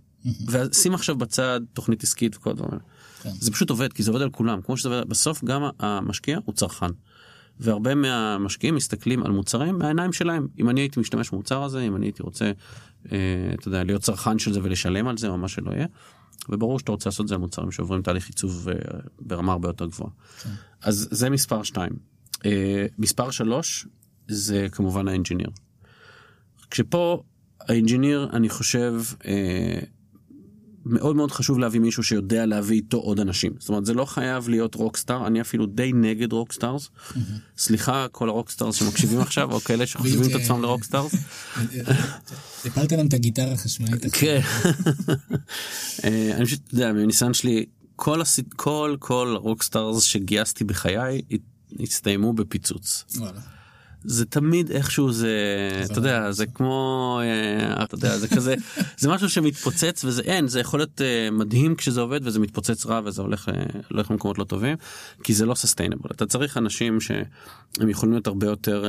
ושים 0.47 0.93
עכשיו 0.93 1.15
בצד 1.15 1.61
תוכנית 1.73 2.03
עסקית 2.03 2.35
וכל 2.35 2.49
הדברים 2.49 2.79
כן. 3.23 3.29
זה 3.39 3.51
פשוט 3.51 3.69
עובד 3.69 3.93
כי 3.93 4.03
זה 4.03 4.11
עובד 4.11 4.21
על 4.21 4.29
כולם 4.29 4.61
כמו 4.61 4.77
שזה 4.77 4.89
עובד 4.89 5.09
בסוף 5.09 5.43
גם 5.43 5.61
המשקיע 5.79 6.39
הוא 6.45 6.55
צרכן. 6.55 6.91
והרבה 7.59 7.95
מהמשקיעים 7.95 8.75
מסתכלים 8.75 9.23
על 9.23 9.31
מוצרים 9.31 9.77
מהעיניים 9.77 10.13
שלהם 10.13 10.47
אם 10.59 10.69
אני 10.69 10.81
הייתי 10.81 10.99
משתמש 10.99 11.29
במוצר 11.29 11.63
הזה 11.63 11.81
אם 11.81 11.95
אני 11.95 12.05
הייתי 12.05 12.23
רוצה 12.23 12.51
אה, 13.11 13.17
אתה 13.53 13.67
יודע 13.67 13.83
להיות 13.83 14.01
צרכן 14.01 14.39
של 14.39 14.53
זה 14.53 14.59
ולשלם 14.63 15.07
על 15.07 15.17
זה 15.17 15.27
או 15.27 15.37
מה 15.37 15.47
שלא 15.47 15.71
יהיה. 15.71 15.87
וברור 16.49 16.79
שאתה 16.79 16.91
רוצה 16.91 17.09
לעשות 17.09 17.23
את 17.23 17.27
זה 17.27 17.35
על 17.35 17.41
מוצרים 17.41 17.71
שעוברים 17.71 18.01
תהליך 18.01 18.27
עיצוב 18.27 18.69
אה, 18.69 18.99
ברמה 19.19 19.51
הרבה 19.51 19.69
יותר 19.69 19.85
גבוהה. 19.85 20.11
כן. 20.43 20.49
אז 20.81 21.07
זה 21.11 21.29
מספר 21.29 21.63
2. 21.63 21.89
אה, 22.45 22.85
מספר 22.97 23.31
3 23.31 23.87
זה 24.27 24.67
כמובן 24.71 25.07
ה 25.07 25.11
engineer. 25.11 25.49
כשפה 26.71 27.23
ה 27.59 27.67
engineer 27.67 28.29
אני 28.33 28.49
חושב 28.49 28.93
אה, 29.25 29.79
מאוד 30.85 31.15
מאוד 31.15 31.31
חשוב 31.31 31.59
להביא 31.59 31.79
מישהו 31.79 32.03
שיודע 32.03 32.45
להביא 32.45 32.75
איתו 32.75 32.97
עוד 32.97 33.19
אנשים 33.19 33.53
זאת 33.59 33.69
אומרת 33.69 33.85
זה 33.85 33.93
לא 33.93 34.05
חייב 34.05 34.49
להיות 34.49 34.75
rockstar 34.75 35.27
אני 35.27 35.41
אפילו 35.41 35.65
די 35.65 35.91
נגד 35.93 36.33
rockstars 36.33 36.89
סליחה 37.57 38.07
כל 38.11 38.29
ה 38.29 38.34
rockstars 38.34 38.75
שמקשיבים 38.75 39.19
עכשיו 39.19 39.51
או 39.51 39.59
כאלה 39.59 39.85
שחושבים 39.85 40.31
את 40.31 40.35
עצמם 40.35 40.61
ל 40.61 40.66
rockstars. 40.66 41.15
הפלת 42.65 42.91
להם 42.91 43.07
את 43.07 43.13
הגיטרה 43.13 43.51
החשמלית. 43.51 44.05
כן. 44.11 44.39
אה, 46.03 46.31
אני 46.35 46.45
פשוט, 46.45 46.59
אתה 46.67 46.75
יודע, 46.75 46.93
מניסיון 46.93 47.33
שלי, 47.33 47.65
כל. 47.95 48.21
כל, 48.55 48.95
כל 48.99 49.35
rockstars 49.39 50.03
שגייסתי 50.03 50.63
בחיי, 50.63 51.21
הסתיימו 51.79 52.33
בפיצוץ. 52.33 53.05
וואלה. 53.17 53.41
זה 54.03 54.25
תמיד 54.25 54.71
איכשהו 54.71 55.11
זה 55.11 55.35
אתה 55.85 55.99
יודע 55.99 56.31
זה 56.31 56.45
כמו 56.45 57.19
אה, 57.23 57.83
אתה 57.83 57.95
יודע 57.95 58.17
זה 58.17 58.27
כזה 58.27 58.55
זה 58.97 59.09
משהו 59.09 59.29
שמתפוצץ 59.29 60.03
וזה 60.03 60.21
אין 60.21 60.47
זה 60.47 60.59
יכול 60.59 60.79
להיות 60.79 61.01
אה, 61.01 61.31
מדהים 61.31 61.75
כשזה 61.75 62.01
עובד 62.01 62.19
וזה 62.23 62.39
מתפוצץ 62.39 62.85
רע 62.85 63.01
וזה 63.05 63.21
הולך 63.21 63.49
אה, 63.49 63.53
הולך 63.89 64.11
למקומות 64.11 64.37
לא 64.37 64.43
טובים 64.43 64.77
כי 65.23 65.33
זה 65.33 65.45
לא 65.45 65.55
סוסטיינבל 65.55 66.09
אתה 66.11 66.25
צריך 66.25 66.57
אנשים 66.57 67.01
שהם 67.01 67.89
יכולים 67.89 68.13
להיות 68.13 68.27
הרבה 68.27 68.47
יותר 68.47 68.85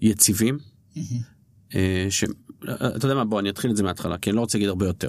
יציבים. 0.00 0.58
ש... 2.10 2.24
אתה 2.64 3.06
יודע 3.06 3.14
מה 3.14 3.24
בוא 3.24 3.40
אני 3.40 3.50
אתחיל 3.50 3.70
את 3.70 3.76
זה 3.76 3.82
מההתחלה 3.82 4.18
כי 4.18 4.30
אני 4.30 4.36
לא 4.36 4.40
רוצה 4.40 4.58
להגיד 4.58 4.68
הרבה 4.68 4.86
יותר. 4.86 5.08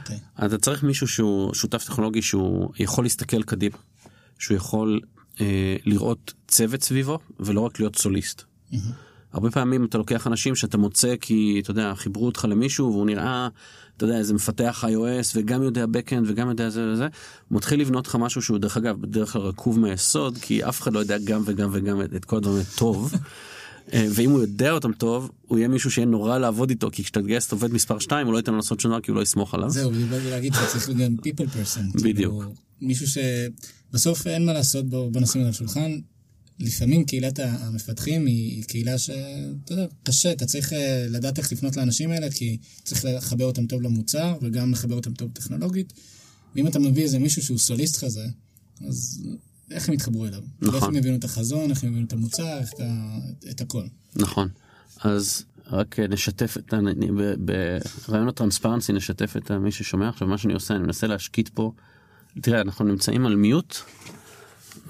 אוקיי. 0.00 0.18
אתה 0.46 0.58
צריך 0.58 0.82
מישהו 0.82 1.08
שהוא 1.08 1.54
שותף 1.54 1.84
טכנולוגי 1.84 2.22
שהוא 2.22 2.72
יכול 2.78 3.04
להסתכל 3.04 3.42
קדימה, 3.42 3.76
שהוא 4.38 4.56
יכול 4.56 5.00
אה, 5.40 5.76
לראות 5.84 6.32
צוות 6.48 6.82
סביבו 6.82 7.18
ולא 7.40 7.60
רק 7.60 7.80
להיות 7.80 7.96
סוליסט. 7.96 8.42
הרבה 9.32 9.50
פעמים 9.50 9.84
אתה 9.84 9.98
לוקח 9.98 10.26
אנשים 10.26 10.54
שאתה 10.54 10.78
מוצא 10.78 11.14
כי 11.20 11.60
אתה 11.62 11.70
יודע 11.70 11.94
חיברו 11.94 12.26
אותך 12.26 12.46
למישהו 12.48 12.92
והוא 12.92 13.06
נראה 13.06 13.48
אתה 13.96 14.04
יודע 14.04 14.18
איזה 14.18 14.34
מפתח 14.34 14.84
iOS 14.88 15.32
וגם 15.34 15.62
יודע 15.62 15.84
backend 15.84 16.24
וגם 16.26 16.48
יודע 16.48 16.70
זה 16.70 16.92
וזה 16.92 17.08
מתחיל 17.50 17.80
לבנות 17.80 18.06
לך 18.06 18.16
משהו 18.16 18.42
שהוא 18.42 18.58
דרך 18.58 18.76
אגב 18.76 19.00
בדרך 19.00 19.32
כלל 19.32 19.42
רקוב 19.42 19.80
מהיסוד 19.80 20.38
כי 20.38 20.64
אף 20.64 20.82
אחד 20.82 20.92
לא 20.92 20.98
יודע 20.98 21.18
גם 21.24 21.42
וגם 21.44 21.68
וגם 21.72 22.02
את, 22.02 22.14
את 22.14 22.24
כל 22.24 22.36
הדברים 22.36 22.64
טוב. 22.76 23.12
אה, 23.92 24.06
ואם 24.10 24.30
הוא 24.30 24.40
יודע 24.40 24.70
אותם 24.70 24.92
טוב 24.92 25.30
הוא 25.42 25.58
יהיה 25.58 25.68
מישהו 25.68 25.90
שיהיה 25.90 26.06
נורא 26.06 26.38
לעבוד 26.38 26.70
איתו 26.70 26.90
כי 26.92 27.04
כשאתה 27.04 27.22
תגייס 27.22 27.46
את 27.46 27.52
עובד 27.52 27.72
מספר 27.72 27.98
2 27.98 28.26
הוא 28.26 28.32
לא 28.32 28.38
ייתן 28.38 28.52
לו 28.52 28.56
לעשות 28.56 28.80
שום 28.80 28.90
דבר 28.90 29.00
כי 29.00 29.10
הוא 29.10 29.16
לא 29.16 29.22
יסמוך 29.22 29.54
עליו. 29.54 29.70
זהו, 29.70 29.90
אני 29.90 30.04
באתי 30.04 30.30
להגיד 30.30 30.52
שצריך 30.54 30.88
להיות 30.88 31.00
גם 31.00 31.16
people 31.16 31.48
person. 31.48 32.02
בדיוק. 32.02 32.42
כאילו, 32.42 32.54
מישהו 32.80 33.06
שבסוף 33.06 34.26
אין 34.26 34.46
מה 34.46 34.52
לעשות 34.52 34.90
בו, 34.90 35.10
בוא 35.10 35.20
נשים 35.20 35.42
על 35.42 35.48
השולחן. 35.48 35.98
לפעמים 36.58 37.04
קהילת 37.04 37.38
המפתחים 37.38 38.26
היא 38.26 38.56
היא 38.56 38.64
קהילה 38.64 38.98
שאתה 38.98 39.72
יודע, 39.72 39.86
קשה, 40.02 40.32
אתה 40.32 40.46
צריך 40.46 40.72
אה, 40.72 41.06
לדעת 41.08 41.38
איך 41.38 41.52
לפנות 41.52 41.76
לאנשים 41.76 42.10
האלה, 42.10 42.30
כי 42.30 42.58
צריך 42.84 43.04
לחבר 43.04 43.44
אותם 43.44 43.66
טוב 43.66 43.82
למוצר, 43.82 44.38
וגם 44.42 44.72
לחבר 44.72 44.94
אותם 44.94 45.14
טוב 45.14 45.30
טכנולוגית. 45.32 45.92
ואם 46.54 46.66
אתה 46.66 46.78
מביא 46.78 47.02
איזה 47.02 47.18
מישהו 47.18 47.42
שהוא 47.42 47.58
סוליסט 47.58 48.04
כזה, 48.04 48.26
אז 48.88 49.22
איך 49.70 49.88
הם 49.88 49.94
יתחברו 49.94 50.26
אליו? 50.26 50.42
נכון. 50.60 50.74
איך 50.74 50.84
הם 50.84 50.96
יבינו 50.96 51.16
את 51.16 51.24
החזון, 51.24 51.70
איך 51.70 51.84
הם 51.84 51.90
יבינו 51.90 52.06
את 52.06 52.12
המוצר, 52.12 52.58
איך 52.58 52.70
את, 52.74 52.80
ה- 52.80 53.50
את 53.50 53.60
הכל. 53.60 53.82
נכון. 54.16 54.48
אז 55.00 55.44
רק 55.66 55.98
נשתף 56.00 56.56
את 56.56 56.74
ה... 56.74 56.78
ברעיון 58.08 58.28
הטרנספרנסי 58.28 58.92
נשתף 58.92 59.36
את 59.36 59.50
מי 59.50 59.72
ששומע 59.72 60.08
עכשיו 60.08 60.28
מה 60.28 60.38
שאני 60.38 60.54
עושה 60.54 60.74
אני 60.74 60.82
מנסה 60.82 61.06
להשקיט 61.06 61.48
פה. 61.48 61.72
תראה 62.40 62.60
אנחנו 62.60 62.84
נמצאים 62.84 63.26
על 63.26 63.36
מיוט 63.36 63.76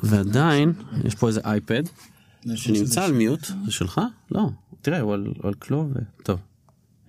ועדיין 0.03 0.73
יש 1.05 1.15
פה 1.15 1.29
איזה 1.29 1.41
אייפד 1.45 1.83
שנמצא 2.55 3.05
על 3.05 3.13
מיוט 3.13 3.47
זה 3.67 3.73
שלך 3.73 4.01
לא 4.31 4.51
תראה 4.83 5.01
הוא 5.01 5.15
על, 5.15 5.55
כלום. 5.59 5.93
טוב 6.23 6.41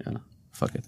יאללה 0.05 0.19
פאק 0.59 0.75
את. 0.75 0.87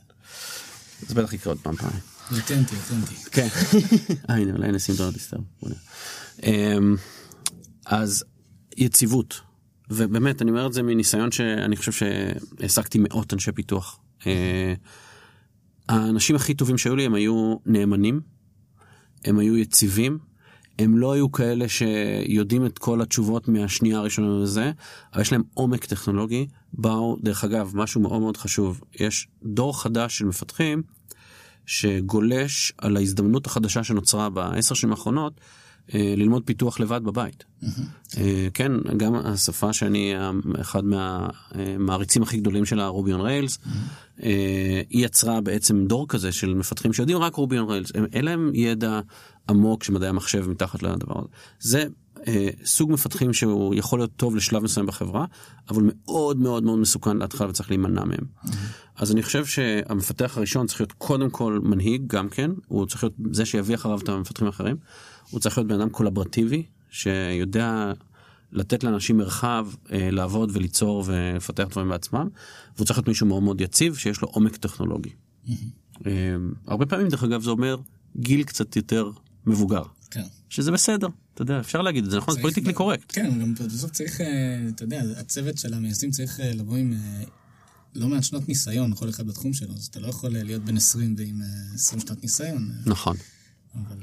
זה 1.07 1.15
בטח 1.15 1.33
יקרה 1.33 1.53
עוד 1.53 1.59
פעם 1.61 1.75
פעמיים. 1.75 1.99
אותנטי, 2.31 2.75
אותנטי. 2.75 3.15
כן. 3.31 3.47
אה, 4.29 4.35
הנה, 4.35 4.51
אולי 4.53 4.71
נשים 4.71 4.95
נראה. 4.97 5.33
אמ, 5.33 5.41
אז 7.85 8.23
יציבות, 8.77 9.41
ובאמת 9.89 10.41
אני 10.41 10.51
אומר 10.51 10.67
את 10.67 10.73
זה 10.73 10.83
מניסיון 10.83 11.31
שאני 11.31 11.75
חושב 11.75 11.91
שהעסקתי 11.91 12.97
מאות 13.01 13.33
אנשי 13.33 13.51
פיתוח. 13.51 13.99
אה, 14.27 14.73
האנשים 15.89 16.35
הכי 16.35 16.53
טובים 16.53 16.77
שהיו 16.77 16.95
לי 16.95 17.05
הם 17.05 17.13
היו 17.13 17.55
נאמנים, 17.65 18.21
הם 19.25 19.39
היו 19.39 19.57
יציבים, 19.57 20.17
הם 20.79 20.97
לא 20.97 21.13
היו 21.13 21.31
כאלה 21.31 21.65
שיודעים 21.67 22.65
את 22.65 22.77
כל 22.77 23.01
התשובות 23.01 23.47
מהשנייה 23.47 23.97
הראשונה 23.97 24.43
לזה, 24.43 24.71
אבל 25.13 25.21
יש 25.21 25.31
להם 25.31 25.43
עומק 25.53 25.85
טכנולוגי. 25.85 26.47
באו, 26.73 27.17
דרך 27.23 27.43
אגב, 27.43 27.71
משהו 27.75 28.01
מאוד 28.01 28.21
מאוד 28.21 28.37
חשוב, 28.37 28.81
יש 28.99 29.27
דור 29.43 29.81
חדש 29.81 30.17
של 30.17 30.25
מפתחים 30.25 30.83
שגולש 31.65 32.73
על 32.77 32.97
ההזדמנות 32.97 33.45
החדשה 33.45 33.83
שנוצרה 33.83 34.29
בעשר 34.29 34.75
שנים 34.75 34.91
האחרונות 34.91 35.41
ללמוד 35.93 36.43
פיתוח 36.45 36.79
לבד 36.79 37.01
בבית. 37.03 37.43
אה, 38.17 38.47
כן, 38.53 38.71
גם 38.97 39.15
השפה 39.15 39.73
שאני 39.73 40.15
אה, 40.15 40.31
אחד 40.61 40.83
מהמעריצים 40.85 42.23
הכי 42.23 42.37
גדולים 42.37 42.65
שלה, 42.65 42.87
רובי 42.87 43.13
און 43.13 43.21
ריילס, 43.21 43.59
אה, 44.23 44.81
היא 44.89 45.05
יצרה 45.05 45.41
בעצם 45.41 45.85
דור 45.85 46.07
כזה 46.07 46.31
של 46.31 46.53
מפתחים 46.53 46.93
שיודעים 46.93 47.17
רק 47.17 47.35
רובי 47.35 47.59
און 47.59 47.69
ריילס, 47.69 47.91
אין 48.13 48.25
להם 48.25 48.51
ידע 48.53 48.99
עמוק 49.49 49.83
של 49.83 49.93
מדעי 49.93 50.09
המחשב 50.09 50.49
מתחת 50.49 50.83
לדבר 50.83 51.19
הזה. 51.19 51.27
זה 51.59 51.85
אה, 52.27 52.49
סוג 52.65 52.91
מפתחים 52.91 53.33
שהוא 53.33 53.75
יכול 53.75 53.99
להיות 53.99 54.11
טוב 54.15 54.35
לשלב 54.35 54.63
מסוים 54.63 54.85
בחברה, 54.85 55.25
אבל 55.69 55.83
מאוד 55.85 56.37
מאוד 56.37 56.63
מאוד 56.63 56.79
מסוכן 56.79 57.17
להתחלה 57.17 57.49
וצריך 57.49 57.69
להימנע 57.69 58.03
מהם. 58.03 58.25
אז 58.95 59.11
אני 59.11 59.23
חושב 59.23 59.45
שהמפתח 59.45 60.37
הראשון 60.37 60.67
צריך 60.67 60.81
להיות 60.81 60.91
קודם 60.91 61.29
כל 61.29 61.59
מנהיג 61.63 62.03
גם 62.07 62.29
כן, 62.29 62.51
הוא 62.67 62.85
צריך 62.85 63.03
להיות 63.03 63.15
זה 63.31 63.45
שיביא 63.45 63.75
אחריו 63.75 63.99
את 63.99 64.09
המפתחים 64.09 64.47
האחרים, 64.47 64.77
הוא 65.29 65.39
צריך 65.39 65.57
להיות 65.57 65.67
בן 65.67 65.75
אדם 65.81 65.89
קולברטיבי, 65.89 66.63
שיודע 66.89 67.93
לתת 68.51 68.83
לאנשים 68.83 69.17
מרחב 69.17 69.67
אה, 69.91 70.11
לעבוד 70.11 70.51
וליצור 70.53 71.03
ולפתח 71.07 71.67
דברים 71.71 71.89
בעצמם, 71.89 72.27
והוא 72.75 72.85
צריך 72.85 72.99
להיות 72.99 73.07
מישהו 73.07 73.27
מאוד 73.27 73.43
מאוד 73.43 73.61
יציב, 73.61 73.95
שיש 73.95 74.21
לו 74.21 74.27
עומק 74.27 74.57
טכנולוגי. 74.57 75.09
אה, 76.05 76.11
הרבה 76.67 76.85
פעמים 76.85 77.07
דרך 77.07 77.23
אגב 77.23 77.41
זה 77.41 77.49
אומר 77.49 77.77
גיל 78.17 78.43
קצת 78.43 78.75
יותר 78.75 79.11
מבוגר, 79.45 79.83
כן. 80.11 80.23
שזה 80.49 80.71
בסדר, 80.71 81.07
אתה 81.33 81.41
יודע, 81.41 81.59
אפשר 81.59 81.81
להגיד 81.81 82.03
את 82.03 82.11
זה, 82.11 82.17
נכון? 82.17 82.33
זה 82.33 82.41
פוליטיקלי 82.41 82.73
קורקט. 82.73 83.05
כן, 83.07 83.39
גם 83.41 83.53
בסוף 83.53 83.91
צריך, 83.91 84.21
אה, 84.21 84.27
אתה 84.69 84.83
יודע, 84.83 85.01
הצוות 85.17 85.57
של 85.57 85.73
המייסדים 85.73 86.11
צריך 86.11 86.39
אה, 86.39 86.53
לבוא 86.53 86.77
עם 86.77 86.93
אה, 86.93 87.23
לא 87.95 88.07
מעט 88.07 88.23
שנות 88.23 88.47
ניסיון, 88.47 88.95
כל 88.95 89.09
אחד 89.09 89.27
בתחום 89.27 89.53
שלו, 89.53 89.73
אז 89.73 89.85
אתה 89.85 89.99
לא 89.99 90.07
יכול 90.07 90.29
להיות 90.29 90.63
בן 90.63 90.77
20 90.77 91.15
ועם 91.17 91.41
אה, 91.41 91.47
20 91.75 92.01
שנות 92.01 92.23
ניסיון, 92.23 92.71
נכון. 92.85 93.17
אבל 93.75 93.97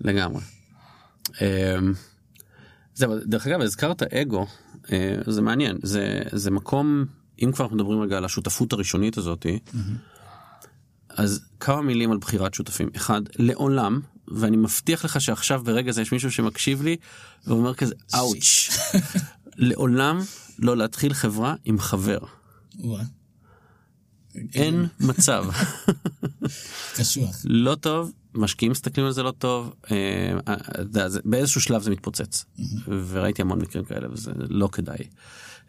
לגמרי. 0.00 0.40
אמ, 1.40 1.92
זהו, 2.94 3.14
דרך 3.24 3.46
אגב, 3.46 3.60
הזכרת 3.60 4.02
אגו, 4.02 4.46
אה, 4.92 5.14
זה 5.26 5.42
מעניין, 5.42 5.78
זה, 5.82 6.22
זה 6.32 6.50
מקום, 6.50 7.04
אם 7.42 7.52
כבר 7.52 7.64
אנחנו 7.64 7.76
מדברים 7.76 8.00
רגע 8.00 8.16
על 8.16 8.24
השותפות 8.24 8.72
הראשונית 8.72 9.18
הזאתי, 9.18 9.58
אז 11.08 11.40
כמה 11.60 11.82
מילים 11.82 12.12
על 12.12 12.18
בחירת 12.18 12.54
שותפים. 12.54 12.88
אחד, 12.96 13.20
לעולם, 13.38 14.00
ואני 14.28 14.56
מבטיח 14.56 15.04
לך 15.04 15.20
שעכשיו 15.20 15.62
ברגע 15.64 15.92
זה 15.92 16.02
יש 16.02 16.12
מישהו 16.12 16.32
שמקשיב 16.32 16.82
לי 16.82 16.96
ואומר 17.46 17.74
כזה, 17.74 17.94
אאוץ', 18.14 18.68
לעולם 19.56 20.20
לא 20.58 20.76
להתחיל 20.76 21.14
חברה 21.14 21.54
עם 21.64 21.78
חבר. 21.78 22.18
וואה, 22.78 23.04
אין 24.54 24.86
מצב. 25.00 25.44
קשוח. 26.98 27.36
לא 27.44 27.74
טוב, 27.74 28.12
משקיעים 28.34 28.72
מסתכלים 28.72 29.06
על 29.06 29.12
זה 29.12 29.22
לא 29.22 29.30
טוב, 29.30 29.74
אה, 29.90 29.96
אה, 30.48 30.54
באיזשהו 31.24 31.60
שלב 31.60 31.82
זה 31.82 31.90
מתפוצץ. 31.90 32.44
וראיתי 33.08 33.42
המון 33.42 33.58
מקרים 33.58 33.84
כאלה 33.84 34.12
וזה 34.12 34.32
לא 34.36 34.68
כדאי. 34.72 34.98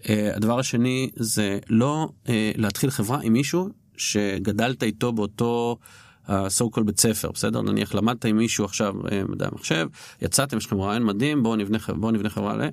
אה, 0.10 0.36
הדבר 0.36 0.60
השני 0.60 1.10
זה 1.16 1.60
לא 1.70 2.10
להתחיל 2.56 2.90
חברה 2.90 3.20
עם 3.24 3.34
מישהו 3.34 3.70
שגדלת 3.98 4.84
איתו 4.84 5.12
באותו 5.14 5.78
ה-so 6.28 6.78
called 6.78 6.84
בית 6.84 7.00
ספר, 7.00 7.32
בסדר? 7.32 7.62
נניח 7.62 7.96
למדת 7.96 8.26
עם 8.26 8.38
מישהו 8.38 8.66
עכשיו 8.66 8.94
מדעי 9.30 9.48
המחשב, 9.52 9.88
יצאתם, 10.22 10.58
יש 10.58 10.66
לכם 10.66 10.82
רעיון 10.82 11.04
מדהים, 11.04 11.44
בואו 11.44 11.56
נבנה, 11.56 11.78
בואו 11.96 12.12
נבנה 12.12 12.30
חברה. 12.30 12.58
ל- 12.58 12.70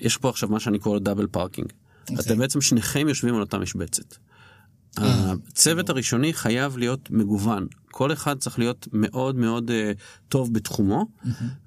יש 0.00 0.16
פה 0.16 0.28
עכשיו 0.28 0.48
מה 0.48 0.60
שאני 0.60 0.78
קורא 0.78 0.98
double 0.98 1.26
parking. 1.26 1.72
אתם 2.20 2.38
בעצם 2.38 2.60
שניכם 2.60 3.08
יושבים 3.08 3.34
על 3.34 3.40
אותה 3.40 3.58
משבצת. 3.58 4.14
הצוות 5.02 5.90
הראשוני 5.90 6.32
חייב 6.32 6.78
להיות 6.78 7.10
מגוון 7.10 7.66
כל 7.90 8.12
אחד 8.12 8.38
צריך 8.38 8.58
להיות 8.58 8.88
מאוד 8.92 9.36
מאוד 9.36 9.70
אה, 9.70 9.98
טוב 10.28 10.54
בתחומו 10.54 11.06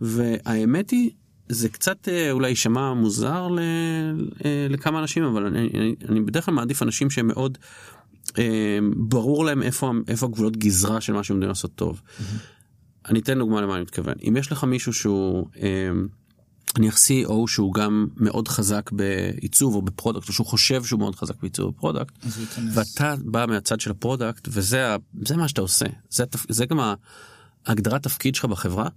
והאמת 0.01 0.89
היא 0.89 1.11
זה 1.49 1.69
קצת 1.69 2.07
אה, 2.07 2.31
אולי 2.31 2.49
יישמע 2.49 2.93
מוזר 2.93 3.47
ל, 3.47 3.59
אה, 4.29 4.43
לכמה 4.69 4.99
אנשים 4.99 5.23
אבל 5.23 5.45
אני, 5.45 5.69
אני, 5.73 5.95
אני 6.09 6.21
בדרך 6.21 6.45
כלל 6.45 6.53
מעדיף 6.53 6.83
אנשים 6.83 7.09
שהם 7.09 7.27
מאוד 7.27 7.57
אה, 8.27 8.31
ברור 8.95 9.45
להם 9.45 9.63
איפה 9.63 9.91
איפה 10.07 10.25
הגבולות 10.25 10.57
גזרה 10.57 11.01
של 11.01 11.13
מה 11.13 11.23
שהם 11.23 11.35
יודעים 11.35 11.49
לעשות 11.49 11.75
טוב. 11.75 12.01
אני 13.09 13.19
אתן 13.19 13.39
דוגמה 13.39 13.61
למה 13.61 13.73
אני 13.73 13.81
מתכוון 13.81 14.13
אם 14.27 14.37
יש 14.37 14.51
לך 14.51 14.63
מישהו 14.63 14.93
שהוא. 14.93 15.47
אה, 15.53 15.59
נניח 16.77 16.95
CEO 16.95 17.33
שהוא 17.47 17.73
גם 17.73 18.07
מאוד 18.17 18.47
חזק 18.47 18.91
בעיצוב 18.91 19.75
או 19.75 19.81
ב 19.81 19.87
product 19.87 20.27
או 20.27 20.33
שהוא 20.33 20.47
חושב 20.47 20.83
שהוא 20.83 20.99
מאוד 20.99 21.15
חזק 21.15 21.41
בעיצוב 21.41 21.65
או 21.65 21.71
ב 21.71 21.76
product. 21.76 22.13
ואתה 22.73 23.15
בא 23.25 23.45
מהצד 23.49 23.79
של 23.79 23.91
ה 23.91 23.98
product 23.98 24.47
וזה 24.51 24.95
זה 25.25 25.37
מה 25.37 25.47
שאתה 25.47 25.61
עושה 25.61 25.85
זה. 26.09 26.23
זה 26.49 26.65
גם 26.65 26.79
ה- 26.79 26.93
ההגדרת 27.65 28.03
תפקיד 28.03 28.35
שלך 28.35 28.45
בחברה 28.45 28.87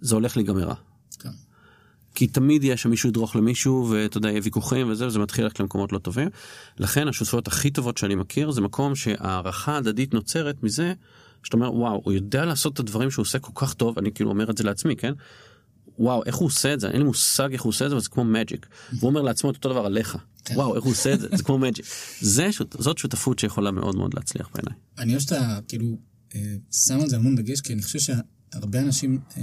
זה 0.00 0.14
הולך 0.14 0.36
להיגמר. 0.36 0.72
כן. 1.18 1.28
כי 2.14 2.26
תמיד 2.26 2.64
יש 2.64 2.82
שם 2.82 2.90
מישהו 2.90 3.08
ידרוך 3.08 3.36
למישהו 3.36 3.88
ואתה 3.90 4.18
יודע 4.18 4.28
יהיה 4.28 4.40
ויכוחים 4.44 4.90
וזה 4.90 5.06
וזה 5.06 5.18
מתחיל 5.18 5.44
ללכת 5.44 5.60
למקומות 5.60 5.92
לא 5.92 5.98
טובים. 5.98 6.28
לכן 6.78 7.08
השותפויות 7.08 7.48
הכי 7.48 7.70
טובות 7.70 7.98
שאני 7.98 8.14
מכיר 8.14 8.50
זה 8.50 8.60
מקום 8.60 8.94
שהערכה 8.94 9.76
הדדית 9.76 10.14
נוצרת 10.14 10.62
מזה 10.62 10.92
שאתה 11.42 11.56
אומר 11.56 11.74
וואו 11.74 12.00
הוא 12.04 12.12
יודע 12.12 12.44
לעשות 12.44 12.74
את 12.74 12.78
הדברים 12.78 13.10
שהוא 13.10 13.22
עושה 13.22 13.38
כל 13.38 13.52
כך 13.54 13.74
טוב 13.74 13.98
אני 13.98 14.12
כאילו 14.12 14.30
אומר 14.30 14.50
את 14.50 14.58
זה 14.58 14.64
לעצמי 14.64 14.96
כן. 14.96 15.12
וואו 15.98 16.24
איך 16.24 16.36
הוא 16.36 16.46
עושה 16.46 16.74
את 16.74 16.80
זה 16.80 16.88
אין 16.88 16.98
לי 16.98 17.04
מושג 17.04 17.48
איך 17.52 17.62
הוא 17.62 17.70
עושה 17.70 17.84
את 17.84 17.90
זה 17.90 17.94
אבל 17.96 18.02
זה 18.02 18.08
כמו 18.08 18.24
מג'יק. 18.24 18.66
והוא 18.92 19.08
אומר 19.08 19.22
לעצמו 19.22 19.50
את 19.50 19.56
אותו 19.56 19.68
דבר 19.68 19.86
עליך 19.86 20.16
כן. 20.44 20.54
וואו 20.56 20.76
איך 20.76 20.84
הוא 20.84 20.92
עושה 20.92 21.14
את 21.14 21.20
זה 21.20 21.28
זה 21.36 21.42
כמו 21.42 21.58
מג'יק. 21.58 21.86
זאת 22.78 22.98
שותפות 22.98 23.38
שיכולה 23.38 23.70
מאוד 23.70 23.96
מאוד 23.96 24.14
להצליח 24.14 24.48
בעיניי. 24.54 24.74
אני 24.98 25.12
אוהב 25.12 25.22
שאתה 25.22 25.58
כאילו 25.68 25.96
אה, 26.34 26.54
שם 26.72 27.00
על 27.00 27.08
זה 27.08 27.16
המון 27.16 27.36
דגש, 27.36 27.60
כי 27.60 27.72
אני 27.72 27.82
חושב 27.82 27.98
שהרבה 27.98 28.80
אנשים 28.80 29.18
אה, 29.36 29.42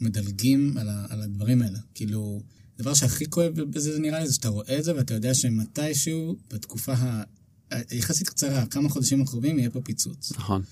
מדלגים 0.00 0.74
על, 0.78 0.88
ה, 0.88 1.06
על 1.08 1.22
הדברים 1.22 1.62
האלה. 1.62 1.78
כאילו, 1.94 2.42
הדבר 2.78 2.94
שהכי 2.94 3.30
כואב 3.30 3.60
בזה 3.60 3.92
זה 3.92 3.98
נראה 4.00 4.20
לי, 4.20 4.28
זה 4.28 4.34
שאתה 4.34 4.48
רואה 4.48 4.78
את 4.78 4.84
זה 4.84 4.96
ואתה 4.96 5.14
יודע 5.14 5.34
שמתישהו, 5.34 6.36
בתקופה 6.52 6.94
היחסית 7.70 8.28
קצרה, 8.28 8.66
כמה 8.66 8.88
חודשים 8.88 9.22
הקרובים, 9.22 9.58
יהיה 9.58 9.70
פה 9.70 9.80
פיצוץ. 9.80 10.32
נכון. 10.32 10.62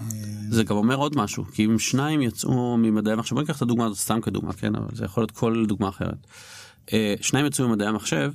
אה, 0.00 0.06
זה 0.50 0.64
גם 0.64 0.76
אומר 0.76 0.96
עוד 0.96 1.16
משהו 1.16 1.44
כי 1.44 1.64
אם 1.64 1.78
שניים 1.78 2.22
יצאו 2.22 2.76
ממדעי 2.76 3.12
המחשב 3.12 3.34
בוא 3.34 3.42
ניקח 3.42 3.56
את 3.56 3.62
הדוגמה 3.62 3.86
הזאת 3.86 3.98
סתם 3.98 4.20
כדוגמה 4.20 4.52
כן 4.52 4.74
אבל 4.74 4.88
זה 4.92 5.04
יכול 5.04 5.22
להיות 5.22 5.30
כל 5.30 5.64
דוגמה 5.68 5.88
אחרת. 5.88 6.26
אה, 6.92 7.14
שניים 7.20 7.46
יצאו 7.46 7.68
ממדעי 7.68 7.88
המחשב 7.88 8.32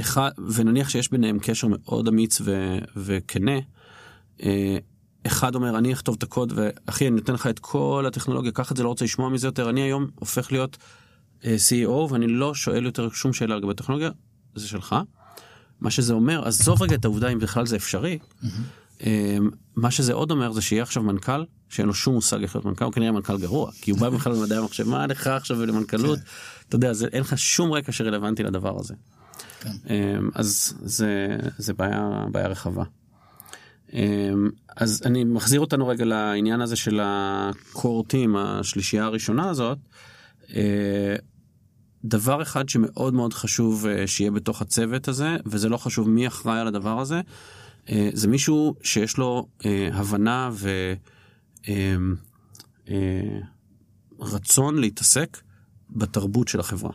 אחד 0.00 0.30
ונניח 0.54 0.88
שיש 0.88 1.10
ביניהם 1.10 1.38
קשר 1.38 1.68
מאוד 1.70 2.08
אמיץ 2.08 2.40
ו, 2.44 2.78
וכנה. 2.96 3.58
אה, 4.42 4.78
אחד 5.26 5.54
אומר 5.54 5.78
אני 5.78 5.92
אכתוב 5.92 6.14
את 6.18 6.22
הקוד 6.22 6.52
ואחי 6.56 7.08
אני 7.08 7.16
נותן 7.16 7.34
לך 7.34 7.46
את 7.46 7.58
כל 7.58 8.04
הטכנולוגיה 8.08 8.52
קח 8.52 8.72
את 8.72 8.76
זה 8.76 8.82
לא 8.82 8.88
רוצה 8.88 9.04
לשמוע 9.04 9.28
מזה 9.28 9.48
יותר 9.48 9.70
אני 9.70 9.80
היום 9.80 10.06
הופך 10.14 10.52
להיות 10.52 10.76
CEO 11.42 11.88
ואני 11.88 12.26
לא 12.26 12.54
שואל 12.54 12.84
יותר 12.84 13.10
שום 13.10 13.32
שאלה 13.32 13.56
לגבי 13.56 13.74
טכנולוגיה 13.74 14.10
זה 14.54 14.68
שלך. 14.68 14.96
מה 15.80 15.90
שזה 15.90 16.12
אומר 16.12 16.48
עזוב 16.48 16.82
רגע 16.82 16.94
את 16.94 17.04
העובדה 17.04 17.28
אם 17.28 17.38
בכלל 17.38 17.66
זה 17.66 17.76
אפשרי. 17.76 18.18
אמ, 18.44 18.48
מה 19.76 19.90
שזה 19.90 20.12
עוד 20.12 20.30
אומר 20.30 20.52
זה 20.52 20.62
שיהיה 20.62 20.82
עכשיו 20.82 21.02
מנכ"ל 21.02 21.44
שאין 21.68 21.86
לו 21.86 21.94
שום 21.94 22.14
מושג 22.14 22.42
איך 22.42 22.56
להיות 22.56 22.64
מנכ"ל 22.64 22.84
הוא 22.84 22.92
כנראה 22.92 23.12
מנכ"ל 23.12 23.38
גרוע 23.38 23.70
כי 23.80 23.90
הוא 23.90 24.00
בא 24.00 24.10
בכלל 24.10 24.32
למדעי 24.32 24.58
המחשב 24.58 24.88
מה 24.88 25.06
לך 25.06 25.26
עכשיו 25.26 25.66
למנכ"לות 25.66 26.18
אתה 26.68 26.76
יודע 26.76 26.92
זה 26.92 27.06
אין 27.12 27.20
לך 27.20 27.38
שום 27.38 27.72
רקע 27.72 27.92
שרלוונטי 27.92 28.42
לדבר 28.42 28.80
הזה. 28.80 28.94
כן. 29.60 29.70
אמ, 29.90 30.30
אז 30.34 30.74
זה 30.82 31.36
זה 31.58 31.74
בעיה 31.74 32.24
בעיה 32.32 32.48
רחבה. 32.48 32.84
אמ, 33.92 34.50
אז 34.76 35.02
אני 35.04 35.24
מחזיר 35.24 35.60
אותנו 35.60 35.88
רגע 35.88 36.04
לעניין 36.04 36.60
הזה 36.60 36.76
של 36.76 37.00
team 37.82 38.38
השלישייה 38.38 39.04
הראשונה 39.04 39.50
הזאת. 39.50 39.78
אה, 40.54 41.16
דבר 42.04 42.42
אחד 42.42 42.68
שמאוד 42.68 43.14
מאוד 43.14 43.34
חשוב 43.34 43.86
אה, 43.86 44.06
שיהיה 44.06 44.30
בתוך 44.30 44.62
הצוות 44.62 45.08
הזה 45.08 45.36
וזה 45.46 45.68
לא 45.68 45.76
חשוב 45.76 46.08
מי 46.08 46.26
אחראי 46.26 46.60
על 46.60 46.66
הדבר 46.66 47.00
הזה 47.00 47.20
זה 48.12 48.28
מישהו 48.28 48.74
שיש 48.82 49.16
לו 49.16 49.48
אה, 49.64 49.88
הבנה 49.92 50.50
ורצון 54.18 54.78
להתעסק 54.78 55.40
בתרבות 55.90 56.48
של 56.48 56.60
החברה. 56.60 56.92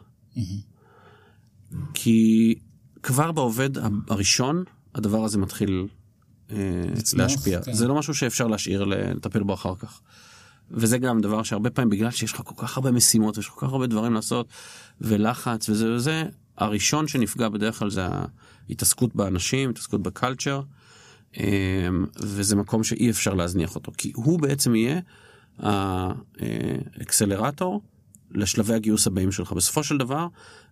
כי 1.93 2.55
כבר 3.03 3.31
בעובד 3.31 3.69
הראשון 4.09 4.63
הדבר 4.95 5.23
הזה 5.23 5.37
מתחיל 5.37 5.87
אה, 6.51 6.55
לצמוח, 6.95 7.21
להשפיע. 7.21 7.61
כן. 7.61 7.73
זה 7.73 7.87
לא 7.87 7.95
משהו 7.95 8.13
שאפשר 8.13 8.47
להשאיר 8.47 8.83
לטפל 8.83 9.43
בו 9.43 9.53
אחר 9.53 9.75
כך. 9.75 10.01
וזה 10.71 10.97
גם 10.97 11.21
דבר 11.21 11.43
שהרבה 11.43 11.69
פעמים 11.69 11.89
בגלל 11.89 12.11
שיש 12.11 12.33
לך 12.33 12.41
כל 12.45 12.55
כך 12.57 12.77
הרבה 12.77 12.91
משימות 12.91 13.37
ויש 13.37 13.47
כל 13.47 13.65
כך 13.65 13.73
הרבה 13.73 13.87
דברים 13.87 14.13
לעשות 14.13 14.47
ולחץ 15.01 15.69
וזה 15.69 15.93
וזה 15.93 16.23
הראשון 16.57 17.07
שנפגע 17.07 17.49
בדרך 17.49 17.79
כלל 17.79 17.89
זה 17.89 18.07
ההתעסקות 18.69 19.15
באנשים 19.15 19.69
התעסקות 19.69 20.01
בקלצ'ר 20.01 20.61
וזה 22.19 22.55
מקום 22.55 22.83
שאי 22.83 23.09
אפשר 23.09 23.33
להזניח 23.33 23.75
אותו 23.75 23.91
כי 23.97 24.11
הוא 24.15 24.39
בעצם 24.39 24.75
יהיה 24.75 24.99
האקסלרטור 26.99 27.81
לשלבי 28.31 28.73
הגיוס 28.73 29.07
הבאים 29.07 29.31
שלך. 29.31 29.51
בסופו 29.51 29.83
של 29.83 29.97
דבר 29.97 30.27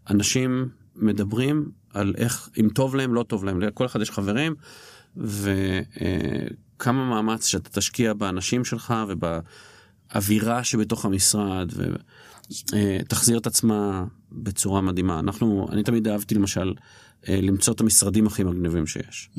אנשים 0.09 0.69
מדברים 0.95 1.71
על 1.93 2.13
איך 2.17 2.49
אם 2.59 2.69
טוב 2.73 2.95
להם 2.95 3.13
לא 3.13 3.23
טוב 3.23 3.45
להם. 3.45 3.61
לכל 3.61 3.85
אחד 3.85 4.01
יש 4.01 4.11
חברים 4.11 4.55
וכמה 5.17 7.09
מאמץ 7.09 7.45
שאתה 7.45 7.69
תשקיע 7.69 8.13
באנשים 8.13 8.65
שלך 8.65 8.93
ובאווירה 9.07 10.63
שבתוך 10.63 11.05
המשרד 11.05 11.71
ותחזיר 12.49 13.37
את 13.37 13.47
עצמה 13.47 14.05
בצורה 14.31 14.81
מדהימה. 14.81 15.19
אנחנו, 15.19 15.67
אני 15.71 15.83
תמיד 15.83 16.07
אהבתי 16.07 16.35
למשל 16.35 16.73
אה, 17.27 17.39
למצוא 17.41 17.73
את 17.73 17.79
המשרדים 17.79 18.27
הכי 18.27 18.43
מגניבים 18.43 18.87
שיש 18.87 19.29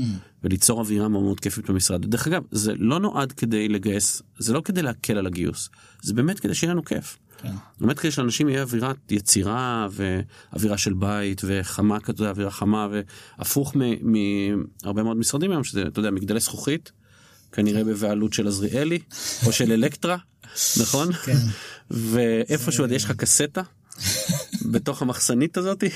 וליצור 0.44 0.80
אווירה 0.80 1.08
מאוד 1.08 1.22
מאוד 1.22 1.40
כיפית 1.40 1.70
במשרד. 1.70 2.06
דרך 2.06 2.26
אגב, 2.26 2.42
זה 2.50 2.72
לא 2.78 3.00
נועד 3.00 3.32
כדי 3.32 3.68
לגייס, 3.68 4.22
זה 4.38 4.52
לא 4.52 4.60
כדי 4.60 4.82
להקל 4.82 5.18
על 5.18 5.26
הגיוס, 5.26 5.68
זה 6.02 6.14
באמת 6.14 6.40
כדי 6.40 6.54
שיהיה 6.54 6.72
לנו 6.72 6.84
כיף. 6.84 7.18
כן. 7.42 7.52
באמת 7.80 7.98
כדי 7.98 8.10
שלאנשים 8.10 8.48
יהיה 8.48 8.62
אווירת 8.62 9.12
יצירה 9.12 9.88
ואווירה 9.90 10.78
של 10.78 10.92
בית 10.92 11.40
וחמה 11.44 12.00
כזאת, 12.00 12.20
אווירה 12.20 12.50
חמה 12.50 12.88
והפוך 13.38 13.76
מהרבה 13.76 15.02
מאוד 15.02 15.16
משרדים 15.16 15.50
היום 15.50 15.64
שזה, 15.64 15.82
אתה 15.82 15.98
יודע, 15.98 16.10
מגדלי 16.10 16.40
זכוכית, 16.40 16.92
כנראה 17.52 17.84
בבעלות 17.84 18.32
של 18.32 18.48
עזריאלי 18.48 18.98
או 19.46 19.52
של 19.52 19.72
אלקטרה, 19.72 20.16
נכון? 20.80 21.12
כן. 21.12 21.36
ואיפשהו 21.90 22.84
עוד 22.84 22.92
יש 22.92 23.04
לך 23.04 23.12
קסטה 23.12 23.62
בתוך 24.62 25.02
המחסנית 25.02 25.56
הזאתי 25.56 25.88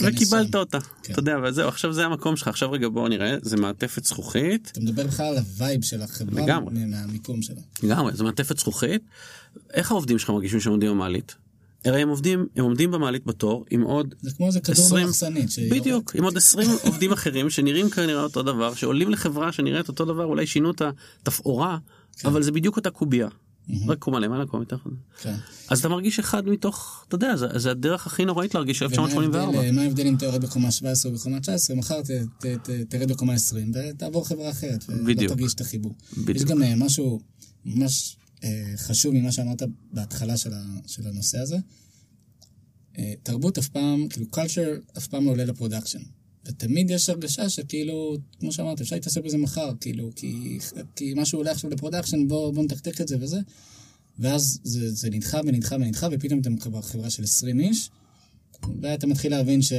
וקיבלת 0.00 0.52
שם. 0.52 0.58
אותה, 0.58 0.78
כן. 0.80 1.12
אתה 1.12 1.20
יודע, 1.20 1.36
וזהו, 1.44 1.68
עכשיו 1.68 1.92
זה 1.92 2.06
המקום 2.06 2.36
שלך, 2.36 2.48
עכשיו 2.48 2.70
רגע 2.70 2.88
בואו 2.88 3.08
נראה, 3.08 3.36
זה 3.42 3.56
מעטפת 3.56 4.04
זכוכית. 4.04 4.68
אתה 4.72 4.80
מדבר 4.80 5.06
בכלל 5.06 5.26
על 5.26 5.36
ה 5.36 5.46
vibe 5.46 5.84
של 5.84 6.02
החברה, 6.02 6.42
לגמרי. 6.42 6.84
מהמיקום 6.86 7.42
שלה. 7.42 7.60
לגמרי, 7.82 8.12
זו 8.14 8.24
מעטפת 8.24 8.58
זכוכית. 8.58 9.02
איך 9.74 9.90
העובדים 9.90 10.18
שלך 10.18 10.30
מרגישים 10.30 10.60
שהם 10.60 10.72
עומדים 10.72 10.90
במעלית? 10.90 11.34
הרי 11.84 12.02
הם 12.02 12.08
עובדים, 12.08 12.46
הם 12.56 12.64
עומדים 12.64 12.90
במעלית 12.90 13.26
בתור 13.26 13.64
עם 13.70 13.82
עוד 13.82 14.14
זה 14.20 14.30
כמו 14.36 14.46
איזה 14.46 14.60
כדור 14.60 14.84
20 14.84 15.06
במחסנית. 15.06 15.50
שיורד. 15.50 15.72
בדיוק, 15.80 16.16
עם 16.16 16.24
עוד 16.24 16.36
20 16.36 16.70
עובדים 16.86 17.12
אחרים 17.12 17.50
שנראים 17.50 17.90
כנראה 17.90 18.22
אותו 18.22 18.42
דבר, 18.42 18.74
שעולים 18.74 19.10
לחברה 19.10 19.52
שנראית 19.52 19.88
אותו 19.88 20.04
דבר, 20.04 20.24
אולי 20.24 20.46
שינו 20.46 20.70
את 20.70 20.82
התפאורה, 21.22 21.78
אבל 22.24 22.42
זה 22.42 22.52
בדיוק 22.52 22.76
אותה 22.76 22.90
קובייה. 22.90 23.28
רק 23.86 23.98
קומה 23.98 24.20
למעלה, 24.20 24.46
קומה 24.46 24.62
מתחת. 24.62 24.90
כן. 25.22 25.34
אז 25.68 25.78
אתה 25.78 25.88
מרגיש 25.88 26.18
אחד 26.18 26.48
מתוך, 26.48 27.04
אתה 27.08 27.14
יודע, 27.14 27.36
זה, 27.36 27.46
זה 27.58 27.70
הדרך 27.70 28.06
הכי 28.06 28.24
נוראית 28.24 28.54
להרגיש 28.54 28.82
ומה 28.82 28.90
1984. 28.90 29.58
ההבדל- 29.58 29.74
מה 29.74 29.82
ההבדל 29.82 30.06
אם 30.06 30.16
יורד 30.22 30.44
בקומה 30.44 30.70
17 30.70 31.12
או 31.12 31.16
בקומה 31.16 31.40
19, 31.40 31.76
מחר 31.76 32.02
ת- 32.02 32.10
ת- 32.10 32.46
ת- 32.46 32.70
תרד 32.88 33.12
בקומה 33.12 33.32
20 33.34 33.72
ותעבור 33.74 34.28
חברה 34.28 34.50
אחרת. 34.50 34.84
בדיוק. 34.88 35.18
ולא 35.20 35.28
תרגיש 35.28 35.54
את 35.54 35.60
החיבור. 35.60 35.94
בדיוק. 36.12 36.36
יש 36.36 36.44
גם 36.44 36.62
אה, 36.62 36.74
משהו 36.76 37.20
ממש 37.64 38.16
אה, 38.44 38.72
חשוב 38.76 39.14
ממה 39.14 39.32
שאמרת 39.32 39.62
בהתחלה 39.92 40.36
של 40.36 40.52
ה- 40.54 40.78
של 40.86 41.06
הנושא 41.06 41.38
הזה. 41.38 41.56
אה, 42.98 43.12
תרבות 43.22 43.58
אף 43.58 43.68
פעם, 43.68 44.08
כאילו 44.08 44.26
culture 44.34 44.96
אף 44.98 45.06
פעם 45.06 45.24
לא 45.26 45.30
עולה 45.30 45.44
ל 45.44 45.48
production. 45.48 45.98
ותמיד 46.46 46.90
יש 46.90 47.08
הרגשה 47.08 47.48
שכאילו, 47.48 48.16
כמו 48.40 48.52
שאמרת, 48.52 48.80
אפשר 48.80 48.96
להתעסק 48.96 49.24
בזה 49.24 49.38
מחר, 49.38 49.70
כאילו, 49.80 50.10
כי, 50.16 50.58
כי 50.96 51.12
משהו 51.16 51.38
עולה 51.38 51.50
עכשיו 51.50 51.70
ל 51.70 51.75
production, 51.75 52.28
בוא, 52.28 52.54
בוא 52.54 52.64
נתקתק 52.64 53.00
את 53.00 53.08
זה 53.08 53.16
וזה. 53.20 53.38
ואז 54.18 54.60
זה, 54.64 54.92
זה 54.92 55.10
נדחה 55.10 55.40
ונדחה 55.46 55.76
ונדחה, 55.76 56.08
ופתאום 56.12 56.40
אתם 56.40 56.56
כבר 56.56 56.82
חברה 56.82 57.10
של 57.10 57.22
20 57.22 57.60
איש, 57.60 57.90
ואתה 58.82 59.06
מתחיל 59.06 59.32
להבין 59.32 59.62
ש... 59.62 59.72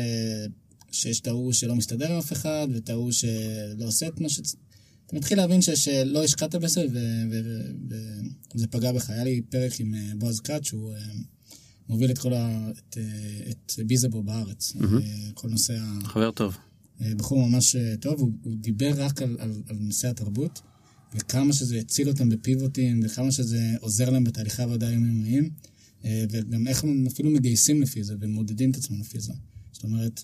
שיש 0.91 1.19
את 1.19 1.27
ההוא 1.27 1.53
שלא 1.53 1.75
מסתדר 1.75 2.11
עם 2.11 2.17
אף 2.17 2.31
אחד, 2.31 2.67
ואת 2.73 2.89
ההוא 2.89 3.11
שלא 3.11 3.85
עושה 3.85 4.07
את 4.07 4.21
מה 4.21 4.29
ש... 4.29 4.39
אתה 5.07 5.15
מתחיל 5.15 5.37
להבין 5.37 5.61
ש... 5.61 5.69
שלא 5.69 6.23
השקעת 6.23 6.55
בזה, 6.55 6.85
וזה 8.55 8.67
פגע 8.67 8.91
בך. 8.91 9.09
היה 9.09 9.23
לי 9.23 9.41
פרק 9.49 9.79
עם 9.79 9.95
אה, 9.95 10.11
בועז 10.17 10.39
כץ, 10.39 10.63
שהוא 10.63 10.93
אה, 10.93 10.99
מוביל 11.89 12.11
את 12.11 12.17
כל 12.17 12.33
ה... 12.33 12.71
את, 12.71 12.97
אה, 12.97 13.51
את 13.51 13.73
ביזבו 13.87 14.23
בארץ. 14.23 14.73
אה, 14.81 15.31
כל 15.33 15.49
נושא 15.49 15.77
ה... 15.79 15.99
חבר 16.03 16.31
טוב. 16.31 16.57
אה, 17.01 17.15
בחור 17.15 17.47
ממש 17.49 17.75
טוב, 17.99 18.19
הוא, 18.19 18.31
הוא 18.43 18.55
דיבר 18.55 18.93
רק 18.97 19.21
על, 19.21 19.37
על, 19.39 19.61
על 19.67 19.75
נושא 19.79 20.09
התרבות, 20.09 20.61
וכמה 21.15 21.53
שזה 21.53 21.79
הציל 21.79 22.07
אותם 22.07 22.29
בפיבוטים, 22.29 22.99
וכמה 23.03 23.31
שזה 23.31 23.75
עוזר 23.79 24.09
להם 24.09 24.23
בתהליכי 24.23 24.61
עבודה 24.61 24.91
יומיומיים, 24.91 25.49
וגם 26.03 26.67
איך 26.67 26.83
הם 26.83 27.07
אפילו 27.07 27.29
מגייסים 27.29 27.81
לפי 27.81 28.03
זה, 28.03 28.15
ומודדים 28.19 28.71
את 28.71 28.75
עצמם 28.77 28.99
לפי 28.99 29.19
זה. 29.19 29.33
זאת 29.71 29.83
אומרת, 29.83 30.23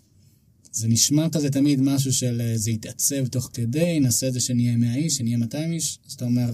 זה 0.72 0.88
נשמע 0.88 1.30
כזה 1.30 1.49
תמיד 1.49 1.82
משהו 1.82 2.14
של 2.14 2.53
זה 2.55 2.72
יתעצב 2.72 3.28
תוך 3.28 3.49
כדי, 3.53 3.99
נעשה 3.99 4.28
את 4.28 4.34
זה 4.34 4.39
שנהיה 4.39 4.78
100 4.78 4.95
איש, 4.95 5.18
שנהיה 5.18 5.38
200 5.38 5.72
איש, 5.72 5.99
אז 6.07 6.14
אתה 6.14 6.26
אומר, 6.26 6.53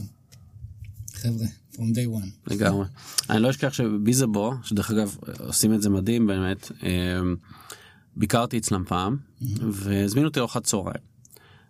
חבר'ה, 1.13 1.47
from 1.79 1.95
day 1.95 2.23
one. 2.23 2.51
לגמרי. 2.53 2.85
אני 3.29 3.41
לא 3.41 3.49
אשכח 3.49 3.73
שביזבו, 3.73 4.53
שדרך 4.63 4.91
אגב 4.91 5.17
עושים 5.39 5.73
את 5.73 5.81
זה 5.81 5.89
מדהים 5.89 6.27
באמת, 6.27 6.71
אמ, 6.83 7.35
ביקרתי 8.15 8.57
אצלם 8.57 8.83
פעם 8.87 9.17
והזמינו 9.71 10.27
אותי 10.27 10.39
לארוחת 10.39 10.63
צהריים. 10.63 11.09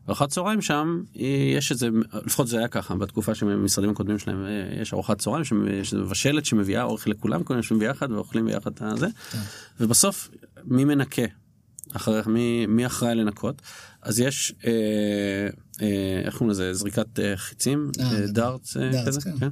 ארוחת 0.07 0.29
צהריים 0.29 0.61
שם 0.61 1.01
אה, 1.19 1.25
יש 1.57 1.71
איזה, 1.71 1.89
לפחות 2.25 2.47
זה 2.47 2.57
היה 2.57 2.67
ככה 2.67 2.95
בתקופה 2.95 3.35
שהמשרדים 3.35 3.89
הקודמים 3.89 4.19
שלהם 4.19 4.45
אה, 4.45 4.81
יש 4.81 4.93
ארוחת 4.93 5.19
צהריים 5.19 5.43
שיש 5.43 5.93
איזה 5.93 6.03
מבשלת 6.03 6.45
שמביאה 6.45 6.83
אוכל 6.83 7.09
לכולם, 7.09 7.43
כולם 7.43 7.59
יושבים 7.59 7.79
ביחד 7.79 8.11
ואוכלים 8.11 8.45
ביחד 8.45 8.71
את 8.71 8.81
הזה, 8.81 9.07
ובסוף 9.79 10.29
מי 10.63 10.85
מנקה? 10.85 11.21
אחרי, 11.93 12.21
מי, 12.25 12.65
מי 12.65 12.85
אחראי 12.85 13.15
לנקות? 13.15 13.61
אז 14.01 14.19
יש 14.19 14.53
אה, 14.65 14.71
אה, 15.81 16.21
איך 16.25 16.33
קוראים 16.33 16.49
לזה 16.49 16.73
זריקת 16.73 17.19
אה, 17.19 17.37
חיצים 17.37 17.91
אה, 17.99 18.05
אה, 18.05 18.13
גדול. 18.13 18.27
דארטס 18.27 18.77
אה, 18.77 19.05
כזה, 19.05 19.21
כן. 19.21 19.39
כן? 19.39 19.49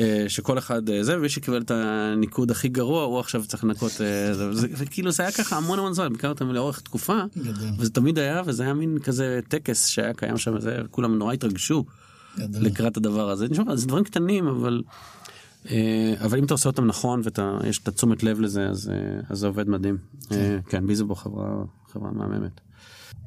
אה, 0.00 0.24
שכל 0.28 0.58
אחד 0.58 0.90
אה, 0.90 1.04
זה 1.04 1.18
ומי 1.18 1.28
שקיבל 1.28 1.60
את 1.62 1.70
הניקוד 1.70 2.50
הכי 2.50 2.68
גרוע 2.68 3.04
הוא 3.04 3.18
עכשיו 3.20 3.44
צריך 3.46 3.64
לנקות 3.64 4.00
אה, 4.00 4.34
זה- 4.34 4.54
זה- 4.54 4.66
וכאילו 4.70 5.12
זה 5.12 5.22
היה 5.22 5.32
ככה 5.32 5.56
המון 5.56 5.78
המון 5.78 5.92
זמן 5.94 6.08
בעיקר 6.08 6.28
אותם 6.28 6.50
לאורך 6.52 6.80
תקופה 6.80 7.18
גדול. 7.38 7.68
וזה 7.78 7.90
תמיד 7.90 8.18
היה 8.18 8.42
וזה 8.46 8.62
היה 8.62 8.74
מין 8.74 8.98
כזה 8.98 9.40
טקס 9.48 9.86
שהיה 9.86 10.14
קיים 10.14 10.36
שם 10.38 10.60
זה 10.60 10.76
כולם 10.90 11.18
נורא 11.18 11.32
התרגשו 11.32 11.84
גדול. 12.38 12.62
לקראת 12.62 12.96
הדבר 12.96 13.30
הזה 13.30 13.48
נשמע 13.48 13.76
זה 13.76 13.86
דברים 13.86 14.04
קטנים 14.04 14.46
אבל 14.48 14.82
אבל 16.24 16.38
אם 16.38 16.44
אתה 16.44 16.54
עושה 16.54 16.68
אותם 16.68 16.84
נכון 16.86 17.22
ויש 17.62 17.78
את 17.78 17.88
התשומת 17.88 18.22
לב 18.22 18.40
לזה 18.40 18.68
אז 18.68 18.90
אז 19.30 19.38
זה 19.38 19.46
עובד 19.46 19.68
מדהים 19.68 19.96
אה, 20.32 20.58
כן 20.68 20.86
ביזבו 20.86 21.14
חברה 21.14 21.46
חברה 21.92 22.10
מהממת. 22.12 22.60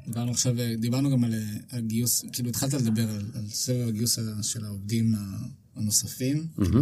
דיברנו 0.07 0.31
עכשיו, 0.31 0.53
דיברנו 0.79 1.11
גם 1.11 1.23
על 1.23 1.33
הגיוס, 1.71 2.25
כאילו 2.33 2.49
התחלת 2.49 2.73
לדבר 2.73 3.01
על, 3.01 3.21
על 3.35 3.47
סבב 3.49 3.87
הגיוס 3.87 4.19
של 4.41 4.65
העובדים 4.65 5.15
ה- 5.15 5.62
הנוספים, 5.75 6.47
כאילו, 6.63 6.81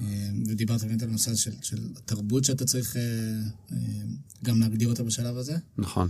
אה, 0.00 0.28
ודיברת 0.46 0.84
באמת 0.84 1.02
על 1.02 1.08
הנושא 1.08 1.34
של, 1.34 1.50
של 1.62 1.76
התרבות 1.96 2.44
שאתה 2.44 2.64
צריך 2.64 2.96
אה, 2.96 3.02
אה, 3.72 3.76
גם 4.44 4.60
להגדיר 4.60 4.88
אותה 4.88 5.02
בשלב 5.02 5.36
הזה. 5.36 5.56
נכון. 5.78 6.08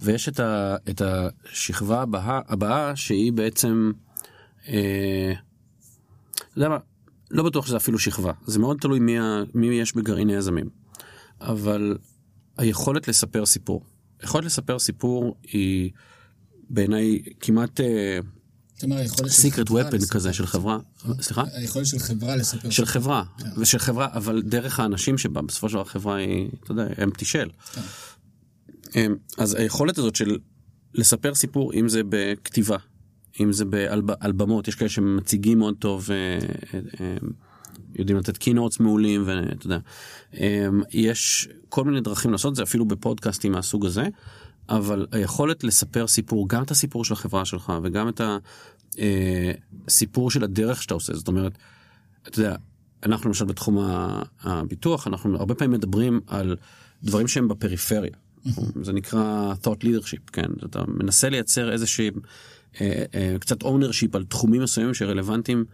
ויש 0.00 0.28
את, 0.28 0.40
ה, 0.40 0.76
את 0.90 1.02
השכבה 1.04 2.02
הבאה, 2.02 2.40
הבאה 2.48 2.96
שהיא 2.96 3.32
בעצם, 3.32 3.92
אה, 4.68 5.32
אתה 6.34 6.44
יודע 6.56 6.68
מה, 6.68 6.78
לא 7.30 7.42
בטוח 7.42 7.66
שזה 7.66 7.76
אפילו 7.76 7.98
שכבה, 7.98 8.32
זה 8.46 8.58
מאוד 8.58 8.76
תלוי 8.80 9.00
מי, 9.00 9.18
ה, 9.18 9.42
מי 9.54 9.66
יש 9.66 9.96
בגרעיני 9.96 10.34
יזמים. 10.34 10.70
אבל 11.40 11.98
היכולת 12.56 13.08
לספר 13.08 13.46
סיפור, 13.46 13.84
היכולת 14.20 14.44
לספר 14.44 14.78
סיפור 14.78 15.36
היא 15.42 15.90
בעיניי 16.70 17.22
כמעט 17.40 17.80
אה, 17.80 18.18
אומרת, 18.84 19.00
היכולת 19.00 19.30
של 19.30 19.36
סיקרט 19.36 19.68
חברה 19.68 19.88
ופן 19.88 19.96
לספר 19.96 20.14
כזה 20.14 20.32
של 20.32 20.46
חברה, 20.46 20.78
סליחה? 21.20 21.42
היכולת 21.52 21.86
של 21.86 21.98
חברה 21.98 22.36
לספר. 22.36 22.70
של 22.70 22.86
חברה, 22.86 23.24
כן. 23.38 23.48
ושל 23.56 23.78
חברה, 23.78 24.08
אבל 24.12 24.42
דרך 24.42 24.80
האנשים 24.80 25.18
שבה, 25.18 25.42
בסופו 25.42 25.68
של 25.68 25.74
דבר 25.74 25.82
החברה 25.82 26.16
היא, 26.16 26.48
אתה 26.62 26.72
יודע, 26.72 26.86
empty 26.86 27.22
shell. 27.22 27.74
כן. 27.74 27.80
אמ, 28.96 29.16
אז 29.38 29.54
היכולת 29.54 29.98
הזאת 29.98 30.16
של 30.16 30.38
לספר 30.94 31.34
סיפור, 31.34 31.74
אם 31.74 31.88
זה 31.88 32.00
בכתיבה, 32.08 32.76
אם 33.40 33.52
זה 33.52 33.64
על 34.20 34.32
במות, 34.32 34.68
יש 34.68 34.74
כאלה 34.74 34.88
שמציגים 34.88 35.58
מאוד 35.58 35.74
טוב, 35.78 36.08
אה, 36.10 36.16
אה, 36.74 36.80
אה, 37.00 37.16
יודעים 37.94 38.18
לתת 38.18 38.36
קינורטס 38.36 38.80
מעולים, 38.80 39.22
ואתה 39.26 39.66
יודע, 39.66 39.78
אמ, 40.34 40.82
יש 40.90 41.48
כל 41.68 41.84
מיני 41.84 42.00
דרכים 42.00 42.32
לעשות 42.32 42.50
את 42.50 42.56
זה, 42.56 42.62
אפילו 42.62 42.84
בפודקאסטים 42.84 43.52
מהסוג 43.52 43.86
הזה, 43.86 44.08
אבל 44.68 45.06
היכולת 45.12 45.64
לספר 45.64 46.06
סיפור, 46.06 46.48
גם 46.48 46.62
את 46.62 46.70
הסיפור 46.70 47.04
של 47.04 47.12
החברה 47.12 47.44
שלך 47.44 47.72
וגם 47.82 48.08
את 48.08 48.20
הסיפור 49.86 50.30
של 50.30 50.44
הדרך 50.44 50.82
שאתה 50.82 50.94
עושה, 50.94 51.14
זאת 51.14 51.28
אומרת, 51.28 51.52
אתה 52.28 52.40
יודע, 52.40 52.56
אנחנו 53.02 53.28
למשל 53.28 53.44
בתחום 53.44 53.78
הביטוח, 54.42 55.06
אנחנו 55.06 55.36
הרבה 55.36 55.54
פעמים 55.54 55.70
מדברים 55.70 56.20
על 56.26 56.56
דברים 57.02 57.28
שהם 57.28 57.48
בפריפריה. 57.48 58.12
זה 58.82 58.92
נקרא 58.92 59.54
thought 59.62 59.84
leadership, 59.84 60.30
כן? 60.32 60.48
אתה 60.64 60.82
מנסה 60.88 61.28
לייצר 61.28 61.72
איזושהי, 61.72 62.10
אה, 62.80 63.04
אה, 63.14 63.36
קצת 63.40 63.62
ownership 63.62 64.08
על 64.12 64.24
תחומים 64.24 64.62
מסוימים 64.62 64.94
שרלוונטיים 64.94 65.64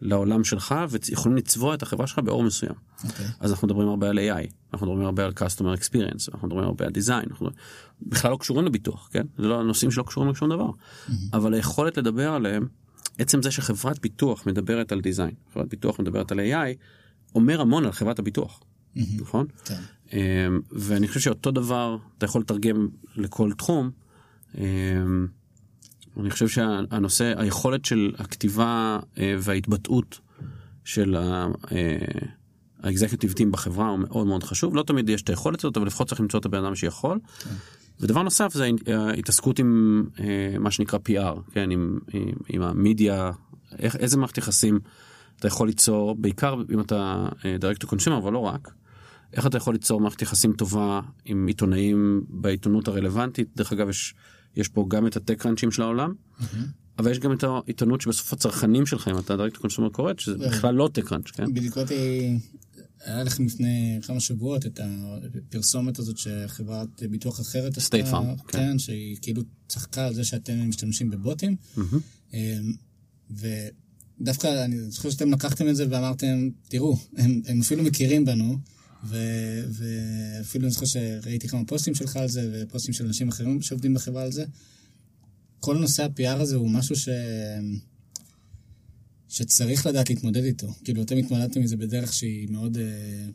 לעולם 0.00 0.44
שלך 0.44 0.74
ויכולים 0.90 1.36
לצבוע 1.38 1.74
את 1.74 1.82
החברה 1.82 2.06
שלך 2.06 2.18
באור 2.18 2.42
מסוים. 2.42 2.74
אוקיי. 3.04 3.26
אז 3.40 3.50
אנחנו 3.50 3.68
מדברים 3.68 3.88
הרבה 3.88 4.10
על 4.10 4.18
AI, 4.18 4.52
אנחנו 4.72 4.86
מדברים 4.86 5.06
הרבה 5.06 5.24
על 5.24 5.32
customer 5.36 5.80
experience, 5.80 6.32
אנחנו 6.32 6.48
מדברים 6.48 6.64
הרבה 6.64 6.86
על 6.86 6.92
design, 6.92 7.30
אנחנו 7.30 7.48
בכלל 8.02 8.30
לא 8.30 8.36
קשורים 8.36 8.66
לביטוח, 8.66 9.08
כן? 9.12 9.26
זה 9.38 9.48
לא 9.48 9.64
נושאים 9.64 9.90
שלא 9.90 10.02
קשורים 10.02 10.30
לשום 10.30 10.48
דבר. 10.48 10.70
אבל 11.32 11.54
היכולת 11.54 11.98
לדבר 11.98 12.32
עליהם, 12.32 12.66
עצם 13.18 13.42
זה 13.42 13.50
שחברת 13.50 14.00
ביטוח 14.00 14.46
מדברת 14.46 14.92
על 14.92 14.98
design, 14.98 15.52
חברת 15.54 15.68
ביטוח 15.68 16.00
מדברת 16.00 16.32
על 16.32 16.40
AI, 16.40 16.76
אומר 17.34 17.60
המון 17.60 17.84
על 17.84 17.92
חברת 17.92 18.18
הביטוח, 18.18 18.60
נכון? 18.96 19.46
כן. 19.64 19.80
אמ, 20.12 20.18
ואני 20.72 21.08
חושב 21.08 21.20
שאותו 21.20 21.50
דבר 21.50 21.96
אתה 22.18 22.26
יכול 22.26 22.40
לתרגם 22.40 22.88
לכל 23.16 23.52
תחום. 23.52 23.90
אני 26.20 26.30
חושב 26.30 26.48
שהנושא, 26.48 27.32
היכולת 27.36 27.84
של 27.84 28.12
הכתיבה 28.18 28.98
אה, 29.18 29.34
וההתבטאות 29.38 30.18
של 30.84 31.16
האקזקיוטיב 32.82 33.32
טים 33.32 33.52
בחברה 33.52 33.88
הוא 33.88 33.98
מאוד 33.98 34.26
מאוד 34.26 34.42
חשוב. 34.42 34.76
לא 34.76 34.82
תמיד 34.82 35.08
יש 35.08 35.22
את 35.22 35.28
היכולת 35.28 35.64
הזאת, 35.64 35.76
אבל 35.76 35.86
לפחות 35.86 36.08
צריך 36.08 36.20
למצוא 36.20 36.40
את 36.40 36.44
הבן 36.44 36.64
אדם 36.64 36.74
שיכול. 36.74 37.18
ודבר 38.00 38.22
נוסף 38.22 38.52
זה 38.54 38.70
ההתעסקות 38.86 39.58
עם 39.58 40.04
אה, 40.20 40.58
מה 40.58 40.70
שנקרא 40.70 40.98
PR, 41.08 41.52
כן, 41.52 41.70
עם, 41.70 41.98
עם, 42.12 42.28
עם 42.48 42.62
המדיה, 42.62 43.32
איך, 43.78 43.96
איזה 43.96 44.16
מערכת 44.16 44.38
יחסים 44.38 44.78
אתה 45.36 45.48
יכול 45.48 45.66
ליצור, 45.66 46.14
בעיקר 46.14 46.54
אם 46.74 46.80
אתה 46.80 47.28
direct 47.60 47.82
to 47.82 47.90
consumer, 47.90 48.18
אבל 48.18 48.32
לא 48.32 48.38
רק. 48.38 48.70
איך 49.32 49.46
אתה 49.46 49.56
יכול 49.56 49.74
ליצור 49.74 50.00
מערכת 50.00 50.22
יחסים 50.22 50.52
טובה 50.52 51.00
עם 51.24 51.46
עיתונאים 51.46 52.24
בעיתונות 52.28 52.88
הרלוונטית. 52.88 53.48
דרך 53.56 53.72
אגב, 53.72 53.88
יש, 53.88 54.14
יש 54.56 54.68
פה 54.68 54.86
גם 54.88 55.06
את 55.06 55.16
ה 55.16 55.46
TechCrunch 55.46 55.66
ים 55.66 55.70
של 55.70 55.82
העולם, 55.82 56.14
אבל 56.98 57.10
יש 57.10 57.18
גם 57.18 57.32
את 57.32 57.44
העיתונות 57.44 58.00
שבסוף 58.00 58.32
הצרכנים 58.32 58.86
שלך, 58.86 59.08
אם 59.08 59.18
אתה 59.18 59.36
direct 59.36 59.54
to 59.54 59.60
consumer 59.60 59.90
קורט, 59.90 60.18
שזה 60.18 60.48
בכלל 60.48 60.74
לא 60.74 60.90
TechCrunch, 60.92 61.30
כן? 61.30 61.54
בדיוק 61.54 61.78
היה 63.04 63.24
לכם 63.24 63.46
לפני 63.46 63.98
כמה 64.02 64.20
שבועות 64.20 64.66
את 64.66 64.80
הפרסומת 64.82 65.98
הזאת 65.98 66.18
שחברת 66.18 67.02
ביטוח 67.10 67.40
אחרת 67.40 67.76
עשתה, 67.76 67.96
State 67.96 68.12
Farm, 68.12 68.42
כן. 68.48 68.58
כן, 68.58 68.78
שהיא 68.78 69.16
כאילו 69.22 69.42
צחקה 69.68 70.06
על 70.06 70.14
זה 70.14 70.24
שאתם 70.24 70.68
משתמשים 70.68 71.10
בבוטים. 71.10 71.56
אמ, 72.34 72.72
ודווקא 73.30 74.64
אני 74.64 74.90
זוכר 74.90 75.10
שאתם 75.10 75.32
לקחתם 75.32 75.68
את 75.68 75.76
זה 75.76 75.86
ואמרתם, 75.90 76.48
תראו, 76.68 76.96
הם, 77.16 77.42
הם 77.46 77.60
אפילו 77.60 77.82
מכירים 77.82 78.24
בנו, 78.24 78.58
ואפילו 79.04 80.64
אני 80.64 80.72
זוכר 80.72 80.86
שראיתי 80.86 81.48
כמה 81.48 81.64
פוסטים 81.64 81.94
שלך 81.94 82.16
על 82.16 82.28
זה, 82.28 82.50
ופוסטים 82.52 82.94
של 82.94 83.06
אנשים 83.06 83.28
אחרים 83.28 83.62
שעובדים 83.62 83.94
בחברה 83.94 84.22
על 84.22 84.32
זה. 84.32 84.44
כל 85.60 85.78
נושא 85.78 86.02
ה-PR 86.02 86.40
הזה 86.40 86.56
הוא 86.56 86.70
משהו 86.70 86.96
ש... 86.96 87.08
שצריך 89.28 89.86
לדעת 89.86 90.10
להתמודד 90.10 90.44
איתו. 90.44 90.74
כאילו, 90.84 91.02
אתם 91.02 91.16
התמודדתם 91.16 91.60
מזה 91.60 91.76
בדרך 91.76 92.12
שהיא 92.12 92.48
מאוד, 92.50 92.78
אה, 92.78 92.84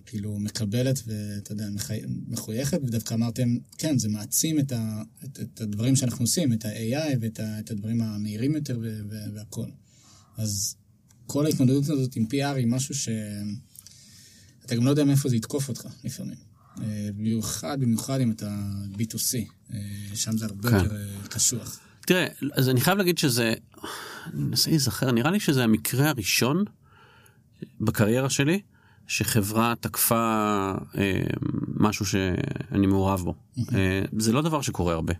כאילו, 0.06 0.40
מקבלת 0.40 1.02
ואתה 1.08 1.52
יודע, 1.52 1.70
מחי... 1.70 2.00
מחויכת, 2.28 2.80
ודווקא 2.84 3.14
אמרתם, 3.14 3.58
כן, 3.78 3.98
זה 3.98 4.10
מעצים 4.10 4.60
את, 4.60 4.72
ה... 4.72 5.04
את, 5.24 5.40
את 5.40 5.62
הדברים 5.62 5.96
שאנחנו 5.96 6.24
עושים, 6.24 6.54
את 6.54 6.66
ה-AI 6.66 7.18
ואת 7.22 7.40
ה... 7.40 7.60
את 7.60 7.72
הדברים 7.72 8.02
המהירים 8.02 8.56
יותר. 8.56 8.80
ו... 8.82 9.02
והכול. 9.34 9.72
אז 10.38 10.76
כל 11.28 11.46
ההתמודדות 11.46 11.90
הזאת 11.90 12.16
עם 12.16 12.26
PR 12.32 12.56
היא 12.56 12.68
משהו 12.68 12.96
ש... 12.96 13.10
אתה 14.66 14.76
גם 14.76 14.86
לא 14.86 14.90
יודע 14.90 15.04
מאיפה 15.04 15.30
זה 15.30 15.36
יתקוף 15.36 15.70
אותך 15.70 15.86
לפעמים. 16.04 16.38
אה, 16.82 17.10
במיוחד, 17.18 17.78
במיוחד 17.80 18.20
אם 18.22 18.32
אתה 18.32 18.56
B2C, 18.94 19.38
אה, 19.74 19.80
שם 20.16 20.38
זה 20.38 20.46
הרבה 20.46 20.70
כן. 20.70 20.76
יותר 20.76 20.96
אה, 20.96 21.28
קשוח. 21.30 21.80
תראה, 22.06 22.28
אז 22.54 22.70
אני 22.70 22.82
חייב 22.82 22.98
להגיד 22.98 23.18
שזה, 23.18 23.54
אני 24.34 24.44
מנסה 24.44 24.70
להיזכר, 24.70 25.12
נראה 25.12 25.32
לי 25.32 25.40
שזה 25.40 25.64
המקרה 25.64 26.10
הראשון 26.10 26.64
בקריירה 27.82 28.30
שלי, 28.30 28.62
שחברה 29.08 29.74
תקפה 29.80 30.72
אה, 30.98 31.22
משהו 31.68 32.06
שאני 32.06 32.88
מעורב 32.88 33.22
בו. 33.22 33.36
אה, 33.74 34.02
זה 34.18 34.32
לא 34.32 34.42
דבר 34.42 34.62
שקורה 34.62 34.94
הרבה. 34.94 35.14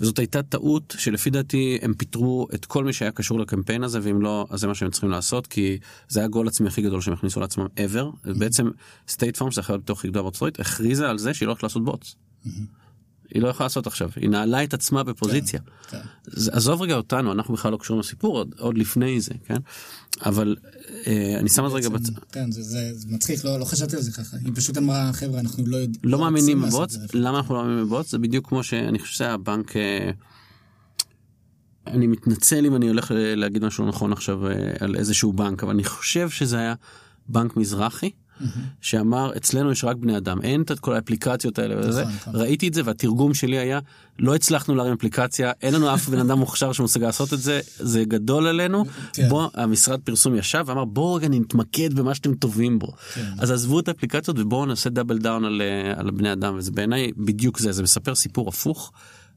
וזאת 0.00 0.18
הייתה 0.18 0.42
טעות 0.42 0.94
שלפי 0.98 1.30
דעתי 1.30 1.78
הם 1.82 1.94
פיטרו 1.94 2.48
את 2.54 2.64
כל 2.64 2.84
מי 2.84 2.92
שהיה 2.92 3.10
קשור 3.10 3.40
לקמפיין 3.40 3.84
הזה 3.84 3.98
ואם 4.02 4.22
לא 4.22 4.46
אז 4.50 4.60
זה 4.60 4.66
מה 4.66 4.74
שהם 4.74 4.90
צריכים 4.90 5.10
לעשות 5.10 5.46
כי 5.46 5.78
זה 6.08 6.20
היה 6.20 6.28
גול 6.28 6.48
עצמי 6.48 6.68
הכי 6.68 6.82
גדול 6.82 7.00
שהם 7.00 7.14
הכניסו 7.14 7.40
לעצמם 7.40 7.66
ever 7.76 8.28
בעצם 8.38 8.70
State 9.08 9.36
Farm 9.36 9.50
שזה 9.50 9.60
החברה 9.60 9.78
הכי 9.88 10.08
גדולה 10.08 10.22
בארצות 10.22 10.60
הכריזה 10.60 11.10
על 11.10 11.18
זה 11.18 11.34
שהיא 11.34 11.46
לא 11.46 11.50
הולכת 11.52 11.62
לעשות 11.62 11.84
bots. 11.84 12.16
היא 13.34 13.42
לא 13.42 13.48
יכולה 13.48 13.64
לעשות 13.64 13.86
עכשיו 13.86 14.10
היא 14.16 14.28
נעלה 14.28 14.64
את 14.64 14.74
עצמה 14.74 15.02
בפוזיציה. 15.02 15.60
כן. 15.90 15.98
זה- 16.26 16.50
עזוב 16.54 16.82
רגע 16.82 16.94
אותנו 16.94 17.32
אנחנו 17.32 17.54
בכלל 17.54 17.72
לא 17.72 17.76
קשורים 17.76 18.00
לסיפור 18.00 18.36
עוד, 18.36 18.54
עוד 18.58 18.78
לפני 18.78 19.20
זה 19.20 19.34
כן 19.44 19.56
אבל 20.24 20.56
אה, 21.06 21.36
אני 21.38 21.48
שם 21.48 21.64
את 21.66 21.70
זה 21.70 21.76
רגע 21.76 21.88
בצד. 21.88 22.12
כן, 22.32 22.50
זה, 22.50 22.62
זה, 22.62 22.90
זה 22.94 23.06
מצחיק, 23.10 23.44
לא, 23.44 23.58
לא 23.60 23.64
חשבתי 23.64 23.96
על 23.96 24.02
זה 24.02 24.12
ככה. 24.12 24.36
היא 24.44 24.52
פשוט 24.54 24.78
אמרה, 24.78 25.12
חבר'ה, 25.12 25.40
אנחנו 25.40 25.66
לא 25.66 25.76
יודעים... 25.76 26.00
לא 26.04 26.18
מאמינים 26.18 26.62
לעשות 26.62 26.84
את 26.84 26.90
זה." 26.90 27.06
למה 27.14 27.38
אנחנו 27.38 27.54
לא 27.54 27.62
מאמינים 27.62 27.84
בבוטס? 27.84 28.10
זה 28.10 28.18
בדיוק 28.18 28.48
כמו 28.48 28.62
שאני 28.62 28.98
חושב 28.98 29.14
שזה 29.14 29.30
הבנק, 29.32 29.76
אה, 29.76 30.10
אני 31.86 32.06
מתנצל 32.06 32.66
אם 32.66 32.76
אני 32.76 32.88
הולך 32.88 33.12
להגיד 33.14 33.64
משהו 33.64 33.86
נכון 33.86 34.12
עכשיו 34.12 34.46
אה, 34.46 34.52
על 34.80 34.96
איזשהו 34.96 35.32
בנק, 35.32 35.62
אבל 35.62 35.72
אני 35.72 35.84
חושב 35.84 36.30
שזה 36.30 36.58
היה 36.58 36.74
בנק 37.28 37.56
מזרחי. 37.56 38.10
שאמר 38.80 39.32
אצלנו 39.36 39.72
יש 39.72 39.84
רק 39.84 39.96
בני 39.96 40.16
אדם 40.16 40.42
אין 40.42 40.62
את 40.62 40.80
כל 40.80 40.94
האפליקציות 40.94 41.58
האלה 41.58 41.74
וזה 41.78 42.04
נכון. 42.04 42.36
ראיתי 42.36 42.68
את 42.68 42.74
זה 42.74 42.82
והתרגום 42.84 43.34
שלי 43.34 43.58
היה 43.58 43.78
לא 44.18 44.34
הצלחנו 44.34 44.74
להרים 44.74 44.92
אפליקציה 44.92 45.52
אין 45.62 45.74
לנו 45.74 45.94
אף 45.94 46.08
בן 46.08 46.18
אדם 46.18 46.38
מוכשר 46.38 46.72
שמסוגל 46.72 47.06
לעשות 47.06 47.32
את 47.32 47.38
זה 47.38 47.60
זה 47.78 48.04
גדול 48.04 48.46
עלינו 48.46 48.84
כן. 49.12 49.28
בוא 49.28 49.48
המשרד 49.54 50.00
פרסום 50.00 50.34
ישב 50.34 50.64
ואמר 50.66 50.84
בואו 50.84 51.14
רגע 51.14 51.28
נתמקד 51.28 51.94
במה 51.94 52.14
שאתם 52.14 52.34
טובים 52.34 52.78
בו 52.78 52.92
כן. 53.14 53.24
אז 53.38 53.50
עזבו 53.50 53.80
את 53.80 53.88
האפליקציות 53.88 54.38
ובואו 54.38 54.66
נעשה 54.66 54.90
double 54.90 55.18
down 55.18 55.44
על, 55.44 55.62
אה, 55.62 56.00
על 56.00 56.10
בני 56.10 56.32
אדם 56.32 56.54
וזה 56.56 56.72
בעיניי 56.72 57.12
בדיוק 57.16 57.58
זה 57.58 57.72
זה 57.72 57.82
מספר 57.82 58.14
סיפור 58.14 58.48
הפוך 58.48 58.92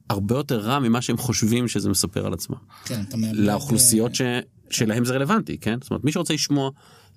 הרבה 0.10 0.36
יותר 0.36 0.60
רע 0.60 0.80
ממה 0.80 1.02
שהם 1.02 1.18
חושבים 1.18 1.68
שזה 1.68 1.90
מספר 1.90 2.26
על 2.26 2.34
עצמם. 2.34 2.58
כן. 2.86 3.02
לאוכלוסיות 3.34 4.16
ש... 4.16 4.22
שלהם 4.70 5.06
זה 5.06 5.14
רלוונטי, 5.14 5.58
כן? 5.58 5.78
זאת 5.82 5.92
אומרת, 5.92 6.04
מי 6.04 6.12
שרוצה 6.12 6.34
לשמוע 6.34 6.70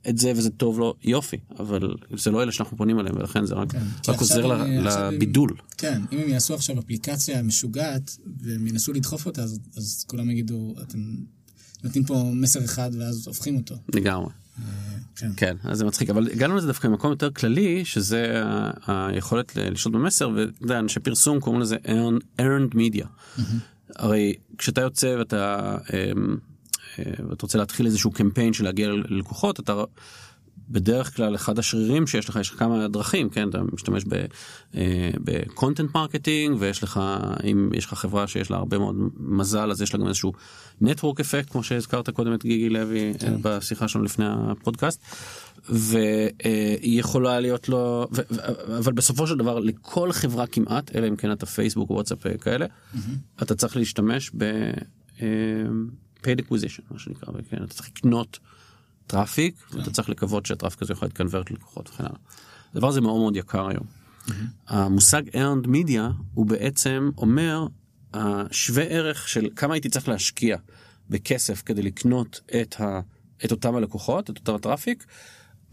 את 0.08 0.18
זה 0.18 0.32
וזה 0.36 0.50
טוב 0.50 0.78
לו, 0.78 0.94
יופי, 1.04 1.36
אבל 1.58 1.94
זה 2.16 2.30
לא 2.30 2.42
אלה 2.42 2.52
שאנחנו 2.52 2.76
פונים 2.76 2.98
עליהם, 2.98 3.16
ולכן 3.16 3.46
זה 3.46 3.54
רק, 3.54 3.72
כן. 3.72 3.82
רק 4.08 4.20
עוזר 4.20 4.52
הם- 4.52 4.70
ל- 4.70 4.86
עכשיו 4.86 5.02
הם- 5.04 5.14
לבידול. 5.14 5.54
כן, 5.78 6.02
אם 6.12 6.18
הם 6.18 6.28
יעשו 6.28 6.54
עכשיו 6.54 6.78
אפליקציה 6.78 7.42
משוגעת, 7.42 8.16
והם 8.40 8.66
ינסו 8.66 8.92
לדחוף 8.92 9.26
אותה, 9.26 9.42
אז, 9.42 9.58
אז 9.76 10.04
כולם 10.08 10.30
יגידו, 10.30 10.74
אתם 10.82 10.98
נותנים 11.84 12.04
פה 12.04 12.30
מסר 12.34 12.64
אחד 12.64 12.90
ואז 12.98 13.26
הופכים 13.26 13.56
אותו. 13.56 13.74
לגמרי. 13.94 14.30
כן. 15.16 15.30
כן, 15.36 15.56
אז 15.64 15.78
זה 15.78 15.84
מצחיק, 15.84 16.10
אבל 16.10 16.28
הגענו 16.32 16.56
לזה 16.56 16.66
דווקא 16.66 16.88
ממקום 16.88 17.10
יותר 17.10 17.30
כללי, 17.30 17.84
שזה 17.84 18.42
היכולת 18.86 19.56
לשלוט 19.56 19.94
במסר, 19.94 20.28
ואתה 20.28 20.52
יודע, 20.60 20.78
אנשי 20.78 21.00
פרסום 21.00 21.40
קוראים 21.40 21.60
לזה 21.62 21.76
earned- 22.38 22.74
media. 22.74 23.06
הרי 23.96 24.34
כשאתה 24.58 24.80
יוצא 24.80 25.16
ואתה, 25.18 25.76
אמ, 25.92 25.96
אה, 25.96 26.34
ואתה 26.98 27.42
רוצה 27.42 27.58
להתחיל 27.58 27.86
איזשהו 27.86 28.10
קמפיין 28.10 28.52
של 28.52 28.64
להגיע 28.64 28.88
ללקוחות, 28.88 29.60
אתה 29.60 29.84
בדרך 30.68 31.16
כלל 31.16 31.34
אחד 31.34 31.58
השרירים 31.58 32.06
שיש 32.06 32.28
לך, 32.28 32.38
יש 32.40 32.50
לך 32.50 32.58
כמה 32.58 32.88
דרכים, 32.88 33.30
כן, 33.30 33.48
אתה 33.48 33.58
משתמש 33.72 34.04
ב 35.24 35.33
content 35.33 35.94
marketing, 35.94 36.56
ויש 36.58 36.82
לך, 36.82 37.00
אם 37.50 37.70
יש 37.74 37.86
לך 37.86 37.94
חברה 37.94 38.26
שיש 38.26 38.50
לה 38.50 38.56
הרבה 38.56 38.78
מאוד 38.78 38.96
מזל, 39.16 39.70
אז 39.70 39.82
יש 39.82 39.94
לה 39.94 40.00
גם 40.00 40.06
איזשהו 40.06 40.32
network 40.80 41.20
effect, 41.20 41.50
כמו 41.50 41.62
שהזכרת 41.62 42.10
קודם 42.10 42.34
את 42.34 42.42
גיגי 42.42 42.68
לוי 42.68 43.14
כן. 43.18 43.32
אה, 43.32 43.36
בשיחה 43.42 43.88
שלנו 43.88 44.04
לפני 44.04 44.24
הפודקאסט, 44.28 45.02
והיא 45.68 47.00
יכולה 47.00 47.40
להיות 47.40 47.68
לו, 47.68 48.06
ו- 48.12 48.22
אבל 48.78 48.92
בסופו 48.92 49.26
של 49.26 49.36
דבר 49.36 49.58
לכל 49.58 50.12
חברה 50.12 50.46
כמעט, 50.46 50.96
אלא 50.96 51.08
אם 51.08 51.16
כן 51.16 51.32
אתה 51.32 51.46
פייסבוק, 51.46 51.90
וואטסאפ 51.90 52.26
אה, 52.26 52.38
כאלה, 52.38 52.66
אתה 53.42 53.54
צריך 53.54 53.76
להשתמש 53.76 54.30
ב... 54.36 54.44
אה, 56.26 56.32
paid 56.32 56.40
acquisition, 56.40 56.82
מה 56.90 56.98
שנקרא, 56.98 57.32
כן, 57.50 57.64
אתה 57.64 57.74
צריך 57.74 57.88
לקנות 57.88 58.38
traffic, 59.06 59.54
ואתה 59.72 59.90
צריך 59.90 60.08
לקוות 60.08 60.46
שה 60.46 60.57
traffic 60.57 60.82
הזה 60.82 60.92
יכול 60.92 61.08
להתקנוורט 61.08 61.50
ללקוחות 61.50 61.88
וכן 61.88 62.04
הלאה. 62.04 62.18
הדבר 62.74 62.88
הזה 62.88 63.00
מאוד 63.00 63.20
מאוד 63.20 63.36
יקר 63.36 63.68
היום. 63.68 63.86
המושג 64.68 65.22
earned 65.28 65.66
media 65.66 66.00
הוא 66.34 66.46
בעצם 66.46 67.10
אומר 67.18 67.66
השווה 68.14 68.84
ערך 68.84 69.28
של 69.28 69.48
כמה 69.56 69.74
הייתי 69.74 69.88
צריך 69.88 70.08
להשקיע 70.08 70.56
בכסף 71.10 71.62
כדי 71.66 71.82
לקנות 71.82 72.40
את, 72.62 72.80
ה, 72.80 73.00
את 73.44 73.50
אותם 73.50 73.76
הלקוחות, 73.76 74.30
את 74.30 74.38
אותם 74.38 74.54
הטראפיק, 74.54 75.06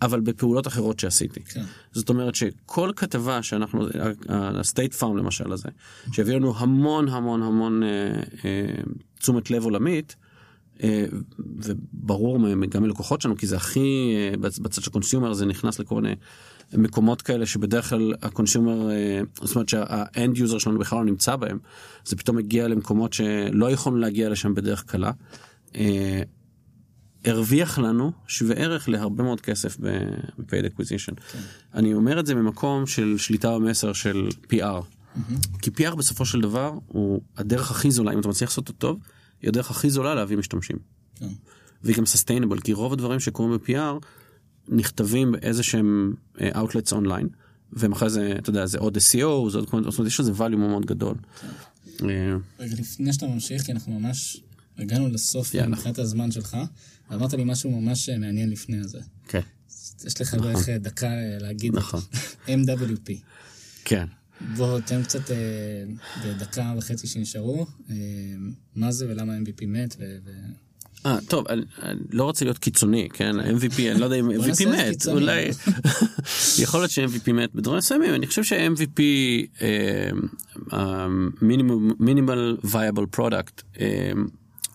אבל 0.02 0.20
בפעולות 0.20 0.68
אחרות 0.68 1.00
שעשיתי. 1.00 1.44
כן. 1.44 1.64
זאת 1.92 2.10
אומרת 2.10 2.36
שכל 2.36 2.92
כתבה 2.96 3.44
שאנחנו, 3.44 3.88
הסטייט 4.30 4.94
פארם 4.94 5.18
למשל 5.18 5.52
הזה, 5.52 5.70
שהביא 6.12 6.36
לנו 6.36 6.58
המון 6.58 7.08
המון 7.08 7.44
המון 7.44 7.84
אה, 7.84 7.90
אה, 8.46 8.84
תשומת 9.20 9.52
לב 9.52 9.64
עולמית, 9.64 10.16
אה, 10.20 10.23
וברור 11.64 12.40
מ- 12.40 12.66
גם 12.66 12.84
מלקוחות 12.84 13.22
שלנו, 13.22 13.38
כי 13.38 13.48
זה 13.48 13.56
הכי, 13.56 13.80
אה, 14.16 14.34
בצ- 14.42 14.62
בצד 14.62 14.82
של 14.82 14.92
consumer 14.92 15.34
זה 15.34 15.46
נכנס 15.46 15.80
לכל 15.80 16.02
מיני 16.02 16.16
מקומות 16.74 17.22
כאלה 17.22 17.46
שבדרך 17.46 17.90
כלל 17.90 18.14
ה 18.22 18.28
consumer, 18.28 18.90
אה, 18.92 19.20
זאת 19.44 19.56
אומרת 19.56 19.70
שה 19.70 20.04
end 20.04 20.38
user 20.38 20.58
שלנו 20.58 20.80
בכלל 20.80 21.00
לא 21.00 21.06
נמצא 21.06 21.36
בהם, 21.36 21.58
זה 22.06 22.16
פתאום 22.16 22.38
מגיע 22.38 22.68
למקומות 22.68 23.14
שלא 23.14 23.72
יכולנו 23.72 24.00
להגיע 24.00 24.30
לשם 24.30 24.54
בדרך 24.56 24.84
קלה. 24.84 25.12
אה, 25.76 26.22
הרוויח 27.26 27.80
לנו 27.80 28.12
שווה 28.28 28.56
ערך 28.56 28.90
להרבה 28.90 29.24
מאוד 29.24 29.42
כסף 29.42 29.78
ב-paid 29.80 30.42
acquisition. 30.72 31.38
אני 31.74 31.94
אומר 31.94 32.20
את 32.20 32.26
זה 32.26 32.36
ממקום 32.36 32.86
של 32.88 33.16
שליטה 33.18 33.56
במסר 33.60 33.94
של 33.94 34.28
PR. 34.54 34.84
כי 35.62 35.70
PR 35.78 35.96
בסופו 35.96 36.26
של 36.26 36.42
דבר 36.42 36.74
הוא 36.88 37.22
הדרך 37.38 37.72
הכי 37.72 37.92
זולה, 37.92 38.14
אם 38.14 38.20
אתה 38.20 38.28
מצליח 38.28 38.50
לעשות 38.50 38.70
אותו 38.70 38.78
טוב, 38.80 39.00
היא 39.44 39.50
הדרך 39.50 39.72
הכי 39.72 39.90
זולה 39.90 40.16
להביא 40.16 40.38
משתמשים. 40.38 40.78
כן. 41.16 41.28
והיא 41.84 41.96
גם 41.96 42.04
sustainable, 42.04 42.62
כי 42.62 42.74
רוב 42.74 42.94
הדברים 42.94 43.20
שקורים 43.20 43.58
ב-PR 43.58 44.06
נכתבים 44.68 45.32
באיזה 45.32 45.64
שהם 45.64 46.14
אה, 46.42 46.62
outlets 46.62 46.92
אונליין, 46.92 47.28
ואחרי 47.74 48.10
זה, 48.10 48.36
אתה 48.38 48.50
יודע, 48.50 48.66
זה 48.66 48.78
עוד 48.78 48.98
SEO, 48.98 49.50
זה 49.50 49.58
עוד 49.58 49.70
כל 49.70 49.78
מיני, 49.78 49.92
זאת 49.92 50.00
אומרת, 50.00 50.12
יש 50.12 50.20
לזה 50.20 50.32
value 50.32 50.56
מאוד 50.56 50.86
גדול. 50.86 51.16
אה, 52.04 52.36
רגע, 52.60 52.76
לפני 52.80 53.14
שאתה 53.14 53.28
ממשיך, 53.28 53.62
כי 53.62 53.72
אנחנו 53.72 54.00
ממש 54.00 54.42
הגענו 54.78 55.10
לסוף. 55.10 55.56
מבחינת 55.56 56.00
הזמן 56.00 56.32
שלך, 56.32 56.58
ואמרת 57.10 57.34
לי 57.34 57.44
משהו 57.44 57.82
ממש 57.82 58.10
אה, 58.10 58.18
מעניין 58.18 58.50
לפני 58.50 58.80
הזה. 58.80 59.00
כן, 59.28 59.42
יש 60.06 60.22
לך 60.22 60.34
בערך 60.34 60.70
אה, 60.70 60.78
דקה 60.78 61.10
להגיד. 61.40 61.76
נכון. 61.76 62.02
MWP. 62.48 63.12
כן. 63.86 64.06
בוא 64.42 64.80
תן 64.80 65.04
קצת 65.04 65.32
אה, 65.32 65.84
בדקה 66.26 66.74
וחצי 66.78 67.08
שנשארו, 67.08 67.66
אה, 67.90 67.96
מה 68.76 68.92
זה 68.92 69.06
ולמה 69.10 69.34
MVP 69.38 69.66
מת, 69.66 69.96
ו... 70.00 70.04
אה, 71.06 71.18
טוב, 71.28 71.48
אני, 71.48 71.62
אני 71.82 72.00
לא 72.12 72.24
רוצה 72.24 72.46
להיות 72.46 72.58
קיצוני, 72.58 73.10
כן? 73.14 73.40
MVP, 73.40 73.80
אני 73.92 74.00
לא 74.00 74.06
יודע 74.06 74.18
אם 74.20 74.30
MVP 74.32 74.68
מת. 74.68 75.08
אולי... 75.08 75.50
יכול 76.64 76.80
להיות 76.80 76.92
ש-MVP 76.92 77.32
מת 77.34 77.56
בדברים 77.56 77.78
מסוימים, 77.78 78.14
אני 78.14 78.28
חושב 78.28 78.44
ש-MVP, 78.44 79.02
minimal 82.00 82.58
viable 82.64 83.06
product, 83.06 83.62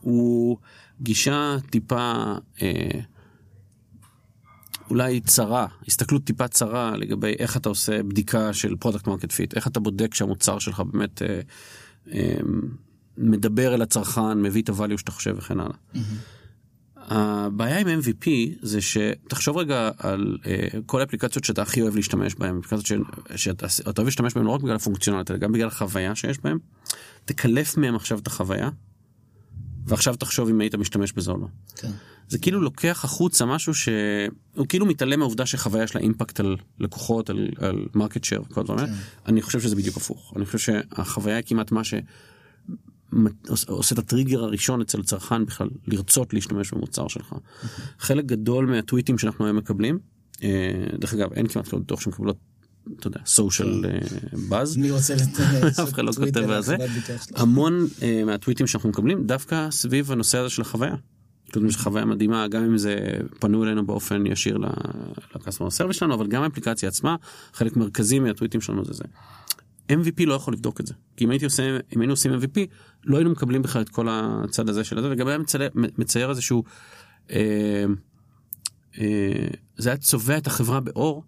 הוא 0.01 0.57
גישה 1.03 1.57
טיפה, 1.71 2.35
אה, 2.63 3.01
אולי 4.91 5.21
צרה, 5.21 5.67
הסתכלות 5.89 6.25
טיפה 6.25 6.49
צרה 6.49 6.97
לגבי 6.97 7.35
איך 7.39 7.57
אתה 7.57 7.69
עושה 7.69 8.03
בדיקה 8.03 8.53
של 8.53 8.77
product 8.77 9.07
market 9.07 9.33
fit, 9.33 9.55
איך 9.55 9.67
אתה 9.67 9.81
בודק 9.81 10.15
שהמוצר 10.15 10.59
שלך 10.59 10.81
באמת 10.81 11.23
אה, 11.23 11.41
אה, 12.13 12.37
מדבר 13.19 13.75
אל 13.75 13.83
הצרכן, 13.83 14.43
מביא 14.43 14.63
את 14.63 14.69
ה 14.69 14.74
value 14.74 14.99
שאתה 14.99 15.13
חושב 15.13 15.35
וכן 15.39 15.61
הלאה. 15.61 15.77
הבעיה 16.97 17.79
עם 17.79 17.87
MVP 18.01 18.29
זה 18.63 18.79
שתחשוב 18.81 19.57
רגע 19.57 19.91
על 19.99 20.39
אה, 20.43 20.47
כל 20.87 21.01
האפליקציות 21.01 21.45
שאתה 21.45 21.63
הכי 21.63 21.83
אוהב 21.83 21.97
להשתמש 21.97 22.35
בהן, 22.35 22.59
אפליקציות 22.59 22.87
ש- 22.87 23.43
שאתה 23.45 23.67
אתה 23.81 24.01
אוהב 24.01 24.07
להשתמש 24.07 24.35
בהן 24.35 24.45
לא 24.45 24.51
רק 24.51 24.61
בגלל 24.61 24.77
הפונקציונליות, 24.77 25.31
אלא 25.31 25.39
גם 25.39 25.53
בגלל 25.53 25.69
החוויה 25.69 26.15
שיש 26.15 26.39
בהן, 26.39 26.59
תקלף 27.25 27.77
מהם 27.77 27.95
עכשיו 27.95 28.19
את 28.19 28.27
החוויה, 28.27 28.71
ועכשיו 29.89 30.17
תחשוב 30.17 30.49
אם 30.49 30.61
היית 30.61 30.75
משתמש 30.75 31.13
בזה 31.13 31.31
או 31.31 31.37
לא. 31.37 31.47
כן. 31.77 31.91
זה 32.29 32.39
כאילו 32.39 32.61
לוקח 32.61 33.05
החוצה 33.05 33.47
משהו 33.47 33.75
שהוא 33.75 34.67
כאילו 34.69 34.87
מתעלם 34.87 35.19
מהעובדה 35.19 35.47
שחוויה 35.47 35.85
יש 35.85 35.95
לה 35.95 36.01
impact 36.01 36.41
על 36.41 36.57
לקוחות, 36.79 37.31
על, 37.31 37.49
על 37.59 37.87
market 37.95 38.25
share 38.25 38.43
וכל 38.43 38.61
הדברים 38.61 38.79
האלה. 38.79 38.93
אני 39.27 39.43
חושב 39.43 39.61
שזה 39.61 39.77
בדיוק 39.77 39.97
הפוך. 39.97 40.33
אני 40.37 40.47
חושב 40.47 40.59
שהחוויה 40.59 41.37
היא 41.37 41.45
כמעט 41.47 41.73
מה 41.73 41.83
שעושה 41.85 43.95
את 43.95 43.99
הטריגר 43.99 44.45
הראשון 44.45 44.81
אצל 44.81 45.03
צרכן 45.03 45.45
בכלל 45.45 45.69
לרצות 45.87 46.35
להשתמש 46.35 46.73
במוצר 46.73 47.09
שלך. 47.09 47.35
חלק 47.99 48.25
גדול 48.25 48.67
מהטוויטים 48.67 49.19
שאנחנו 49.19 49.45
היום 49.45 49.57
מקבלים, 49.57 49.99
אה, 50.43 50.87
דרך 50.99 51.15
אגב 51.15 51.33
אין 51.33 51.47
כמעט 51.47 51.69
כאלה 51.69 51.83
בטוח 51.83 52.01
שמקבלות, 52.01 52.37
אתה 52.99 53.07
יודע, 53.07 53.21
סושיאל 53.27 53.85
באז. 54.49 54.77
מי 54.77 54.91
רוצה 54.91 55.15
לתת... 55.15 55.41
אף 55.83 55.93
אחד 55.93 56.05
לא 56.05 56.13
כותב 56.13 56.51
על 56.51 56.63
זה. 56.63 56.77
המון 57.35 57.87
uh, 57.99 58.03
מהטוויטים 58.27 58.67
שאנחנו 58.67 58.89
מקבלים 58.89 59.27
דווקא 59.27 59.71
סביב 59.71 60.13
הנושא 60.13 60.39
הזה 60.39 60.51
של 60.51 60.63
החוויה. 60.63 60.95
כאילו 61.53 61.71
זו 61.71 61.79
חוויה 61.79 62.05
מדהימה 62.05 62.49
גם 62.49 62.65
אם 62.65 62.79
זה 62.79 62.97
פנו 63.39 63.65
אלינו 63.65 63.87
באופן 63.87 64.27
ישיר 64.27 64.59
ל 65.35 65.39
customer 65.39 65.71
service 65.71 65.97
שלנו 65.97 66.15
אבל 66.15 66.27
גם 66.27 66.43
האפליקציה 66.43 66.89
עצמה 66.89 67.17
חלק 67.53 67.77
מרכזי 67.77 68.19
מהטוויטים 68.19 68.61
שלנו 68.61 68.85
זה 68.85 68.93
זה. 68.93 69.05
MVP 69.93 70.27
לא 70.27 70.35
יכול 70.35 70.55
לבדוק 70.55 70.81
את 70.81 70.87
זה 70.87 70.95
כי 71.17 71.25
אם 71.25 71.31
עושה 71.45 71.79
אם 71.97 72.01
היינו 72.01 72.13
עושים 72.13 72.33
MVP 72.33 72.61
לא 73.05 73.17
היינו 73.17 73.31
מקבלים 73.31 73.63
בכלל 73.63 73.83
את 73.83 73.89
כל 73.89 74.07
הצד 74.11 74.69
הזה 74.69 74.85
של 74.85 75.03
זה 75.03 75.09
וגם 75.11 75.29
היה 75.29 75.39
מצייר, 75.39 75.71
מצייר 75.75 76.31
איזשהו 76.31 76.65
אה, 77.31 77.85
אה, 78.99 79.49
זה 79.77 79.89
היה 79.89 79.97
צובע 79.97 80.39
את 80.39 80.47
החברה 80.47 80.81
באור 80.81 81.25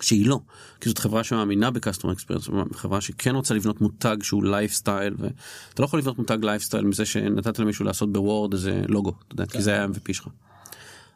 שהיא 0.00 0.26
לא, 0.26 0.40
כי 0.80 0.88
זאת 0.88 0.98
חברה 0.98 1.24
שמאמינה 1.24 1.70
ב 1.70 1.75
customer 1.75 2.14
experience, 2.14 2.48
חברה 2.72 3.00
שכן 3.00 3.34
רוצה 3.34 3.54
לבנות 3.54 3.80
מותג 3.80 4.16
שהוא 4.22 4.44
לייפסטייל, 4.44 5.14
ואתה 5.18 5.82
לא 5.82 5.84
יכול 5.84 5.98
לבנות 5.98 6.18
מותג 6.18 6.38
לייפסטייל 6.42 6.84
מזה 6.84 7.06
שנתת 7.06 7.58
למישהו 7.58 7.84
לעשות 7.84 8.12
בוורד 8.12 8.52
איזה 8.52 8.82
לוגו, 8.88 9.12
אתה 9.26 9.34
יודע, 9.34 9.46
כי 9.46 9.62
זה 9.62 9.72
היה 9.72 9.84
ה-MVP 9.84 10.12
שלך. 10.12 10.28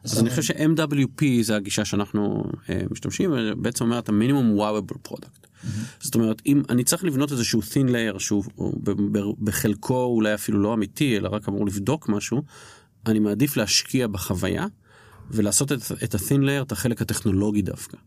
אז 0.03 0.19
אני 0.19 0.29
חושב 0.29 0.41
ש-MWP 0.41 1.23
זה 1.41 1.55
הגישה 1.55 1.85
שאנחנו 1.85 2.43
אה, 2.69 2.81
משתמשים, 2.91 3.31
ובעצם 3.33 3.85
אומרת 3.85 4.09
ה 4.09 4.14
minimum 4.14 4.53
wowable 4.57 4.95
product. 5.01 5.47
זאת 5.99 6.15
אומרת, 6.15 6.41
אם 6.45 6.61
אני 6.69 6.83
צריך 6.83 7.03
לבנות 7.03 7.31
איזשהו 7.31 7.61
thin 7.61 7.89
layer 7.89 8.19
שהוא 8.19 8.43
בחלקו 9.39 10.03
אולי 10.03 10.33
אפילו 10.33 10.59
לא 10.59 10.73
אמיתי, 10.73 11.17
אלא 11.17 11.29
רק 11.29 11.49
אמור 11.49 11.65
לבדוק 11.65 12.09
משהו, 12.09 12.43
אני 13.05 13.19
מעדיף 13.19 13.57
להשקיע 13.57 14.07
בחוויה 14.07 14.65
ולעשות 15.31 15.71
את, 15.71 15.79
את 16.03 16.15
ה-thin 16.15 16.41
layer, 16.41 16.61
את 16.61 16.71
החלק 16.71 17.01
הטכנולוגי 17.01 17.61
דווקא. 17.61 17.97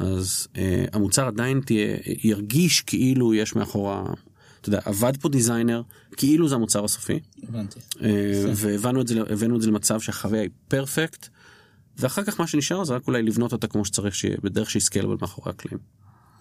אז 0.00 0.48
אה, 0.56 0.84
המוצר 0.92 1.26
עדיין 1.26 1.60
תהיה, 1.60 1.96
ירגיש 2.24 2.80
כאילו 2.80 3.34
יש 3.34 3.56
מאחורה, 3.56 4.04
אתה 4.60 4.68
יודע, 4.68 4.80
עבד 4.84 5.12
פה 5.20 5.28
designer, 5.28 5.82
כאילו 6.16 6.48
זה 6.48 6.54
המוצר 6.54 6.84
הסופי, 6.84 7.20
הבנתי. 7.42 7.80
אה, 8.02 8.52
והבאנו 8.54 9.00
את 9.00 9.08
זה, 9.08 9.20
את 9.56 9.62
זה 9.62 9.66
למצב 9.66 10.00
שהחוויה 10.00 10.42
היא 10.42 10.50
perfect, 10.68 11.28
ואחר 11.98 12.24
כך 12.24 12.40
מה 12.40 12.46
שנשאר 12.46 12.84
זה 12.84 12.94
רק 12.94 13.06
אולי 13.06 13.22
לבנות 13.22 13.52
אותה 13.52 13.66
כמו 13.66 13.84
שצריך, 13.84 14.14
שיהיה 14.14 14.36
בדרך 14.42 14.70
שהיא 14.70 14.82
scalable 14.82 15.16
מאחורי 15.20 15.50
הקלעים. 15.50 15.78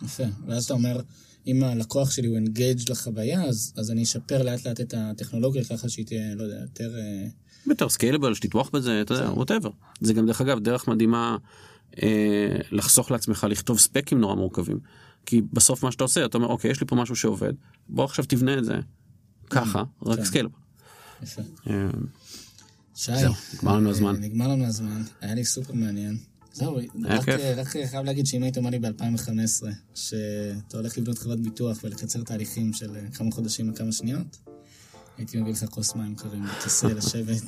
יפה. 0.05 0.23
ואז 0.47 0.65
אתה 0.65 0.73
אומר, 0.73 1.01
אם 1.47 1.63
הלקוח 1.63 2.11
שלי 2.11 2.27
הוא 2.27 2.35
engaged 2.35 2.79
לחוויה, 2.89 3.43
אז, 3.43 3.73
אז 3.77 3.91
אני 3.91 4.03
אשפר 4.03 4.43
לאט 4.43 4.65
לאט 4.67 4.81
את 4.81 4.93
הטכנולוגיה 4.97 5.63
ככה 5.63 5.89
שהיא 5.89 6.05
תהיה, 6.05 6.35
לא 6.35 6.43
יודע, 6.43 6.55
יותר... 6.61 6.95
אה, 6.97 7.27
יותר 7.67 7.89
scalable, 7.89 8.33
שתתמוך 8.33 8.69
בזה, 8.73 9.01
אתה 9.01 9.13
יודע, 9.13 9.31
whatever. 9.31 9.69
זה 10.01 10.13
גם 10.13 10.25
דרך 10.25 10.41
אגב 10.41 10.59
דרך 10.59 10.87
מדהימה 10.87 11.37
אה, 12.03 12.57
לחסוך 12.71 13.11
לעצמך 13.11 13.47
לכתוב 13.49 13.79
ספקים 13.79 14.19
נורא 14.19 14.35
מורכבים. 14.35 14.79
כי 15.25 15.41
בסוף 15.53 15.83
מה 15.83 15.91
שאתה 15.91 16.03
עושה, 16.03 16.25
אתה 16.25 16.37
אומר, 16.37 16.47
אוקיי, 16.47 16.71
יש 16.71 16.81
לי 16.81 16.87
פה 16.87 16.95
משהו 16.95 17.15
שעובד, 17.15 17.53
בוא 17.89 18.03
עכשיו 18.03 18.25
תבנה 18.25 18.57
את 18.57 18.65
זה 18.65 18.79
ככה, 19.49 19.83
רק 20.05 20.17
כן. 20.17 20.25
סקיילבל. 20.25 20.55
יפה. 21.23 21.41
אה, 21.69 21.87
שי, 22.95 23.11
נגמר 23.53 23.77
לנו 23.77 23.85
אה, 23.85 23.91
הזמן. 23.91 24.15
נגמר 24.19 24.47
לנו 24.47 24.65
הזמן, 24.65 25.03
היה 25.21 25.35
לי 25.35 25.45
סופר 25.45 25.73
מעניין. 25.73 26.17
זהו, 26.53 26.79
רק, 27.05 27.25
כיף. 27.25 27.41
רק 27.57 27.67
חייב 27.67 28.05
להגיד 28.05 28.25
שאם 28.25 28.43
היית 28.43 28.57
אומר 28.57 28.69
לי 28.69 28.79
ב-2015, 28.79 29.65
שאתה 29.95 30.77
הולך 30.77 30.97
לבנות 30.97 31.17
חברת 31.17 31.39
ביטוח 31.39 31.77
ולקצר 31.83 32.23
תהליכים 32.23 32.73
של 32.73 32.95
אה, 32.95 33.01
כמה 33.13 33.31
חודשים 33.31 33.69
לכמה 33.69 33.91
שניות, 33.91 34.37
הייתי 35.17 35.41
מביא 35.41 35.51
לך 35.51 35.65
כוס 35.65 35.95
מים 35.95 36.15
קרים 36.15 36.45
בכיסא 36.57 36.85
לשבת, 36.85 37.43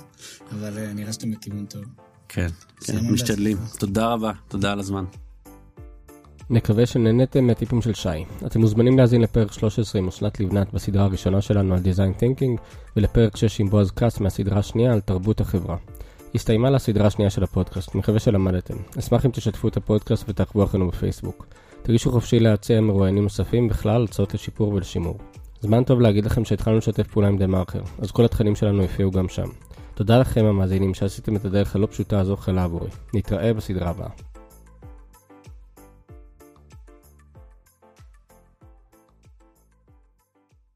אבל 0.52 0.78
אה, 0.78 0.92
נראה 0.92 1.12
שאתם 1.12 1.30
בכיוון 1.30 1.66
טוב. 1.66 1.84
כן, 2.32 2.46
כן, 2.80 2.98
משתדלים. 3.12 3.56
תודה 3.78 4.12
רבה, 4.12 4.32
תודה 4.48 4.72
על 4.72 4.78
הזמן. 4.78 5.04
נקווה 6.50 6.86
שנהניתם 6.86 7.46
מהטיפים 7.46 7.82
של 7.82 7.94
שי. 7.94 8.08
אתם 8.46 8.60
מוזמנים 8.60 8.98
להאזין 8.98 9.20
לפרק 9.20 9.52
13 9.52 10.00
עם 10.02 10.08
אסנת 10.08 10.40
לבנת 10.40 10.74
בסדרה 10.74 11.04
הראשונה 11.04 11.40
שלנו 11.40 11.74
על 11.74 11.80
Design 11.80 12.20
Thinking, 12.20 12.60
ולפרק 12.96 13.36
6 13.36 13.60
עם 13.60 13.70
בועז 13.70 13.90
כץ 13.90 14.20
מהסדרה 14.20 14.58
השנייה 14.58 14.92
על 14.92 15.00
תרבות 15.00 15.40
החברה. 15.40 15.76
הסתיימה 16.34 16.70
לה 16.70 16.76
הסדרה 16.76 17.06
השנייה 17.06 17.30
של 17.30 17.42
הפודקאסט, 17.42 17.94
מקווה 17.94 18.18
שלמדתם. 18.18 18.76
אשמח 18.98 19.26
אם 19.26 19.30
תשתפו 19.30 19.68
את 19.68 19.76
הפודקאסט 19.76 20.24
ותעקבו 20.28 20.64
אחרינו 20.64 20.88
בפייסבוק. 20.88 21.46
תרגישו 21.82 22.12
חופשי 22.12 22.40
להציע 22.40 22.80
מרואיינים 22.80 23.22
נוספים, 23.22 23.68
בכלל 23.68 24.04
הצעות 24.04 24.34
לשיפור 24.34 24.74
ולשימור. 24.74 25.18
זמן 25.60 25.84
טוב 25.84 26.00
להגיד 26.00 26.24
לכם 26.24 26.44
שהתחלנו 26.44 26.78
לשתף 26.78 27.06
פעולה 27.06 27.28
עם 27.28 27.38
דה 27.38 27.46
מרקר, 27.46 27.82
אז 27.98 28.10
כל 28.10 28.24
התכנים 28.24 28.56
שלנו 28.56 28.82
יופיעו 28.82 29.10
גם 29.10 29.28
שם. 29.28 29.48
תודה 30.00 30.18
לכם 30.18 30.44
המאזינים 30.44 30.94
שעשיתם 30.94 31.36
את 31.36 31.44
הדרך 31.44 31.76
הלא 31.76 31.86
פשוטה 31.86 32.20
הזו 32.20 32.36
חלה 32.36 32.64
עבורי. 32.64 32.90
נתראה 33.14 33.54
בסדרה 33.54 33.90
הבאה. 33.90 34.29